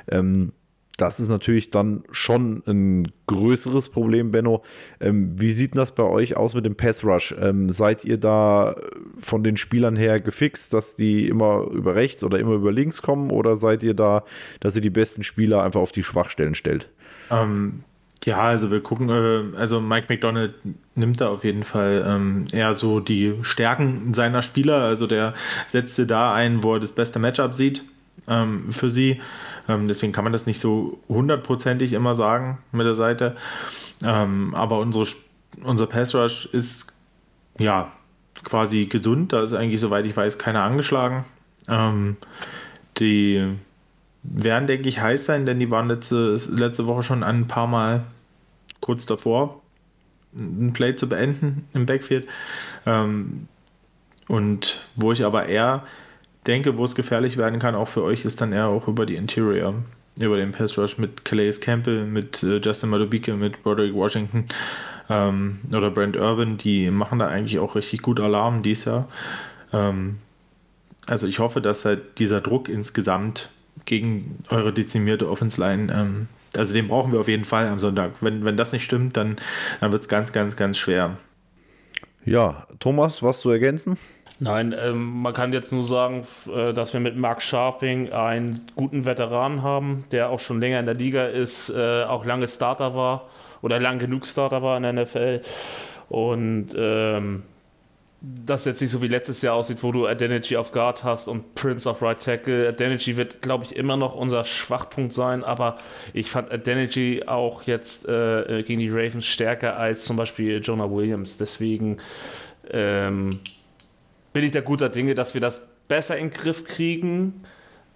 Ähm, 0.09 0.51
das 0.97 1.19
ist 1.19 1.29
natürlich 1.29 1.71
dann 1.71 2.03
schon 2.11 2.63
ein 2.67 3.11
größeres 3.27 3.89
Problem, 3.89 4.31
Benno. 4.31 4.63
Ähm, 4.99 5.39
wie 5.39 5.51
sieht 5.51 5.75
das 5.75 5.93
bei 5.93 6.03
euch 6.03 6.37
aus 6.37 6.53
mit 6.53 6.65
dem 6.65 6.75
Pass 6.75 7.03
Rush? 7.03 7.35
Ähm, 7.39 7.71
seid 7.71 8.05
ihr 8.05 8.17
da 8.17 8.75
von 9.17 9.43
den 9.43 9.57
Spielern 9.57 9.95
her 9.95 10.19
gefixt, 10.19 10.73
dass 10.73 10.95
die 10.95 11.27
immer 11.27 11.67
über 11.71 11.95
rechts 11.95 12.23
oder 12.23 12.39
immer 12.39 12.53
über 12.53 12.71
links 12.71 13.01
kommen? 13.01 13.31
Oder 13.31 13.55
seid 13.55 13.83
ihr 13.83 13.93
da, 13.93 14.23
dass 14.59 14.75
ihr 14.75 14.81
die 14.81 14.89
besten 14.89 15.23
Spieler 15.23 15.63
einfach 15.63 15.81
auf 15.81 15.91
die 15.91 16.03
Schwachstellen 16.03 16.55
stellt? 16.55 16.89
Ähm, 17.29 17.83
ja, 18.23 18.37
also 18.37 18.71
wir 18.71 18.81
gucken, 18.81 19.09
äh, 19.09 19.57
also 19.57 19.81
Mike 19.81 20.07
McDonald 20.09 20.53
nimmt 20.95 21.21
da 21.21 21.29
auf 21.29 21.43
jeden 21.43 21.63
Fall 21.63 22.05
ähm, 22.07 22.45
eher 22.51 22.73
so 22.73 22.99
die 22.99 23.35
Stärken 23.41 24.13
seiner 24.13 24.41
Spieler. 24.41 24.77
Also 24.77 25.07
der 25.07 25.33
setzte 25.67 26.07
da 26.07 26.33
ein, 26.33 26.63
wo 26.63 26.73
er 26.75 26.79
das 26.79 26.91
beste 26.91 27.19
Matchup 27.19 27.53
sieht 27.53 27.83
ähm, 28.27 28.71
für 28.71 28.89
sie. 28.89 29.21
Ähm, 29.67 29.87
deswegen 29.87 30.13
kann 30.13 30.23
man 30.23 30.33
das 30.33 30.45
nicht 30.45 30.59
so 30.59 30.99
hundertprozentig 31.09 31.93
immer 31.93 32.15
sagen 32.15 32.59
mit 32.71 32.85
der 32.85 32.95
Seite. 32.95 33.35
Ähm, 34.03 34.53
aber 34.53 34.79
unsere, 34.79 35.07
unser 35.63 35.87
Pass 35.87 36.13
Rush 36.13 36.45
ist 36.51 36.93
ja 37.57 37.91
quasi 38.43 38.85
gesund. 38.85 39.33
Da 39.33 39.43
ist 39.43 39.53
eigentlich, 39.53 39.81
soweit 39.81 40.05
ich 40.05 40.15
weiß, 40.15 40.37
keiner 40.37 40.63
angeschlagen. 40.63 41.25
Ähm, 41.67 42.17
die 42.97 43.55
werden, 44.23 44.67
denke 44.67 44.89
ich, 44.89 45.01
heiß 45.01 45.25
sein, 45.25 45.45
denn 45.45 45.59
die 45.59 45.69
waren 45.69 45.87
letzte, 45.87 46.39
letzte 46.49 46.87
Woche 46.87 47.03
schon 47.03 47.23
ein 47.23 47.47
paar 47.47 47.67
Mal 47.67 48.03
kurz 48.79 49.05
davor, 49.05 49.61
ein 50.33 50.73
Play 50.73 50.95
zu 50.95 51.07
beenden 51.07 51.67
im 51.73 51.85
Backfield. 51.85 52.27
Ähm, 52.85 53.47
und 54.27 54.81
wo 54.95 55.11
ich 55.11 55.23
aber 55.23 55.45
eher 55.47 55.83
denke, 56.47 56.77
wo 56.77 56.85
es 56.85 56.95
gefährlich 56.95 57.37
werden 57.37 57.59
kann, 57.59 57.75
auch 57.75 57.87
für 57.87 58.03
euch, 58.03 58.25
ist 58.25 58.41
dann 58.41 58.53
eher 58.53 58.67
auch 58.67 58.87
über 58.87 59.05
die 59.05 59.15
Interior, 59.15 59.75
über 60.19 60.37
den 60.37 60.51
Pass 60.51 60.77
Rush 60.77 60.97
mit 60.97 61.25
Calais 61.25 61.59
Campbell, 61.59 62.05
mit 62.05 62.43
äh, 62.43 62.57
Justin 62.57 62.89
Madubike, 62.89 63.33
mit 63.33 63.63
Broderick 63.63 63.93
Washington 63.93 64.45
ähm, 65.09 65.59
oder 65.71 65.91
Brent 65.91 66.15
Urban, 66.15 66.57
die 66.57 66.89
machen 66.91 67.19
da 67.19 67.27
eigentlich 67.27 67.59
auch 67.59 67.75
richtig 67.75 68.01
gut 68.01 68.19
Alarm 68.19 68.63
dieses 68.63 68.85
Jahr. 68.85 69.07
Ähm, 69.73 70.17
also 71.05 71.27
ich 71.27 71.39
hoffe, 71.39 71.61
dass 71.61 71.85
halt 71.85 72.19
dieser 72.19 72.41
Druck 72.41 72.69
insgesamt 72.69 73.49
gegen 73.85 74.43
eure 74.49 74.73
dezimierte 74.73 75.29
Offense 75.29 75.61
Line, 75.61 75.93
ähm, 75.93 76.27
also 76.55 76.73
den 76.73 76.87
brauchen 76.87 77.11
wir 77.11 77.19
auf 77.19 77.27
jeden 77.27 77.43
Fall 77.43 77.67
am 77.67 77.79
Sonntag. 77.79 78.13
Wenn, 78.21 78.45
wenn 78.45 78.57
das 78.57 78.71
nicht 78.71 78.83
stimmt, 78.85 79.17
dann, 79.17 79.35
dann 79.81 79.91
wird 79.91 80.03
es 80.03 80.07
ganz, 80.07 80.31
ganz, 80.31 80.55
ganz 80.55 80.77
schwer. 80.77 81.17
Ja, 82.23 82.65
Thomas, 82.79 83.21
was 83.21 83.41
zu 83.41 83.51
ergänzen? 83.51 83.97
Nein, 84.39 84.75
ähm, 84.77 85.21
man 85.21 85.33
kann 85.33 85.53
jetzt 85.53 85.71
nur 85.71 85.83
sagen, 85.83 86.27
äh, 86.53 86.73
dass 86.73 86.93
wir 86.93 86.99
mit 86.99 87.15
Mark 87.15 87.41
Sharping 87.41 88.11
einen 88.11 88.67
guten 88.75 89.05
Veteranen 89.05 89.63
haben, 89.63 90.05
der 90.11 90.29
auch 90.29 90.39
schon 90.39 90.59
länger 90.59 90.79
in 90.79 90.85
der 90.85 90.95
Liga 90.95 91.27
ist, 91.27 91.69
äh, 91.69 92.03
auch 92.03 92.25
lange 92.25 92.47
Starter 92.47 92.95
war 92.95 93.29
oder 93.61 93.79
lang 93.79 93.97
genug 93.97 94.25
Starter 94.25 94.61
war 94.61 94.75
in 94.77 94.83
der 94.83 94.93
NFL. 94.93 95.41
Und 96.09 96.69
ähm, 96.75 97.43
das 98.21 98.65
jetzt 98.65 98.81
nicht 98.81 98.91
so 98.91 99.01
wie 99.01 99.07
letztes 99.07 99.41
Jahr 99.41 99.55
aussieht, 99.55 99.83
wo 99.83 99.91
du 99.91 100.07
Identity 100.07 100.57
auf 100.57 100.71
Guard 100.71 101.03
hast 101.03 101.27
und 101.27 101.55
Prince 101.55 101.87
of 101.87 102.01
Right 102.01 102.19
Tackle. 102.19 102.69
Identity 102.69 103.17
wird, 103.17 103.41
glaube 103.41 103.65
ich, 103.65 103.75
immer 103.75 103.97
noch 103.97 104.15
unser 104.15 104.43
Schwachpunkt 104.43 105.13
sein, 105.13 105.43
aber 105.43 105.77
ich 106.13 106.29
fand 106.29 106.51
Identity 106.51 107.23
auch 107.27 107.63
jetzt 107.63 108.07
äh, 108.07 108.63
gegen 108.63 108.79
die 108.79 108.89
Ravens 108.89 109.25
stärker 109.25 109.77
als 109.77 110.05
zum 110.05 110.17
Beispiel 110.17 110.59
Jonah 110.61 110.89
Williams. 110.89 111.37
Deswegen 111.37 111.97
ähm, 112.71 113.39
bin 114.35 114.43
ich 114.43 114.51
da 114.51 114.59
guter 114.59 114.89
Dinge, 114.89 115.15
dass 115.15 115.33
wir 115.33 115.39
das 115.39 115.71
besser 115.87 116.17
in 116.17 116.29
den 116.29 116.37
Griff 116.37 116.65
kriegen. 116.65 117.45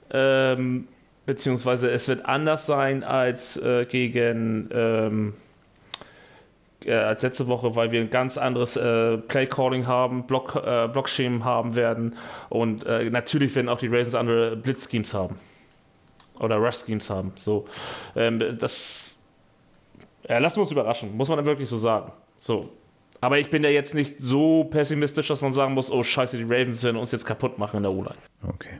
Ähm, 0.10 0.88
beziehungsweise 1.26 1.92
es 1.92 2.08
wird 2.08 2.26
anders 2.26 2.66
sein 2.66 3.04
als 3.04 3.58
äh, 3.58 3.86
gegen 3.86 4.70
ähm, 4.72 5.34
äh, 6.86 6.94
als 6.94 7.24
letzte 7.24 7.48
Woche, 7.50 7.76
weil 7.76 7.92
wir 7.92 8.00
ein 8.00 8.10
ganz 8.10 8.38
anderes 8.38 8.78
äh, 8.78 9.18
Play-Calling 9.18 9.86
haben, 9.86 10.28
Block, 10.28 10.56
äh, 10.56 10.88
Blockschemen 10.88 11.44
haben 11.44 11.76
werden 11.76 12.16
und 12.48 12.86
äh, 12.86 13.10
natürlich 13.10 13.54
werden 13.54 13.68
auch 13.68 13.80
die 13.80 13.88
Ravens 13.88 14.16
andere 14.16 14.56
Blitz-Schemes 14.56 15.14
haben 15.14 15.36
oder 16.40 16.56
Rush-Schemes 16.56 17.10
haben. 17.10 17.34
So, 17.36 17.66
ähm, 18.16 18.40
das 18.58 19.20
ja, 20.26 20.38
lassen 20.38 20.56
wir 20.56 20.62
uns 20.62 20.72
überraschen, 20.72 21.18
muss 21.18 21.28
man 21.28 21.44
wirklich 21.44 21.68
so 21.68 21.78
sagen. 21.78 22.14
So, 22.38 22.62
aber 23.22 23.40
ich 23.40 23.50
bin 23.50 23.64
ja 23.64 23.70
jetzt 23.70 23.94
nicht 23.94 24.18
so 24.20 24.66
pessimistisch, 24.66 25.28
dass 25.28 25.42
man 25.42 25.54
sagen 25.54 25.74
muss, 25.74 25.92
oh 25.92 26.04
scheiße, 26.04 26.38
die 26.38 26.44
Ravens 26.44 26.84
werden 26.84 26.98
uns 26.98 27.12
jetzt 27.12 27.26
kaputt 27.26 27.58
machen 27.58 27.78
in 27.78 27.84
der 27.84 27.92
O-Line. 27.92 28.16
Okay. 28.48 28.80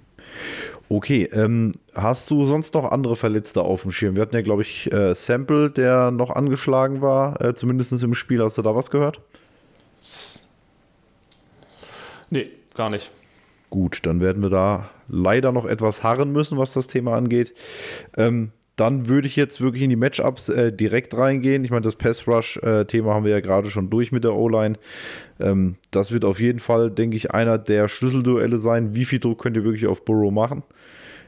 Okay, 0.92 1.30
ähm, 1.34 1.74
hast 1.94 2.32
du 2.32 2.46
sonst 2.46 2.74
noch 2.74 2.92
andere 2.92 3.16
Verletzte 3.16 3.62
auf 3.62 3.84
dem 3.84 3.92
Schirm? 3.92 4.16
Wir 4.16 4.24
hatten 4.24 4.36
ja, 4.36 4.42
glaube 4.42 4.64
ich, 4.64 4.92
äh, 4.92 5.14
Sample, 5.14 5.70
der 5.70 6.10
noch 6.10 6.32
angeschlagen 6.32 7.02
war, 7.02 7.40
äh, 7.42 7.54
zumindest 7.54 7.92
im 8.02 8.16
Spiel. 8.16 8.44
Hast 8.44 8.58
du 8.58 8.64
da 8.64 8.76
was 8.76 8.90
gehört? 8.90 9.22
Nee, 12.32 12.50
gar 12.74 12.90
nicht. 12.90 13.12
Gut, 13.70 14.00
dann 14.04 14.20
werden 14.20 14.42
wir 14.42 14.50
da 14.50 14.90
leider 15.08 15.52
noch 15.52 15.66
etwas 15.66 16.02
harren 16.02 16.32
müssen, 16.32 16.58
was 16.58 16.74
das 16.74 16.88
Thema 16.88 17.16
angeht. 17.16 17.54
Ähm, 18.18 18.52
dann 18.80 19.08
würde 19.10 19.28
ich 19.28 19.36
jetzt 19.36 19.60
wirklich 19.62 19.84
in 19.84 19.90
die 19.90 19.96
Matchups 19.96 20.50
äh, 20.50 20.72
direkt 20.72 21.18
reingehen. 21.18 21.66
Ich 21.66 21.72
meine, 21.72 21.82
das 21.82 21.96
Pass-Rush-Thema 21.96 23.14
haben 23.14 23.26
wir 23.26 23.32
ja 23.32 23.42
gerade 23.42 23.70
schon 23.70 23.90
durch 23.90 24.12
mit 24.12 24.24
der 24.24 24.36
O-Line. 24.36 24.78
Ähm, 25.40 25.76
das 25.92 26.12
wird 26.12 26.24
auf 26.24 26.40
jeden 26.40 26.60
Fall, 26.60 26.90
denke 26.90 27.18
ich, 27.18 27.32
einer 27.32 27.58
der 27.58 27.90
Schlüsselduelle 27.90 28.58
sein. 28.58 28.96
Wie 28.96 29.06
viel 29.06 29.20
Druck 29.20 29.42
könnt 29.42 29.58
ihr 29.58 29.64
wirklich 29.64 29.88
auf 29.88 30.06
Burrow 30.06 30.32
machen? 30.32 30.64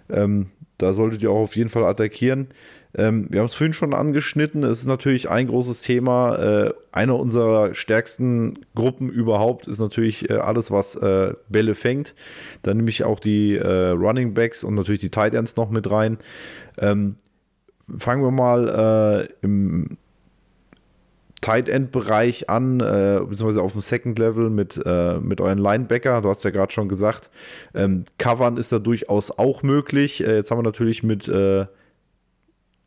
Ähm, 0.09 0.47
da 0.77 0.93
solltet 0.93 1.21
ihr 1.21 1.31
auch 1.31 1.43
auf 1.43 1.55
jeden 1.55 1.69
Fall 1.69 1.83
attackieren. 1.83 2.47
Ähm, 2.95 3.27
wir 3.29 3.39
haben 3.39 3.45
es 3.45 3.53
vorhin 3.53 3.73
schon 3.73 3.93
angeschnitten. 3.93 4.63
Es 4.63 4.79
ist 4.79 4.87
natürlich 4.87 5.29
ein 5.29 5.47
großes 5.47 5.81
Thema. 5.81 6.35
Äh, 6.37 6.73
eine 6.91 7.13
unserer 7.15 7.75
stärksten 7.75 8.65
Gruppen 8.75 9.09
überhaupt 9.09 9.67
ist 9.67 9.79
natürlich 9.79 10.29
äh, 10.29 10.33
alles, 10.35 10.71
was 10.71 10.95
äh, 10.95 11.33
Bälle 11.49 11.75
fängt. 11.75 12.15
Da 12.63 12.73
nehme 12.73 12.89
ich 12.89 13.03
auch 13.03 13.19
die 13.19 13.55
äh, 13.55 13.89
Running 13.89 14.33
Backs 14.33 14.63
und 14.63 14.75
natürlich 14.75 15.01
die 15.01 15.11
Tight 15.11 15.33
Ends 15.33 15.55
noch 15.55 15.69
mit 15.69 15.89
rein. 15.91 16.17
Ähm, 16.77 17.15
fangen 17.97 18.23
wir 18.23 18.31
mal 18.31 19.27
äh, 19.27 19.33
im 19.41 19.97
Tight 21.41 21.69
End 21.69 21.91
Bereich 21.91 22.49
an, 22.49 22.79
äh, 22.79 23.19
beziehungsweise 23.27 23.63
auf 23.63 23.71
dem 23.71 23.81
Second 23.81 24.19
Level 24.19 24.49
mit, 24.49 24.79
äh, 24.85 25.19
mit 25.19 25.41
euren 25.41 25.57
Linebacker. 25.57 26.21
Du 26.21 26.29
hast 26.29 26.43
ja 26.43 26.51
gerade 26.51 26.71
schon 26.71 26.87
gesagt, 26.87 27.31
ähm, 27.73 28.05
Covern 28.19 28.57
ist 28.57 28.71
da 28.71 28.79
durchaus 28.79 29.31
auch 29.31 29.63
möglich. 29.63 30.23
Äh, 30.23 30.35
jetzt 30.35 30.51
haben 30.51 30.59
wir 30.59 30.63
natürlich 30.63 31.01
mit 31.01 31.27
äh, 31.27 31.65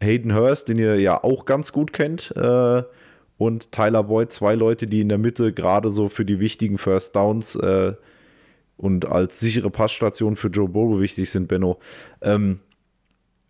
Hayden 0.01 0.35
Hurst, 0.35 0.69
den 0.69 0.79
ihr 0.79 1.01
ja 1.01 1.23
auch 1.23 1.45
ganz 1.47 1.73
gut 1.73 1.93
kennt, 1.93 2.33
äh, 2.37 2.83
und 3.37 3.73
Tyler 3.73 4.05
Boyd, 4.05 4.31
zwei 4.31 4.55
Leute, 4.55 4.87
die 4.87 5.01
in 5.01 5.09
der 5.09 5.19
Mitte 5.19 5.53
gerade 5.53 5.91
so 5.91 6.09
für 6.09 6.25
die 6.25 6.39
wichtigen 6.39 6.79
First 6.79 7.17
Downs 7.17 7.57
äh, 7.57 7.95
und 8.77 9.07
als 9.07 9.41
sichere 9.41 9.71
Passstation 9.71 10.37
für 10.37 10.49
Joe 10.49 10.69
Burrow 10.69 11.01
wichtig 11.01 11.31
sind, 11.31 11.49
Benno. 11.49 11.79
Ähm, 12.23 12.61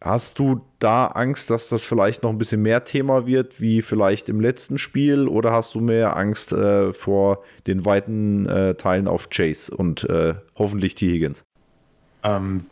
Hast 0.05 0.39
du 0.39 0.61
da 0.81 1.07
Angst, 1.07 1.49
dass 1.49 1.71
das 1.71 1.83
vielleicht 1.83 2.25
noch 2.25 2.29
ein 2.29 2.37
bisschen 2.37 2.61
mehr 2.61 2.85
Thema 2.85 3.27
wird, 3.27 3.63
wie 3.63 3.81
vielleicht 3.81 4.29
im 4.29 4.39
letzten 4.39 4.77
Spiel, 4.77 5.29
oder 5.29 5.51
hast 5.51 5.75
du 5.75 5.81
mehr 5.81 6.15
Angst 6.19 6.53
äh, 6.53 6.93
vor 6.93 7.43
den 7.67 7.87
weiten 7.87 8.45
äh, 8.45 8.75
Teilen 8.75 9.09
auf 9.09 9.31
Chase 9.31 9.75
und 9.75 10.05
äh, 10.11 10.35
hoffentlich 10.57 10.95
T. 10.95 11.11
Higgins? 11.11 11.47
Ähm, 12.23 12.67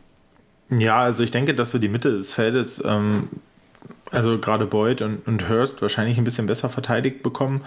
ja, 0.69 1.01
also 1.01 1.23
ich 1.23 1.31
denke, 1.31 1.55
dass 1.55 1.73
wir 1.73 1.79
die 1.79 1.89
Mitte 1.89 2.11
des 2.11 2.35
Feldes 2.35 2.83
ähm, 2.85 3.29
also 4.13 4.37
gerade 4.37 4.65
Boyd 4.65 5.01
und, 5.01 5.27
und 5.27 5.49
Hurst 5.49 5.81
wahrscheinlich 5.81 6.17
ein 6.17 6.23
bisschen 6.23 6.47
besser 6.47 6.69
verteidigt 6.69 7.23
bekommen. 7.23 7.61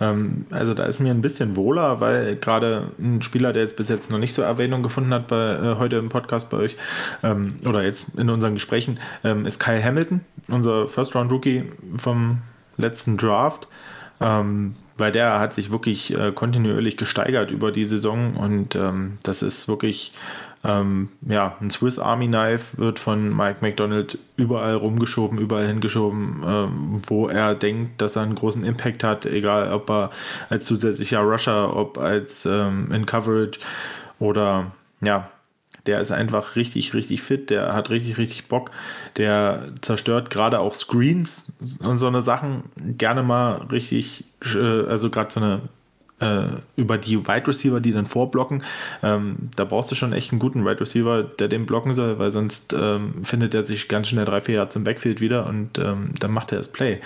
Ähm, 0.00 0.46
also 0.50 0.74
da 0.74 0.84
ist 0.84 1.00
mir 1.00 1.10
ein 1.10 1.22
bisschen 1.22 1.56
wohler, 1.56 2.00
weil 2.00 2.36
gerade 2.36 2.88
ein 2.98 3.22
Spieler, 3.22 3.52
der 3.52 3.62
jetzt 3.62 3.76
bis 3.76 3.88
jetzt 3.88 4.10
noch 4.10 4.18
nicht 4.18 4.34
so 4.34 4.42
Erwähnung 4.42 4.82
gefunden 4.82 5.14
hat 5.14 5.28
bei 5.28 5.54
äh, 5.54 5.76
heute 5.78 5.96
im 5.96 6.08
Podcast 6.08 6.50
bei 6.50 6.58
euch 6.58 6.76
ähm, 7.22 7.54
oder 7.66 7.82
jetzt 7.84 8.18
in 8.18 8.28
unseren 8.28 8.54
Gesprächen, 8.54 8.98
ähm, 9.22 9.46
ist 9.46 9.60
Kyle 9.60 9.82
Hamilton, 9.82 10.20
unser 10.48 10.88
First-Round-Rookie 10.88 11.64
vom 11.96 12.38
letzten 12.76 13.16
Draft. 13.16 13.68
Ähm, 14.20 14.74
weil 14.96 15.12
der 15.12 15.40
hat 15.40 15.52
sich 15.52 15.72
wirklich 15.72 16.16
äh, 16.16 16.32
kontinuierlich 16.32 16.96
gesteigert 16.96 17.50
über 17.50 17.72
die 17.72 17.84
Saison 17.84 18.36
und 18.36 18.76
ähm, 18.76 19.18
das 19.22 19.42
ist 19.42 19.66
wirklich 19.66 20.12
ähm, 20.64 21.10
ja, 21.28 21.56
ein 21.60 21.70
Swiss 21.70 21.98
Army 21.98 22.26
Knife 22.26 22.78
wird 22.78 22.98
von 22.98 23.36
Mike 23.36 23.58
McDonald 23.60 24.18
überall 24.36 24.74
rumgeschoben, 24.76 25.38
überall 25.38 25.66
hingeschoben, 25.66 26.42
ähm, 26.46 27.02
wo 27.06 27.28
er 27.28 27.54
denkt, 27.54 28.00
dass 28.00 28.16
er 28.16 28.22
einen 28.22 28.34
großen 28.34 28.64
Impact 28.64 29.04
hat, 29.04 29.26
egal 29.26 29.72
ob 29.72 29.90
er 29.90 30.10
als 30.48 30.64
zusätzlicher 30.64 31.20
Rusher, 31.20 31.76
ob 31.76 31.98
als 31.98 32.46
ähm, 32.46 32.90
in 32.92 33.04
Coverage 33.04 33.60
oder 34.18 34.72
ja, 35.02 35.28
der 35.84 36.00
ist 36.00 36.12
einfach 36.12 36.56
richtig, 36.56 36.94
richtig 36.94 37.20
fit, 37.20 37.50
der 37.50 37.74
hat 37.74 37.90
richtig, 37.90 38.16
richtig 38.16 38.48
Bock, 38.48 38.70
der 39.18 39.68
zerstört 39.82 40.30
gerade 40.30 40.60
auch 40.60 40.74
Screens 40.74 41.52
und 41.82 41.98
so 41.98 42.06
eine 42.06 42.22
Sachen 42.22 42.64
gerne 42.96 43.22
mal 43.22 43.66
richtig, 43.70 44.24
äh, 44.54 44.86
also 44.86 45.10
gerade 45.10 45.30
so 45.30 45.40
eine 45.40 45.60
äh, 46.24 46.46
über 46.76 46.98
die 46.98 47.26
Wide 47.26 47.46
Receiver, 47.46 47.80
die 47.80 47.92
dann 47.92 48.06
vorblocken. 48.06 48.62
Ähm, 49.02 49.50
da 49.56 49.64
brauchst 49.64 49.90
du 49.90 49.94
schon 49.94 50.12
echt 50.12 50.32
einen 50.32 50.38
guten 50.38 50.64
Wide 50.64 50.80
Receiver, 50.80 51.22
der 51.22 51.48
den 51.48 51.66
blocken 51.66 51.94
soll, 51.94 52.18
weil 52.18 52.32
sonst 52.32 52.74
ähm, 52.78 53.22
findet 53.22 53.54
er 53.54 53.64
sich 53.64 53.88
ganz 53.88 54.08
schnell 54.08 54.24
drei, 54.24 54.40
vier 54.40 54.56
Jahre 54.56 54.68
zum 54.70 54.84
Backfield 54.84 55.20
wieder 55.20 55.46
und 55.46 55.78
ähm, 55.78 56.10
dann 56.18 56.32
macht 56.32 56.52
er 56.52 56.58
das 56.58 56.68
Play. 56.68 57.00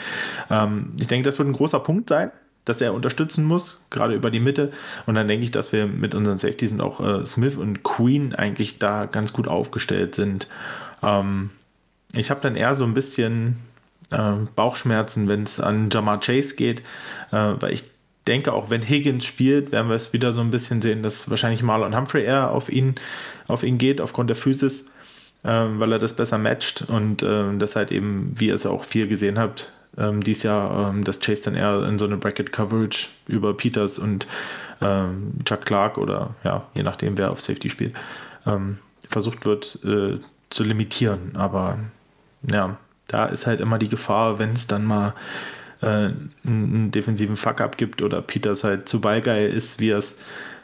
Ähm, 0.50 0.92
ich 1.00 1.08
denke, 1.08 1.26
das 1.26 1.38
wird 1.38 1.48
ein 1.48 1.54
großer 1.54 1.80
Punkt 1.80 2.08
sein 2.08 2.30
dass 2.68 2.82
er 2.82 2.92
unterstützen 2.92 3.44
muss, 3.44 3.82
gerade 3.88 4.14
über 4.14 4.30
die 4.30 4.40
Mitte. 4.40 4.72
Und 5.06 5.14
dann 5.14 5.26
denke 5.26 5.42
ich, 5.42 5.50
dass 5.50 5.72
wir 5.72 5.86
mit 5.86 6.14
unseren 6.14 6.38
Safeties 6.38 6.72
und 6.72 6.82
auch 6.82 7.00
äh, 7.00 7.24
Smith 7.24 7.56
und 7.56 7.82
Queen 7.82 8.34
eigentlich 8.34 8.78
da 8.78 9.06
ganz 9.06 9.32
gut 9.32 9.48
aufgestellt 9.48 10.14
sind. 10.14 10.48
Ähm, 11.02 11.48
ich 12.12 12.30
habe 12.30 12.40
dann 12.42 12.56
eher 12.56 12.74
so 12.74 12.84
ein 12.84 12.92
bisschen 12.92 13.56
äh, 14.10 14.32
Bauchschmerzen, 14.54 15.28
wenn 15.28 15.44
es 15.44 15.60
an 15.60 15.88
Jamar 15.90 16.20
Chase 16.20 16.56
geht, 16.56 16.80
äh, 17.30 17.54
weil 17.58 17.72
ich 17.72 17.84
denke, 18.28 18.52
auch 18.52 18.70
wenn 18.70 18.82
Higgins 18.82 19.24
spielt, 19.24 19.72
werden 19.72 19.88
wir 19.88 19.96
es 19.96 20.12
wieder 20.12 20.32
so 20.32 20.40
ein 20.40 20.50
bisschen 20.50 20.82
sehen, 20.82 21.02
dass 21.02 21.28
wahrscheinlich 21.30 21.62
Marlon 21.62 21.96
Humphrey 21.96 22.24
eher 22.24 22.50
auf 22.50 22.68
ihn, 22.68 22.94
auf 23.48 23.62
ihn 23.62 23.78
geht, 23.78 24.00
aufgrund 24.00 24.28
der 24.30 24.36
Physis, 24.36 24.92
ähm, 25.44 25.80
weil 25.80 25.92
er 25.92 25.98
das 25.98 26.14
besser 26.14 26.38
matcht 26.38 26.84
und 26.88 27.22
ähm, 27.22 27.58
das 27.58 27.74
halt 27.74 27.90
eben, 27.90 28.32
wie 28.36 28.48
ihr 28.48 28.54
es 28.54 28.66
auch 28.66 28.84
viel 28.84 29.08
gesehen 29.08 29.38
habt, 29.38 29.72
ähm, 29.96 30.22
dies 30.22 30.42
Jahr, 30.42 30.90
ähm, 30.90 31.04
dass 31.04 31.20
Chase 31.20 31.42
dann 31.44 31.54
eher 31.54 31.82
in 31.88 31.98
so 31.98 32.04
eine 32.04 32.18
Bracket-Coverage 32.18 33.08
über 33.26 33.56
Peters 33.56 33.98
und 33.98 34.28
ähm, 34.80 35.32
Chuck 35.44 35.64
Clark 35.64 35.98
oder 35.98 36.34
ja, 36.44 36.66
je 36.74 36.82
nachdem, 36.82 37.18
wer 37.18 37.30
auf 37.30 37.40
Safety 37.40 37.70
spielt, 37.70 37.96
ähm, 38.46 38.78
versucht 39.08 39.46
wird 39.46 39.78
äh, 39.84 40.18
zu 40.50 40.62
limitieren. 40.62 41.32
Aber 41.34 41.78
ja, 42.50 42.76
da 43.08 43.26
ist 43.26 43.46
halt 43.46 43.60
immer 43.60 43.78
die 43.78 43.88
Gefahr, 43.88 44.38
wenn 44.38 44.52
es 44.52 44.66
dann 44.66 44.84
mal 44.84 45.14
äh, 45.82 46.10
einen 46.46 46.90
defensiven 46.90 47.36
Fuck-up 47.36 47.76
gibt 47.76 48.02
oder 48.02 48.22
Peters 48.22 48.64
halt 48.64 48.88
zu 48.88 49.00
ballgeil 49.00 49.48
ist, 49.48 49.80
wie 49.80 49.90
es, 49.90 50.18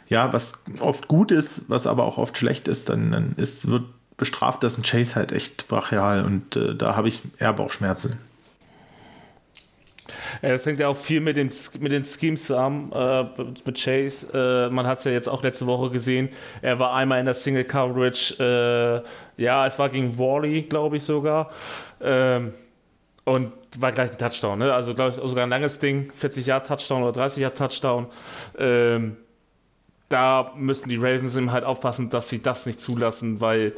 ja, 0.08 0.32
was 0.32 0.64
oft 0.80 1.08
gut 1.08 1.30
ist, 1.30 1.70
was 1.70 1.86
aber 1.86 2.04
auch 2.04 2.18
oft 2.18 2.36
schlecht 2.36 2.68
ist, 2.68 2.88
dann, 2.88 3.12
dann 3.12 3.34
ist, 3.36 3.70
wird 3.70 3.84
bestraft 4.16 4.62
das 4.62 4.78
ein 4.78 4.82
Chase 4.82 5.16
halt 5.16 5.32
echt 5.32 5.68
brachial 5.68 6.24
und 6.24 6.56
äh, 6.56 6.74
da 6.74 6.94
habe 6.96 7.08
ich 7.08 7.20
eher 7.38 7.52
Bauchschmerzen. 7.52 8.18
Ja, 10.42 10.50
das 10.50 10.66
hängt 10.66 10.80
ja 10.80 10.88
auch 10.88 10.96
viel 10.96 11.20
mit, 11.20 11.36
dem, 11.36 11.50
mit 11.80 11.92
den 11.92 12.04
Schemes 12.04 12.46
zusammen, 12.46 12.92
äh, 12.92 13.24
mit 13.64 13.82
Chase. 13.82 14.68
Äh, 14.68 14.72
man 14.72 14.86
hat 14.86 14.98
es 14.98 15.04
ja 15.04 15.12
jetzt 15.12 15.28
auch 15.28 15.42
letzte 15.42 15.66
Woche 15.66 15.90
gesehen. 15.90 16.28
Er 16.62 16.78
war 16.78 16.94
einmal 16.94 17.20
in 17.20 17.26
der 17.26 17.34
Single 17.34 17.64
Coverage. 17.64 19.02
Äh, 19.38 19.42
ja, 19.42 19.66
es 19.66 19.78
war 19.78 19.88
gegen 19.88 20.16
Wally, 20.18 20.62
glaube 20.62 20.96
ich 20.98 21.02
sogar. 21.02 21.50
Ähm, 22.00 22.52
und 23.24 23.52
war 23.78 23.92
gleich 23.92 24.10
ein 24.12 24.18
Touchdown. 24.18 24.58
Ne? 24.58 24.72
Also, 24.72 24.94
glaube 24.94 25.16
ich, 25.16 25.28
sogar 25.28 25.44
ein 25.44 25.50
langes 25.50 25.78
Ding, 25.78 26.10
40 26.12 26.46
Jahre 26.46 26.62
Touchdown 26.62 27.02
oder 27.02 27.12
30 27.12 27.42
Jahre 27.42 27.54
Touchdown. 27.54 28.06
Ähm, 28.58 29.16
da 30.08 30.52
müssen 30.56 30.88
die 30.88 30.96
Ravens 30.96 31.36
eben 31.36 31.50
halt 31.50 31.64
aufpassen, 31.64 32.10
dass 32.10 32.28
sie 32.28 32.42
das 32.42 32.66
nicht 32.66 32.80
zulassen, 32.80 33.40
weil 33.40 33.74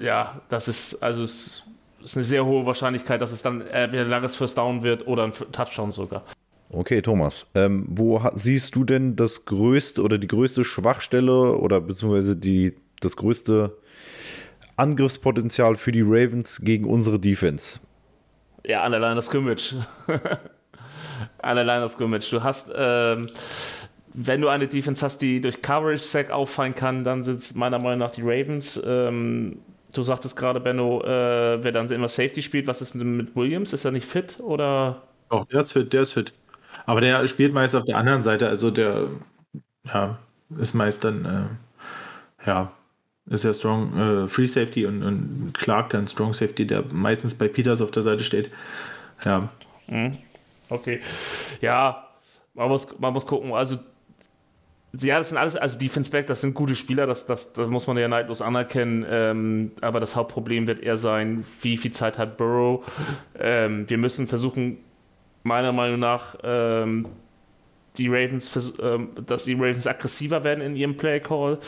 ja, 0.00 0.40
das 0.48 0.68
ist, 0.68 1.02
also 1.02 1.22
es 1.22 1.62
ist 2.02 2.16
eine 2.16 2.24
sehr 2.24 2.44
hohe 2.44 2.66
Wahrscheinlichkeit, 2.66 3.20
dass 3.20 3.32
es 3.32 3.42
dann 3.42 3.60
entweder 3.60 4.04
ein 4.04 4.10
langes 4.10 4.36
First 4.36 4.58
Down 4.58 4.82
wird 4.82 5.06
oder 5.06 5.24
ein 5.24 5.32
Touchdown 5.52 5.92
sogar. 5.92 6.22
Okay, 6.70 7.00
Thomas, 7.00 7.46
ähm, 7.54 7.86
wo 7.88 8.20
siehst 8.34 8.74
du 8.74 8.84
denn 8.84 9.16
das 9.16 9.44
größte 9.44 10.02
oder 10.02 10.18
die 10.18 10.26
größte 10.26 10.64
Schwachstelle 10.64 11.56
oder 11.56 11.80
beziehungsweise 11.80 12.36
die, 12.36 12.74
das 13.00 13.16
größte 13.16 13.76
Angriffspotenzial 14.76 15.76
für 15.76 15.92
die 15.92 16.02
Ravens 16.02 16.60
gegen 16.62 16.84
unsere 16.84 17.20
Defense? 17.20 17.78
Ja, 18.66 18.82
an 18.82 18.92
der 18.92 19.00
Line 19.00 19.16
of 19.16 19.24
Scrimmage. 19.24 19.74
an 21.38 21.56
der 21.56 21.64
Line 21.64 21.84
of 21.84 21.92
Scrimmage. 21.92 22.30
Du 22.30 22.42
hast, 22.42 22.72
ähm, 22.74 23.28
wenn 24.12 24.40
du 24.40 24.48
eine 24.48 24.66
Defense 24.66 25.04
hast, 25.04 25.18
die 25.18 25.40
durch 25.40 25.62
Coverage 25.62 26.02
Sack 26.02 26.30
auffallen 26.30 26.74
kann, 26.74 27.04
dann 27.04 27.22
sind 27.22 27.40
es 27.40 27.54
meiner 27.54 27.78
Meinung 27.78 27.98
nach 27.98 28.10
die 28.10 28.22
Ravens. 28.22 28.82
Ähm, 28.84 29.60
du 29.94 30.02
sagtest 30.02 30.36
gerade, 30.36 30.58
Benno, 30.58 31.00
äh, 31.02 31.62
wer 31.62 31.72
dann 31.72 31.88
immer 31.90 32.08
Safety 32.08 32.42
spielt, 32.42 32.66
was 32.66 32.82
ist 32.82 32.94
mit 32.94 33.36
Williams? 33.36 33.72
Ist 33.72 33.84
er 33.84 33.92
nicht 33.92 34.06
fit 34.06 34.40
oder? 34.40 35.02
Doch, 35.30 35.46
der 35.46 35.60
ist 35.60 35.72
fit, 35.72 35.92
der 35.92 36.02
ist 36.02 36.12
fit. 36.12 36.32
Aber 36.86 37.00
der 37.00 37.26
spielt 37.28 37.54
meist 37.54 37.76
auf 37.76 37.84
der 37.84 37.96
anderen 37.96 38.22
Seite, 38.22 38.48
also 38.48 38.70
der 38.70 39.08
ja, 39.84 40.18
ist 40.58 40.74
meist 40.74 41.04
dann, 41.04 41.24
äh, 41.24 42.46
ja, 42.46 42.72
ist 43.28 43.44
ja 43.44 43.52
Strong 43.52 44.24
äh, 44.24 44.28
Free 44.28 44.46
Safety 44.46 44.86
und, 44.86 45.02
und 45.02 45.52
Clark 45.54 45.90
dann 45.90 46.06
Strong 46.06 46.34
Safety, 46.34 46.66
der 46.66 46.84
meistens 46.92 47.34
bei 47.34 47.48
Peters 47.48 47.82
auf 47.82 47.90
der 47.90 48.02
Seite 48.02 48.22
steht. 48.22 48.50
Ja. 49.24 49.48
Mhm. 49.88 50.16
Okay. 50.68 51.00
Ja, 51.60 52.08
man 52.54 52.68
muss, 52.68 52.98
man 52.98 53.12
muss 53.12 53.26
gucken. 53.26 53.52
Also, 53.52 53.78
ja, 54.92 55.18
das 55.18 55.28
sind 55.28 55.38
alles, 55.38 55.56
also 55.56 55.78
Defense 55.78 56.10
Back, 56.10 56.26
das 56.26 56.40
sind 56.40 56.54
gute 56.54 56.74
Spieler, 56.74 57.06
das, 57.06 57.26
das, 57.26 57.52
das 57.52 57.68
muss 57.68 57.86
man 57.86 57.98
ja 57.98 58.08
neidlos 58.08 58.40
anerkennen. 58.40 59.04
Ähm, 59.08 59.72
aber 59.80 60.00
das 60.00 60.16
Hauptproblem 60.16 60.66
wird 60.66 60.80
eher 60.80 60.96
sein, 60.96 61.44
wie 61.62 61.76
viel 61.76 61.92
Zeit 61.92 62.18
hat 62.18 62.36
Burrow. 62.36 62.84
Ähm, 63.38 63.88
wir 63.88 63.98
müssen 63.98 64.26
versuchen, 64.26 64.78
meiner 65.42 65.72
Meinung 65.72 66.00
nach, 66.00 66.36
ähm, 66.42 67.06
die 67.98 68.08
Ravens, 68.08 68.74
ähm, 68.82 69.10
dass 69.26 69.44
die 69.44 69.54
Ravens 69.54 69.86
aggressiver 69.86 70.44
werden 70.44 70.60
in 70.60 70.76
ihrem 70.76 70.96
Play 70.96 71.20
Call 71.20 71.58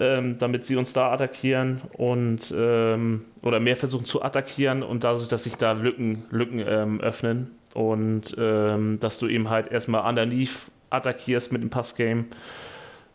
ähm, 0.00 0.38
damit 0.38 0.64
sie 0.64 0.76
uns 0.76 0.92
da 0.92 1.12
attackieren 1.12 1.82
und 1.96 2.52
ähm, 2.56 3.24
oder 3.42 3.60
mehr 3.60 3.76
versuchen 3.76 4.04
zu 4.04 4.22
attackieren 4.22 4.82
und 4.82 5.04
dadurch, 5.04 5.28
dass 5.28 5.44
sich 5.44 5.56
da 5.56 5.72
Lücken, 5.72 6.24
Lücken 6.30 6.62
ähm, 6.66 7.00
öffnen 7.00 7.50
und 7.74 8.34
ähm, 8.38 8.98
dass 9.00 9.18
du 9.18 9.28
eben 9.28 9.50
halt 9.50 9.70
erstmal 9.70 10.08
underneath 10.08 10.70
attackierst 10.90 11.52
mit 11.52 11.62
dem 11.62 11.70
Passgame. 11.70 12.24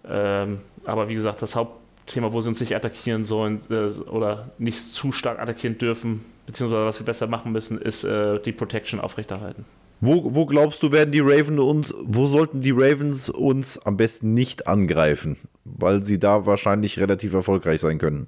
Ähm, 0.07 0.59
aber 0.85 1.09
wie 1.09 1.15
gesagt, 1.15 1.41
das 1.41 1.55
Hauptthema, 1.55 2.31
wo 2.31 2.41
sie 2.41 2.49
uns 2.49 2.59
nicht 2.59 2.75
attackieren 2.75 3.25
sollen 3.25 3.59
äh, 3.69 3.89
oder 4.09 4.51
nicht 4.57 4.79
zu 4.79 5.11
stark 5.11 5.39
attackieren 5.39 5.77
dürfen, 5.77 6.23
beziehungsweise 6.45 6.85
was 6.85 6.99
wir 6.99 7.05
besser 7.05 7.27
machen 7.27 7.51
müssen, 7.51 7.79
ist 7.79 8.03
äh, 8.03 8.39
die 8.39 8.51
Protection 8.51 8.99
aufrechterhalten. 8.99 9.65
Wo, 9.99 10.35
wo 10.35 10.45
glaubst 10.45 10.83
du, 10.83 10.91
werden 10.91 11.11
die 11.11 11.21
Ravens 11.21 11.59
uns, 11.59 11.93
wo 11.99 12.27
sollten 12.27 12.61
die 12.61 12.71
Ravens 12.71 13.29
uns 13.29 13.79
am 13.79 13.97
besten 13.97 14.33
nicht 14.33 14.67
angreifen? 14.67 15.37
Weil 15.65 16.03
sie 16.03 16.19
da 16.19 16.45
wahrscheinlich 16.45 16.99
relativ 16.99 17.33
erfolgreich 17.33 17.81
sein 17.81 17.97
können. 17.97 18.27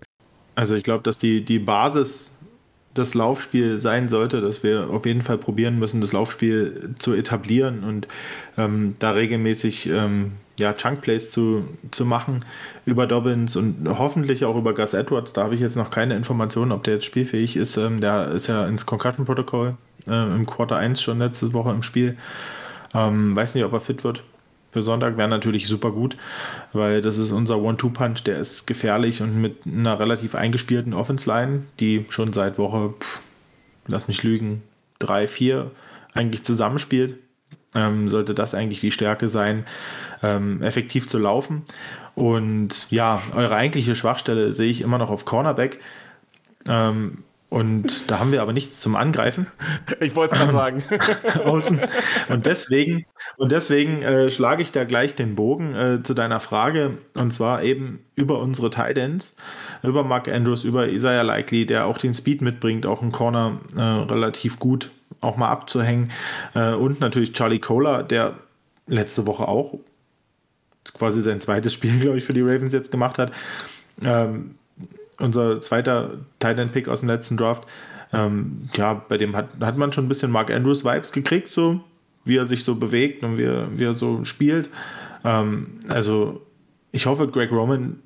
Also 0.56 0.76
ich 0.76 0.84
glaube, 0.84 1.04
dass 1.04 1.20
die, 1.20 1.46
die 1.46 1.60
Basis 1.60 2.32
das 2.96 3.14
Laufspiel 3.14 3.78
sein 3.78 4.10
sollte, 4.10 4.42
dass 4.42 4.64
wir 4.64 4.90
auf 4.90 5.06
jeden 5.06 5.22
Fall 5.22 5.38
probieren 5.38 5.78
müssen, 5.78 6.02
das 6.02 6.12
Laufspiel 6.12 6.96
zu 6.98 7.14
etablieren 7.14 7.84
und 7.84 8.08
ähm, 8.58 8.96
da 9.00 9.12
regelmäßig 9.12 9.88
ähm, 9.88 10.34
ja, 10.60 10.74
Chunk-Plays 10.74 11.32
zu, 11.32 11.66
zu 11.92 12.06
machen 12.06 12.44
über 12.86 13.08
Dobbins 13.08 13.56
und 13.56 13.88
hoffentlich 13.88 14.46
auch 14.46 14.56
über 14.56 14.74
Gus 14.74 14.94
Edwards. 14.94 15.34
Da 15.34 15.44
habe 15.44 15.56
ich 15.56 15.62
jetzt 15.62 15.76
noch 15.76 15.90
keine 15.90 16.16
Informationen, 16.16 16.72
ob 16.72 16.84
der 16.84 16.96
jetzt 16.96 17.06
spielfähig 17.06 17.56
ist. 17.56 17.78
Ähm, 17.78 18.02
der 18.02 18.30
ist 18.30 18.48
ja 18.48 18.66
ins 18.66 18.86
Concussion-Protokoll 18.86 19.76
äh, 20.08 20.36
im 20.36 20.46
Quarter 20.46 20.78
1 20.78 21.02
schon 21.02 21.20
letzte 21.20 21.54
Woche 21.54 21.72
im 21.72 21.84
Spiel. 21.84 22.18
Ähm, 22.94 23.36
weiß 23.36 23.56
nicht, 23.56 23.64
ob 23.64 23.74
er 23.74 23.80
fit 23.80 24.04
wird. 24.04 24.24
Für 24.72 24.84
Sonntag 24.84 25.18
wäre 25.18 25.28
natürlich 25.28 25.68
super 25.68 25.92
gut, 25.92 26.16
weil 26.74 27.02
das 27.02 27.18
ist 27.18 27.32
unser 27.32 27.60
One-Two-Punch, 27.60 28.24
der 28.24 28.40
ist 28.40 28.68
gefährlich 28.68 29.22
und 29.22 29.42
mit 29.42 29.66
einer 29.66 30.00
relativ 30.00 30.36
eingespielten 30.36 30.94
Offense-Line, 30.94 31.64
die 31.80 32.06
schon 32.10 32.34
seit 32.34 32.60
Woche, 32.60 32.94
pff, 33.00 33.22
lass 33.88 34.08
mich 34.08 34.22
lügen, 34.22 34.62
drei, 35.00 35.26
vier 35.26 35.72
eigentlich 36.14 36.44
zusammenspielt, 36.44 37.18
ähm, 37.76 38.10
sollte 38.10 38.34
das 38.34 38.56
eigentlich 38.56 38.82
die 38.82 38.92
Stärke 38.92 39.30
sein, 39.30 39.66
ähm, 40.24 40.62
effektiv 40.62 41.08
zu 41.08 41.18
laufen. 41.18 41.64
Und 42.16 42.90
ja, 42.92 43.22
eure 43.36 43.56
eigentliche 43.56 43.96
Schwachstelle 43.96 44.54
sehe 44.54 44.70
ich 44.70 44.82
immer 44.82 44.98
noch 44.98 45.10
auf 45.10 45.26
Cornerback. 45.26 45.80
Ähm, 46.68 47.24
Und 47.50 48.12
da 48.12 48.20
haben 48.20 48.32
wir 48.32 48.44
aber 48.44 48.54
nichts 48.54 48.80
zum 48.80 48.96
Angreifen. 48.96 49.48
Ich 50.00 50.16
wollte 50.16 50.36
es 50.36 50.40
gerade 50.40 50.52
sagen. 50.52 50.84
Außen. 51.46 51.82
Und 52.30 52.46
deswegen, 52.46 53.06
und 53.38 53.52
deswegen 53.52 54.04
äh, 54.04 54.30
schlage 54.30 54.62
ich 54.62 54.72
da 54.72 54.84
gleich 54.84 55.16
den 55.16 55.34
Bogen 55.34 55.74
äh, 55.74 56.04
zu 56.04 56.14
deiner 56.14 56.40
Frage. 56.40 57.00
Und 57.16 57.34
zwar 57.34 57.64
eben 57.64 58.06
über 58.14 58.40
unsere 58.40 58.70
Titans, 58.70 59.36
über 59.82 60.04
Mark 60.04 60.28
Andrews, 60.28 60.64
über 60.64 60.90
Isaiah 60.90 61.24
Likely, 61.24 61.66
der 61.66 61.88
auch 61.88 61.98
den 61.98 62.14
Speed 62.14 62.44
mitbringt, 62.44 62.86
auch 62.86 63.02
einen 63.02 63.12
Corner 63.12 63.60
äh, 63.76 63.82
relativ 63.82 64.60
gut 64.60 64.92
auch 65.22 65.38
mal 65.38 65.50
abzuhängen. 65.50 66.12
Äh, 66.54 66.74
und 66.74 67.00
natürlich 67.00 67.34
Charlie 67.34 67.60
Kohler, 67.60 68.04
der 68.04 68.36
letzte 68.88 69.26
Woche 69.26 69.48
auch 69.48 69.80
quasi 70.94 71.22
sein 71.22 71.42
zweites 71.42 71.74
Spiel, 71.74 72.00
glaube 72.02 72.18
ich, 72.18 72.24
für 72.24 72.34
die 72.34 72.42
Ravens 72.42 72.74
jetzt 72.74 72.92
gemacht 72.92 73.18
hat. 73.18 73.32
Ähm, 74.04 74.56
unser 75.20 75.62
zweiter 75.62 76.12
Titan 76.40 76.70
Pick 76.70 76.88
aus 76.88 77.02
dem 77.02 77.10
letzten 77.10 77.38
Draft. 77.38 77.64
Ähm, 78.12 78.64
ja, 78.76 78.94
bei 79.08 79.18
dem 79.18 79.36
hat, 79.36 79.50
hat 79.62 79.78
man 79.78 79.94
schon 79.94 80.06
ein 80.06 80.10
bisschen 80.10 80.32
Mark 80.32 80.52
Andrews 80.52 80.84
Vibes 80.84 81.12
gekriegt, 81.12 81.52
so 81.52 81.82
wie 82.26 82.38
er 82.38 82.46
sich 82.46 82.64
so 82.64 82.76
bewegt 82.76 83.24
und 83.24 83.38
wie 83.38 83.44
er, 83.44 83.68
wie 83.78 83.86
er 83.86 83.94
so 83.94 84.24
spielt. 84.26 84.70
Ähm, 85.24 85.80
also 85.90 86.42
ich 86.92 87.06
hoffe, 87.06 87.28
Greg 87.28 87.52
Roman 87.52 88.00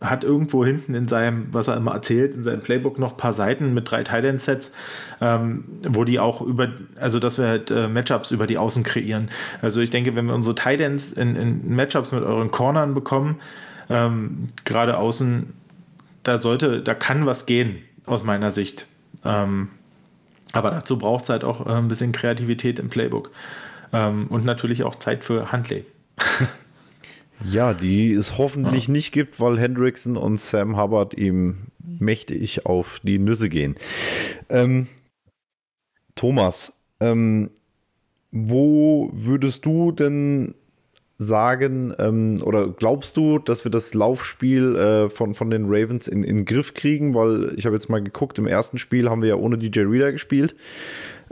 hat 0.00 0.24
irgendwo 0.24 0.64
hinten 0.64 0.94
in 0.94 1.08
seinem, 1.08 1.46
was 1.52 1.68
er 1.68 1.76
immer 1.76 1.92
erzählt, 1.92 2.34
in 2.34 2.42
seinem 2.42 2.60
Playbook 2.60 2.98
noch 2.98 3.12
ein 3.12 3.16
paar 3.16 3.32
Seiten 3.32 3.72
mit 3.72 3.90
drei 3.90 4.02
Titan-Sets, 4.02 4.74
ähm, 5.20 5.64
wo 5.88 6.04
die 6.04 6.18
auch 6.18 6.42
über, 6.42 6.68
also 7.00 7.18
dass 7.18 7.38
wir 7.38 7.46
halt 7.46 7.70
äh, 7.70 7.88
Matchups 7.88 8.30
über 8.30 8.46
die 8.46 8.58
Außen 8.58 8.82
kreieren. 8.82 9.30
Also 9.62 9.80
ich 9.80 9.90
denke, 9.90 10.14
wenn 10.14 10.26
wir 10.26 10.34
unsere 10.34 10.54
Titans 10.54 11.12
in, 11.12 11.36
in 11.36 11.74
Matchups 11.74 12.12
mit 12.12 12.22
euren 12.22 12.50
Cornern 12.50 12.94
bekommen, 12.94 13.36
ähm, 13.88 14.48
gerade 14.64 14.98
außen 14.98 15.52
da 16.24 16.38
sollte, 16.38 16.82
da 16.82 16.94
kann 16.94 17.26
was 17.26 17.46
gehen, 17.46 17.82
aus 18.06 18.24
meiner 18.24 18.50
Sicht. 18.50 18.86
Ähm, 19.24 19.68
aber 20.52 20.70
dazu 20.70 20.98
braucht 20.98 21.24
es 21.24 21.30
halt 21.30 21.44
auch 21.44 21.66
äh, 21.66 21.70
ein 21.70 21.88
bisschen 21.88 22.12
Kreativität 22.12 22.78
im 22.78 22.88
Playbook. 22.88 23.30
Ähm, 23.92 24.26
und 24.28 24.44
natürlich 24.44 24.82
auch 24.82 24.96
Zeit 24.96 25.24
für 25.24 25.52
Handley. 25.52 25.84
ja, 27.44 27.74
die 27.74 28.12
es 28.12 28.38
hoffentlich 28.38 28.88
ja. 28.88 28.92
nicht 28.92 29.12
gibt, 29.12 29.40
weil 29.40 29.58
Hendrickson 29.58 30.16
und 30.16 30.40
Sam 30.40 30.76
Hubbard 30.76 31.14
ihm 31.14 31.68
mächtig 31.78 32.66
auf 32.66 33.00
die 33.02 33.18
Nüsse 33.18 33.48
gehen. 33.48 33.76
Ähm, 34.48 34.88
Thomas, 36.14 36.80
ähm, 37.00 37.50
wo 38.30 39.10
würdest 39.12 39.64
du 39.66 39.92
denn 39.92 40.54
sagen 41.18 41.94
ähm, 41.98 42.40
oder 42.42 42.68
glaubst 42.68 43.16
du, 43.16 43.38
dass 43.38 43.64
wir 43.64 43.70
das 43.70 43.94
Laufspiel 43.94 44.76
äh, 44.76 45.10
von, 45.10 45.34
von 45.34 45.50
den 45.50 45.66
Ravens 45.66 46.08
in, 46.08 46.24
in 46.24 46.36
den 46.36 46.44
Griff 46.44 46.74
kriegen? 46.74 47.14
Weil 47.14 47.52
ich 47.56 47.66
habe 47.66 47.76
jetzt 47.76 47.88
mal 47.88 48.02
geguckt, 48.02 48.38
im 48.38 48.46
ersten 48.46 48.78
Spiel 48.78 49.08
haben 49.08 49.22
wir 49.22 49.28
ja 49.30 49.36
ohne 49.36 49.58
DJ 49.58 49.80
Reader 49.80 50.12
gespielt. 50.12 50.56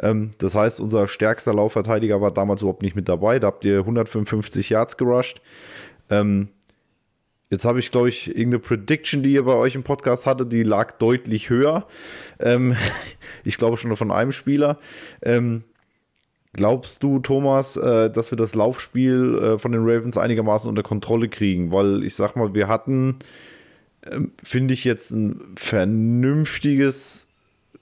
Ähm, 0.01 0.31
das 0.39 0.55
heißt, 0.55 0.81
unser 0.81 1.09
stärkster 1.09 1.53
Laufverteidiger 1.53 2.21
war 2.21 2.31
damals 2.31 2.63
überhaupt 2.63 2.83
nicht 2.83 2.97
mit 2.97 3.09
dabei. 3.09 3.39
Da 3.39 3.49
habt 3.49 3.65
ihr 3.65 3.81
155 3.81 4.71
Yards 4.71 4.97
gerusht. 4.97 5.41
Ähm, 6.11 6.49
Jetzt 7.53 7.67
habe 7.67 7.81
ich, 7.81 7.91
glaube 7.91 8.09
ich, 8.09 8.29
irgendeine 8.29 8.61
Prediction, 8.61 9.23
die 9.23 9.35
ihr 9.35 9.45
bei 9.45 9.53
euch 9.53 9.75
im 9.75 9.83
Podcast 9.83 10.25
hatte, 10.25 10.47
die 10.47 10.63
lag 10.63 10.93
deutlich 10.93 11.51
höher. 11.51 11.87
Ähm, 12.41 12.75
ich 13.45 13.59
glaube 13.59 13.77
schon 13.77 13.95
von 13.95 14.11
einem 14.11 14.33
Spieler. 14.33 14.79
Ähm, 15.21 15.63
Glaubst 16.55 17.03
du, 17.03 17.19
Thomas, 17.19 17.79
äh, 17.79 18.11
dass 18.11 18.31
wir 18.31 18.37
das 18.37 18.55
Laufspiel 18.55 19.39
äh, 19.39 19.59
von 19.59 19.73
den 19.73 19.83
Ravens 19.85 20.19
einigermaßen 20.19 20.69
unter 20.69 20.83
Kontrolle 20.83 21.29
kriegen? 21.29 21.73
Weil 21.73 22.05
ich 22.05 22.15
sag 22.15 22.37
mal, 22.37 22.53
wir 22.53 22.69
hatten, 22.69 23.21
ähm, 24.05 24.33
finde 24.43 24.75
ich, 24.75 24.85
jetzt 24.85 25.13
ein 25.13 25.41
vernünftiges 25.57 27.29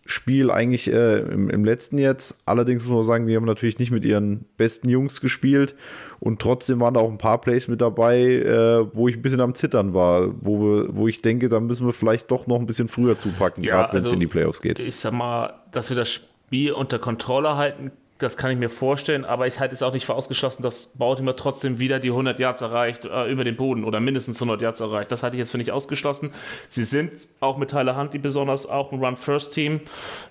Spiel 0.07 0.53
eigentlich 0.53 0.93
äh, 0.93 1.19
im, 1.19 1.65
letzten 1.65 1.99
jetzt. 1.99 2.43
Allerdings 2.47 2.85
muss 2.85 2.93
man 2.93 3.03
sagen, 3.03 3.27
die 3.27 3.35
haben 3.35 3.45
natürlich 3.45 3.81
nicht 3.81 3.91
mit 3.91 4.05
ihren 4.05 4.45
besten 4.57 4.89
Jungs 4.89 5.21
gespielt 5.21 5.75
und 6.21 6.41
trotzdem 6.41 6.79
waren 6.79 6.95
da 6.95 7.01
auch 7.01 7.11
ein 7.11 7.19
paar 7.19 7.41
Plays 7.41 7.67
mit 7.67 7.81
dabei, 7.81 8.87
wo 8.93 9.09
ich 9.09 9.17
ein 9.17 9.23
bisschen 9.23 9.41
am 9.41 9.55
Zittern 9.55 9.95
war, 9.95 10.33
wo, 10.41 10.59
wir, 10.61 10.97
wo 10.97 11.07
ich 11.07 11.23
denke, 11.23 11.49
da 11.49 11.61
müssen 11.61 11.87
wir 11.87 11.93
vielleicht 11.93 12.31
doch 12.31 12.49
noch 12.49 12.59
ein 12.59 12.67
bisschen 12.67 12.89
früher 12.89 13.19
zupacken, 13.19 13.63
ja, 13.63 13.77
gerade 13.77 13.93
wenn 13.93 13.99
es 14.01 14.07
also, 14.07 14.15
in 14.15 14.21
die 14.21 14.27
Playoffs 14.27 14.63
geht. 14.63 14.81
Ich 14.81 14.97
sag 14.97 15.13
mal, 15.13 15.55
dass 15.71 15.91
wir 15.91 15.97
das 15.97 16.11
Spiel 16.11 16.73
unter 16.73 16.99
Kontrolle 16.99 17.57
halten 17.57 17.93
das 18.21 18.37
kann 18.37 18.51
ich 18.51 18.59
mir 18.59 18.69
vorstellen, 18.69 19.25
aber 19.25 19.47
ich 19.47 19.59
halte 19.61 19.75
es 19.75 19.83
auch 19.83 19.93
nicht 19.93 20.07
für 20.07 20.15
ausgeschlossen, 20.15 20.63
dass 20.63 20.89
Baltimore 20.95 21.37
trotzdem 21.37 21.79
wieder 21.79 21.99
die 21.99 22.11
100 22.11 22.39
Yards 22.39 22.61
erreicht, 22.61 23.07
äh, 23.07 23.31
über 23.31 23.45
den 23.45 23.57
Boden 23.57 23.85
oder 23.85 23.99
mindestens 23.99 24.37
100 24.41 24.63
Yards 24.63 24.81
erreicht. 24.81 25.11
Das 25.11 25.23
halte 25.23 25.37
ich 25.37 25.39
jetzt 25.39 25.51
für 25.51 25.59
nicht 25.59 25.73
ausgeschlossen. 25.73 26.31
Sie 26.69 26.85
sind 26.85 27.13
auch 27.41 27.57
mit 27.57 27.71
Tyler 27.71 27.97
Huntley 27.97 28.19
besonders 28.19 28.69
auch 28.69 28.93
ein 28.93 29.03
Run-First-Team. 29.03 29.81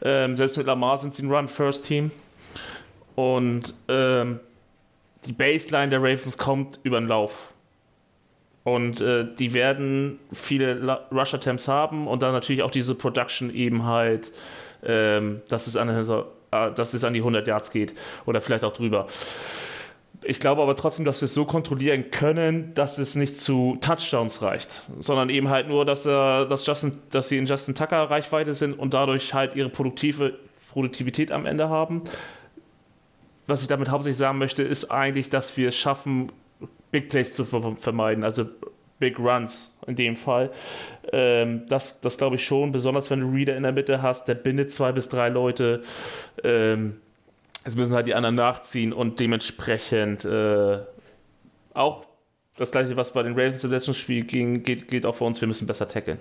Ähm, 0.04 0.38
selbst 0.38 0.58
mit 0.58 0.68
Lamar 0.68 0.98
sind 0.98 1.16
sie 1.16 1.26
ein 1.26 1.32
Run-First-Team. 1.32 2.12
Und 3.16 3.74
ähm, 3.88 4.40
die 5.26 5.34
Baseline 5.34 5.90
der 5.90 6.00
Ravens 6.00 6.38
kommt 6.38 6.80
über 6.84 7.00
den 7.00 7.08
Lauf. 7.08 7.54
Und 8.64 9.02
äh, 9.02 9.26
die 9.38 9.54
werden 9.54 10.20
viele 10.32 11.00
Rush-Attempts 11.12 11.68
haben 11.68 12.08
und 12.08 12.22
dann 12.22 12.34
natürlich 12.34 12.62
auch 12.62 12.72
diese 12.72 12.94
Production 12.94 13.54
eben 13.54 13.86
halt, 13.86 14.32
ähm, 14.84 15.42
das 15.50 15.68
ist 15.68 15.76
eine 15.76 16.00
äh, 16.00 16.24
dass 16.52 16.94
es 16.94 17.04
an 17.04 17.14
die 17.14 17.20
100 17.20 17.48
Yards 17.48 17.72
geht 17.72 17.94
oder 18.26 18.42
vielleicht 18.42 18.64
auch 18.64 18.74
drüber. 18.74 19.08
Ich 20.24 20.40
glaube 20.40 20.62
aber 20.62 20.76
trotzdem, 20.76 21.06
dass 21.06 21.22
wir 21.22 21.26
es 21.26 21.34
so 21.34 21.46
kontrollieren 21.46 22.12
können, 22.12 22.74
dass 22.74 22.98
es 22.98 23.16
nicht 23.16 23.40
zu 23.40 23.78
Touchdowns 23.80 24.42
reicht, 24.42 24.82
sondern 25.00 25.30
eben 25.30 25.50
halt 25.50 25.70
nur, 25.70 25.86
dass, 25.86 26.06
äh, 26.06 26.10
dass, 26.46 26.66
Justin, 26.66 26.98
dass 27.10 27.30
sie 27.30 27.38
in 27.38 27.46
Justin 27.46 27.74
Tucker 27.74 28.10
Reichweite 28.10 28.54
sind 28.54 28.78
und 28.78 28.94
dadurch 28.94 29.34
halt 29.34 29.56
ihre 29.56 29.70
produktive 29.70 30.38
Produktivität 30.72 31.32
am 31.32 31.46
Ende 31.46 31.70
haben. 31.70 32.04
Was 33.48 33.62
ich 33.62 33.68
damit 33.68 33.90
hauptsächlich 33.90 34.18
sagen 34.18 34.38
möchte, 34.38 34.62
ist 34.62 34.92
eigentlich, 34.92 35.30
dass 35.30 35.56
wir 35.58 35.70
es 35.70 35.76
schaffen, 35.76 36.32
Big 36.92 37.10
Plays 37.10 37.34
zu 37.34 37.46
vermeiden, 37.46 38.24
also 38.24 38.46
Big 39.00 39.18
Runs 39.18 39.79
in 39.90 39.96
dem 39.96 40.16
Fall. 40.16 40.52
Ähm, 41.12 41.64
das 41.68 42.02
das 42.02 42.18
glaube 42.18 42.38
ich 42.38 42.46
schon, 42.46 42.72
besonders 42.72 43.10
wenn 43.10 43.20
du 43.20 43.30
Reader 43.30 43.58
in 43.58 43.64
der 43.64 43.72
Mitte 43.72 44.02
hast, 44.02 44.28
der 44.28 44.36
bindet 44.36 44.72
zwei 44.72 44.92
bis 44.92 45.10
drei 45.10 45.30
Leute. 45.30 45.82
Ähm, 46.44 46.98
es 47.66 47.76
müssen 47.76 47.94
halt 47.94 48.08
die 48.08 48.16
anderen 48.16 48.36
nachziehen 48.36 48.94
und 48.94 49.20
dementsprechend 49.20 50.24
äh, 50.26 50.80
auch 51.74 52.06
das 52.58 52.72
gleiche, 52.72 52.96
was 52.98 53.14
bei 53.14 53.24
den 53.24 53.34
Ravens 53.34 53.64
im 53.64 53.72
letzten 53.72 53.94
Spiel 53.94 54.26
ging, 54.26 54.64
geht, 54.64 54.88
geht 54.88 55.06
auch 55.06 55.16
für 55.16 55.24
uns. 55.24 55.40
Wir 55.40 55.48
müssen 55.48 55.68
besser 55.68 55.88
tackeln. 55.88 56.20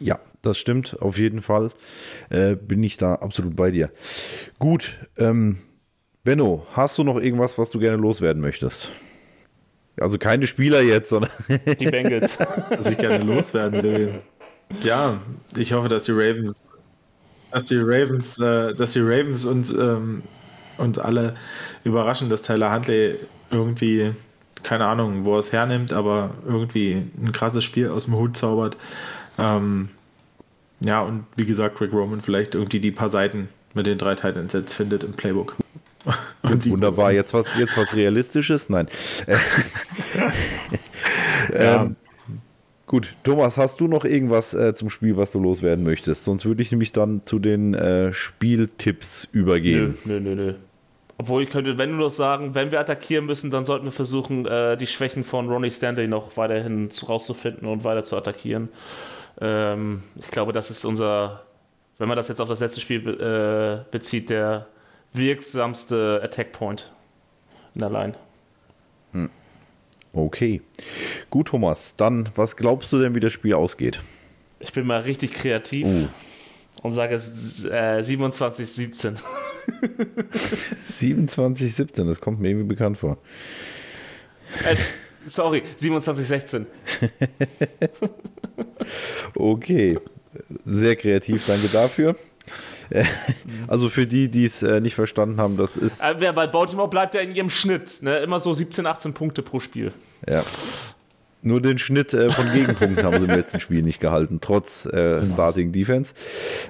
Ja, 0.00 0.18
das 0.42 0.58
stimmt, 0.58 1.00
auf 1.00 1.18
jeden 1.18 1.42
Fall. 1.42 1.70
Äh, 2.30 2.56
bin 2.56 2.82
ich 2.82 2.96
da 2.96 3.16
absolut 3.16 3.54
bei 3.54 3.70
dir. 3.70 3.90
Gut, 4.58 4.98
ähm, 5.16 5.58
Benno, 6.24 6.66
hast 6.72 6.98
du 6.98 7.04
noch 7.04 7.18
irgendwas, 7.18 7.58
was 7.58 7.70
du 7.70 7.78
gerne 7.78 7.96
loswerden 7.96 8.40
möchtest? 8.40 8.90
Also 10.00 10.18
keine 10.18 10.46
Spieler 10.46 10.82
jetzt, 10.82 11.08
sondern 11.08 11.30
die 11.78 11.86
Bengals. 11.86 12.38
Was 12.70 12.90
ich 12.90 12.98
gerne 12.98 13.24
loswerden 13.24 13.82
will. 13.82 14.20
Ja, 14.82 15.20
ich 15.56 15.72
hoffe, 15.72 15.88
dass 15.88 16.04
die 16.04 16.12
Ravens, 16.12 16.64
dass 17.50 17.66
die 17.66 17.78
Ravens, 17.78 18.38
äh, 18.38 18.74
dass 18.74 18.92
die 18.92 19.00
Ravens 19.00 19.44
uns, 19.44 19.70
ähm, 19.70 20.22
uns 20.78 20.98
alle 20.98 21.36
überraschen, 21.84 22.28
dass 22.28 22.42
Tyler 22.42 22.72
Huntley 22.72 23.16
irgendwie, 23.50 24.12
keine 24.62 24.86
Ahnung, 24.86 25.24
wo 25.24 25.34
er 25.34 25.40
es 25.40 25.52
hernimmt, 25.52 25.92
aber 25.92 26.30
irgendwie 26.46 27.02
ein 27.22 27.32
krasses 27.32 27.62
Spiel 27.62 27.88
aus 27.88 28.06
dem 28.06 28.16
Hut 28.16 28.36
zaubert. 28.36 28.76
Ähm, 29.38 29.90
ja, 30.80 31.02
und 31.02 31.24
wie 31.36 31.46
gesagt, 31.46 31.76
Greg 31.76 31.92
Roman 31.92 32.20
vielleicht 32.20 32.54
irgendwie 32.54 32.80
die 32.80 32.90
paar 32.90 33.08
Seiten 33.08 33.48
mit 33.74 33.86
den 33.86 33.98
drei 33.98 34.14
Titan 34.14 34.48
Sets 34.48 34.74
findet 34.74 35.04
im 35.04 35.12
Playbook. 35.12 35.56
Wunderbar, 36.44 37.12
jetzt 37.12 37.32
was, 37.32 37.54
jetzt 37.56 37.76
was 37.76 37.94
Realistisches? 37.94 38.68
Nein. 38.68 38.86
ja. 41.52 41.82
ähm, 41.84 41.96
gut, 42.86 43.16
Thomas, 43.22 43.56
hast 43.56 43.80
du 43.80 43.88
noch 43.88 44.04
irgendwas 44.04 44.54
äh, 44.54 44.74
zum 44.74 44.90
Spiel, 44.90 45.16
was 45.16 45.32
du 45.32 45.40
loswerden 45.40 45.84
möchtest? 45.84 46.24
Sonst 46.24 46.44
würde 46.44 46.62
ich 46.62 46.70
nämlich 46.70 46.92
dann 46.92 47.22
zu 47.24 47.38
den 47.38 47.74
äh, 47.74 48.12
Spieltipps 48.12 49.26
übergehen. 49.32 49.96
Nö, 50.04 50.20
nö, 50.20 50.34
nö, 50.34 50.34
nö. 50.34 50.54
Obwohl 51.16 51.44
ich 51.44 51.50
könnte, 51.50 51.78
wenn 51.78 51.96
nur 51.96 52.10
sagen, 52.10 52.54
wenn 52.54 52.72
wir 52.72 52.80
attackieren 52.80 53.26
müssen, 53.26 53.50
dann 53.50 53.64
sollten 53.64 53.84
wir 53.84 53.92
versuchen, 53.92 54.46
äh, 54.46 54.76
die 54.76 54.86
Schwächen 54.86 55.22
von 55.22 55.48
Ronnie 55.48 55.70
Stanley 55.70 56.08
noch 56.08 56.36
weiterhin 56.36 56.90
rauszufinden 57.08 57.68
und 57.68 57.84
weiter 57.84 58.02
zu 58.02 58.16
attackieren. 58.16 58.68
Ähm, 59.40 60.02
ich 60.16 60.30
glaube, 60.30 60.52
das 60.52 60.70
ist 60.70 60.84
unser, 60.84 61.44
wenn 61.98 62.08
man 62.08 62.16
das 62.16 62.28
jetzt 62.28 62.40
auf 62.40 62.48
das 62.48 62.60
letzte 62.60 62.80
Spiel 62.80 63.08
äh, 63.08 63.84
bezieht, 63.90 64.28
der 64.28 64.66
wirksamste 65.14 66.20
Attack 66.22 66.52
Point 66.52 66.92
in 67.74 67.80
der 67.80 67.90
Line. 67.90 68.12
Hm. 69.12 69.30
Okay. 70.12 70.60
Gut, 71.30 71.48
Thomas. 71.48 71.96
Dann, 71.96 72.28
was 72.34 72.56
glaubst 72.56 72.92
du 72.92 73.00
denn, 73.00 73.14
wie 73.14 73.20
das 73.20 73.32
Spiel 73.32 73.54
ausgeht? 73.54 74.00
Ich 74.60 74.72
bin 74.72 74.86
mal 74.86 75.00
richtig 75.00 75.32
kreativ 75.32 75.86
uh. 75.86 76.08
und 76.82 76.90
sage 76.90 77.16
äh, 77.16 78.02
27, 78.02 78.70
17. 78.70 79.16
27, 80.76 81.74
17, 81.74 82.06
das 82.06 82.20
kommt 82.20 82.40
mir 82.40 82.48
irgendwie 82.48 82.68
bekannt 82.68 82.98
vor. 82.98 83.18
Äh, 84.64 84.76
sorry, 85.26 85.62
27, 85.76 86.26
16. 86.26 86.66
okay. 89.34 89.98
Sehr 90.64 90.96
kreativ, 90.96 91.46
danke 91.46 91.68
dafür. 91.68 92.16
Also 93.68 93.88
für 93.88 94.06
die, 94.06 94.28
die 94.28 94.44
es 94.44 94.62
äh, 94.62 94.80
nicht 94.80 94.94
verstanden 94.94 95.38
haben, 95.40 95.56
das 95.56 95.76
ist. 95.76 96.02
Äh, 96.02 96.14
wer- 96.18 96.36
Weil 96.36 96.48
Baltimore 96.48 96.88
bleibt 96.88 97.14
ja 97.14 97.20
in 97.22 97.34
ihrem 97.34 97.50
Schnitt. 97.50 98.02
Ne? 98.02 98.18
Immer 98.18 98.40
so 98.40 98.52
17, 98.52 98.86
18 98.86 99.14
Punkte 99.14 99.42
pro 99.42 99.58
Spiel. 99.60 99.92
Ja. 100.28 100.42
Nur 101.42 101.60
den 101.60 101.78
Schnitt 101.78 102.14
äh, 102.14 102.30
von 102.30 102.50
Gegenpunkten 102.52 103.04
haben 103.04 103.18
sie 103.18 103.24
im 103.26 103.30
letzten 103.30 103.60
Spiel 103.60 103.82
nicht 103.82 104.00
gehalten, 104.00 104.38
trotz 104.40 104.86
äh, 104.86 105.26
Starting 105.26 105.72
Defense. 105.72 106.14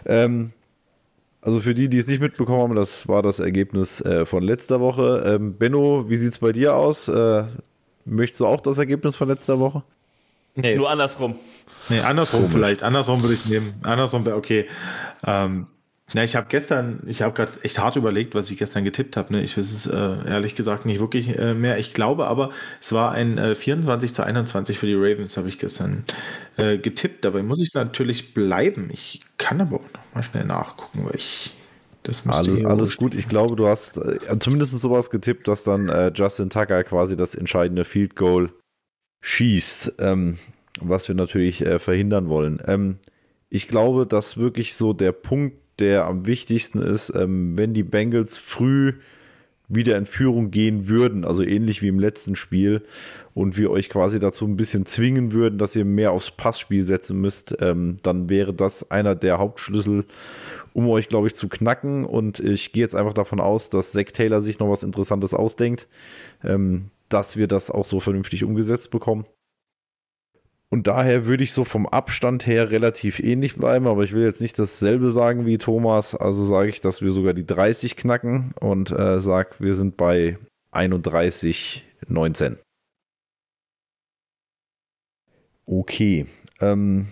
Ähm, 0.06 0.50
also 1.40 1.60
für 1.60 1.74
die, 1.74 1.88
die 1.88 1.98
es 1.98 2.06
nicht 2.06 2.20
mitbekommen 2.20 2.60
haben, 2.62 2.74
das 2.74 3.06
war 3.06 3.22
das 3.22 3.38
Ergebnis 3.38 4.00
äh, 4.00 4.24
von 4.24 4.42
letzter 4.42 4.80
Woche. 4.80 5.22
Ähm, 5.26 5.54
Benno, 5.54 6.08
wie 6.08 6.16
sieht 6.16 6.30
es 6.32 6.38
bei 6.38 6.52
dir 6.52 6.74
aus? 6.74 7.06
Äh, 7.08 7.44
möchtest 8.04 8.40
du 8.40 8.46
auch 8.46 8.60
das 8.60 8.78
Ergebnis 8.78 9.14
von 9.16 9.28
letzter 9.28 9.58
Woche? 9.60 9.82
Nee, 10.56 10.76
Nur 10.76 10.88
andersrum. 10.90 11.34
nee 11.88 12.00
andersrum 12.00 12.48
vielleicht. 12.50 12.82
Andersrum 12.82 13.20
würde 13.22 13.34
ich 13.34 13.44
nehmen. 13.46 13.74
Andersrum 13.82 14.24
wäre 14.24 14.36
okay. 14.36 14.66
Ähm, 15.26 15.66
na, 16.12 16.22
ich 16.22 16.36
habe 16.36 16.46
gestern, 16.50 17.02
ich 17.06 17.22
habe 17.22 17.34
gerade 17.34 17.52
echt 17.62 17.78
hart 17.78 17.96
überlegt, 17.96 18.34
was 18.34 18.50
ich 18.50 18.58
gestern 18.58 18.84
getippt 18.84 19.16
habe. 19.16 19.32
Ne? 19.32 19.42
Ich 19.42 19.56
weiß 19.56 19.72
es 19.72 19.86
äh, 19.86 20.28
ehrlich 20.28 20.54
gesagt 20.54 20.84
nicht 20.84 21.00
wirklich 21.00 21.38
äh, 21.38 21.54
mehr. 21.54 21.78
Ich 21.78 21.94
glaube 21.94 22.26
aber, 22.26 22.50
es 22.80 22.92
war 22.92 23.12
ein 23.12 23.38
äh, 23.38 23.54
24 23.54 24.14
zu 24.14 24.22
21 24.22 24.78
für 24.78 24.86
die 24.86 24.94
Ravens, 24.94 25.36
habe 25.38 25.48
ich 25.48 25.58
gestern 25.58 26.04
äh, 26.58 26.76
getippt. 26.76 27.24
Dabei 27.24 27.42
muss 27.42 27.60
ich 27.60 27.72
natürlich 27.72 28.34
bleiben. 28.34 28.90
Ich 28.92 29.22
kann 29.38 29.62
aber 29.62 29.76
auch 29.76 29.92
noch 29.94 30.14
mal 30.14 30.22
schnell 30.22 30.44
nachgucken, 30.44 31.06
weil 31.06 31.16
ich 31.16 31.52
das 32.02 32.26
Alles, 32.26 32.64
alles 32.66 32.96
gut. 32.98 33.14
Ich 33.14 33.28
glaube, 33.28 33.56
du 33.56 33.66
hast 33.66 33.96
äh, 33.96 34.38
zumindest 34.38 34.78
sowas 34.78 35.08
getippt, 35.08 35.48
dass 35.48 35.64
dann 35.64 35.88
äh, 35.88 36.12
Justin 36.14 36.50
Tucker 36.50 36.84
quasi 36.84 37.16
das 37.16 37.34
entscheidende 37.34 37.86
Field 37.86 38.14
Goal 38.14 38.52
schießt, 39.22 39.94
ähm, 40.00 40.36
was 40.82 41.08
wir 41.08 41.14
natürlich 41.14 41.64
äh, 41.64 41.78
verhindern 41.78 42.28
wollen. 42.28 42.62
Ähm, 42.66 42.98
ich 43.48 43.68
glaube, 43.68 44.06
dass 44.06 44.36
wirklich 44.36 44.74
so 44.74 44.92
der 44.92 45.12
Punkt, 45.12 45.63
der 45.78 46.06
am 46.06 46.26
wichtigsten 46.26 46.80
ist, 46.80 47.10
ähm, 47.14 47.56
wenn 47.56 47.74
die 47.74 47.82
Bengals 47.82 48.38
früh 48.38 48.94
wieder 49.68 49.96
in 49.96 50.06
Führung 50.06 50.50
gehen 50.50 50.88
würden, 50.88 51.24
also 51.24 51.42
ähnlich 51.42 51.82
wie 51.82 51.88
im 51.88 51.98
letzten 51.98 52.36
Spiel, 52.36 52.82
und 53.32 53.56
wir 53.56 53.70
euch 53.70 53.88
quasi 53.88 54.20
dazu 54.20 54.46
ein 54.46 54.56
bisschen 54.56 54.86
zwingen 54.86 55.32
würden, 55.32 55.58
dass 55.58 55.74
ihr 55.74 55.84
mehr 55.84 56.12
aufs 56.12 56.30
Passspiel 56.30 56.84
setzen 56.84 57.20
müsst, 57.20 57.56
ähm, 57.60 57.96
dann 58.02 58.28
wäre 58.28 58.54
das 58.54 58.90
einer 58.90 59.14
der 59.14 59.38
Hauptschlüssel, 59.38 60.04
um 60.72 60.88
euch, 60.88 61.08
glaube 61.08 61.26
ich, 61.26 61.34
zu 61.34 61.48
knacken. 61.48 62.04
Und 62.04 62.40
ich 62.40 62.72
gehe 62.72 62.82
jetzt 62.82 62.94
einfach 62.94 63.14
davon 63.14 63.40
aus, 63.40 63.70
dass 63.70 63.92
Zach 63.92 64.04
Taylor 64.12 64.40
sich 64.40 64.58
noch 64.58 64.70
was 64.70 64.82
Interessantes 64.82 65.34
ausdenkt, 65.34 65.88
ähm, 66.44 66.90
dass 67.08 67.36
wir 67.36 67.48
das 67.48 67.70
auch 67.70 67.84
so 67.84 68.00
vernünftig 68.00 68.44
umgesetzt 68.44 68.90
bekommen. 68.90 69.24
Und 70.74 70.88
daher 70.88 71.24
würde 71.24 71.44
ich 71.44 71.52
so 71.52 71.62
vom 71.62 71.86
Abstand 71.86 72.48
her 72.48 72.72
relativ 72.72 73.20
ähnlich 73.20 73.54
bleiben, 73.54 73.86
aber 73.86 74.02
ich 74.02 74.12
will 74.12 74.24
jetzt 74.24 74.40
nicht 74.40 74.58
dasselbe 74.58 75.12
sagen 75.12 75.46
wie 75.46 75.56
Thomas. 75.56 76.16
Also 76.16 76.42
sage 76.42 76.68
ich, 76.68 76.80
dass 76.80 77.00
wir 77.00 77.12
sogar 77.12 77.32
die 77.32 77.46
30 77.46 77.94
knacken 77.94 78.54
und 78.58 78.90
äh, 78.90 79.20
sage, 79.20 79.50
wir 79.60 79.76
sind 79.76 79.96
bei 79.96 80.36
31, 80.72 81.84
19. 82.08 82.58
Okay. 85.64 86.26
Ähm, 86.60 87.06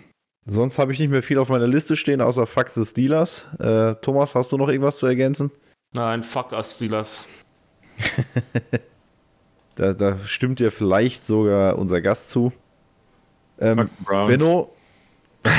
sonst 0.45 0.77
habe 0.77 0.91
ich 0.91 0.99
nicht 0.99 1.11
mehr 1.11 1.23
viel 1.23 1.37
auf 1.37 1.47
meiner 1.47 1.65
Liste 1.65 1.95
stehen, 1.95 2.19
außer 2.19 2.45
Fax 2.45 2.73
des 2.73 2.93
Dealers. 2.93 3.45
Äh, 3.59 3.95
Thomas, 4.01 4.35
hast 4.35 4.51
du 4.51 4.57
noch 4.57 4.67
irgendwas 4.67 4.97
zu 4.97 5.05
ergänzen? 5.05 5.51
Nein, 5.93 6.21
fuck 6.21 6.51
us, 6.51 6.75
Steelers. 6.75 7.29
Da, 9.75 9.93
da 9.93 10.19
stimmt 10.19 10.59
dir 10.59 10.71
vielleicht 10.71 11.25
sogar 11.25 11.79
unser 11.79 11.99
Gast 11.99 12.29
zu. 12.29 12.53
Ähm. 13.59 13.89
Benno. 14.07 14.73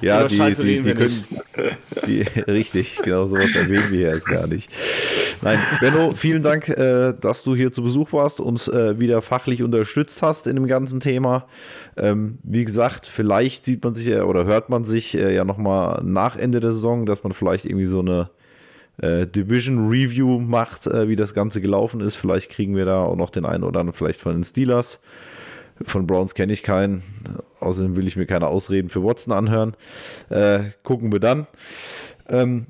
ja, 0.00 0.26
die, 0.26 0.36
die, 0.36 0.80
die 0.80 0.94
können. 0.94 1.24
Die, 2.06 2.22
richtig, 2.22 2.96
genau 3.02 3.26
sowas 3.26 3.54
erwähnen 3.54 3.90
wir 3.90 3.98
hier 3.98 4.08
erst 4.08 4.26
gar 4.26 4.46
nicht. 4.46 4.70
Nein, 5.42 5.58
Benno, 5.80 6.12
vielen 6.12 6.42
Dank, 6.42 6.68
äh, 6.68 7.14
dass 7.18 7.44
du 7.44 7.54
hier 7.54 7.70
zu 7.70 7.82
Besuch 7.82 8.12
warst, 8.12 8.40
uns 8.40 8.68
äh, 8.68 8.98
wieder 8.98 9.22
fachlich 9.22 9.62
unterstützt 9.62 10.20
hast 10.22 10.46
in 10.46 10.56
dem 10.56 10.66
ganzen 10.66 11.00
Thema. 11.00 11.46
Ähm, 11.96 12.38
wie 12.42 12.64
gesagt, 12.64 13.06
vielleicht 13.06 13.64
sieht 13.64 13.84
man 13.84 13.94
sich 13.94 14.08
äh, 14.08 14.20
oder 14.20 14.44
hört 14.44 14.68
man 14.68 14.84
sich 14.84 15.16
äh, 15.16 15.34
ja 15.34 15.44
nochmal 15.44 16.02
nach 16.02 16.36
Ende 16.36 16.60
der 16.60 16.72
Saison, 16.72 17.06
dass 17.06 17.22
man 17.22 17.32
vielleicht 17.32 17.64
irgendwie 17.64 17.86
so 17.86 18.00
eine 18.00 18.30
äh, 18.98 19.26
Division 19.26 19.88
Review 19.88 20.40
macht, 20.40 20.86
äh, 20.86 21.08
wie 21.08 21.16
das 21.16 21.34
Ganze 21.34 21.60
gelaufen 21.60 22.00
ist. 22.00 22.16
Vielleicht 22.16 22.50
kriegen 22.50 22.76
wir 22.76 22.84
da 22.84 23.04
auch 23.04 23.16
noch 23.16 23.30
den 23.30 23.44
einen 23.44 23.64
oder 23.64 23.80
anderen 23.80 23.96
vielleicht 23.96 24.20
von 24.20 24.32
den 24.32 24.44
Steelers. 24.44 25.00
Von 25.82 26.06
Browns 26.06 26.34
kenne 26.34 26.52
ich 26.52 26.62
keinen. 26.62 27.02
Außerdem 27.60 27.96
will 27.96 28.06
ich 28.06 28.16
mir 28.16 28.26
keine 28.26 28.46
Ausreden 28.46 28.88
für 28.88 29.02
Watson 29.02 29.32
anhören. 29.32 29.74
Äh, 30.30 30.70
gucken 30.82 31.12
wir 31.12 31.20
dann. 31.20 31.46
Ähm, 32.28 32.66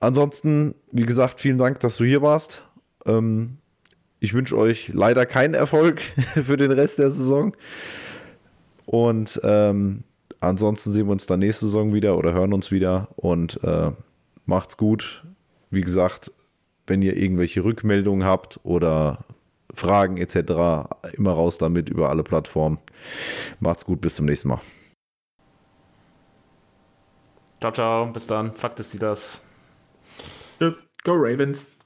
ansonsten, 0.00 0.74
wie 0.90 1.06
gesagt, 1.06 1.40
vielen 1.40 1.58
Dank, 1.58 1.80
dass 1.80 1.96
du 1.96 2.04
hier 2.04 2.22
warst. 2.22 2.64
Ähm, 3.06 3.58
ich 4.20 4.34
wünsche 4.34 4.56
euch 4.56 4.88
leider 4.92 5.26
keinen 5.26 5.54
Erfolg 5.54 6.00
für 6.44 6.56
den 6.56 6.72
Rest 6.72 6.98
der 6.98 7.10
Saison. 7.10 7.54
Und 8.86 9.40
ähm, 9.44 10.04
ansonsten 10.40 10.92
sehen 10.92 11.06
wir 11.06 11.12
uns 11.12 11.26
dann 11.26 11.40
nächste 11.40 11.66
Saison 11.66 11.92
wieder 11.92 12.16
oder 12.16 12.32
hören 12.32 12.52
uns 12.52 12.72
wieder. 12.72 13.08
Und 13.16 13.62
äh, 13.62 13.92
macht's 14.46 14.76
gut. 14.76 15.24
Wie 15.70 15.82
gesagt, 15.82 16.32
wenn 16.86 17.02
ihr 17.02 17.16
irgendwelche 17.16 17.62
Rückmeldungen 17.64 18.26
habt 18.26 18.60
oder 18.64 19.24
Fragen 19.78 20.16
etc., 20.16 20.36
immer 21.12 21.32
raus 21.32 21.58
damit 21.58 21.88
über 21.88 22.10
alle 22.10 22.22
Plattformen. 22.22 22.78
Macht's 23.60 23.84
gut, 23.84 24.00
bis 24.00 24.16
zum 24.16 24.26
nächsten 24.26 24.48
Mal. 24.48 24.60
Ciao, 27.60 27.72
ciao. 27.72 28.06
Bis 28.06 28.26
dann. 28.26 28.52
Fuck 28.52 28.78
es, 28.78 28.88
Steelers. 28.88 29.42
Go 30.58 31.14
Ravens. 31.14 31.76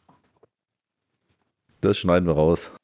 Das 1.80 1.98
schneiden 1.98 2.26
wir 2.26 2.34
raus. 2.34 2.74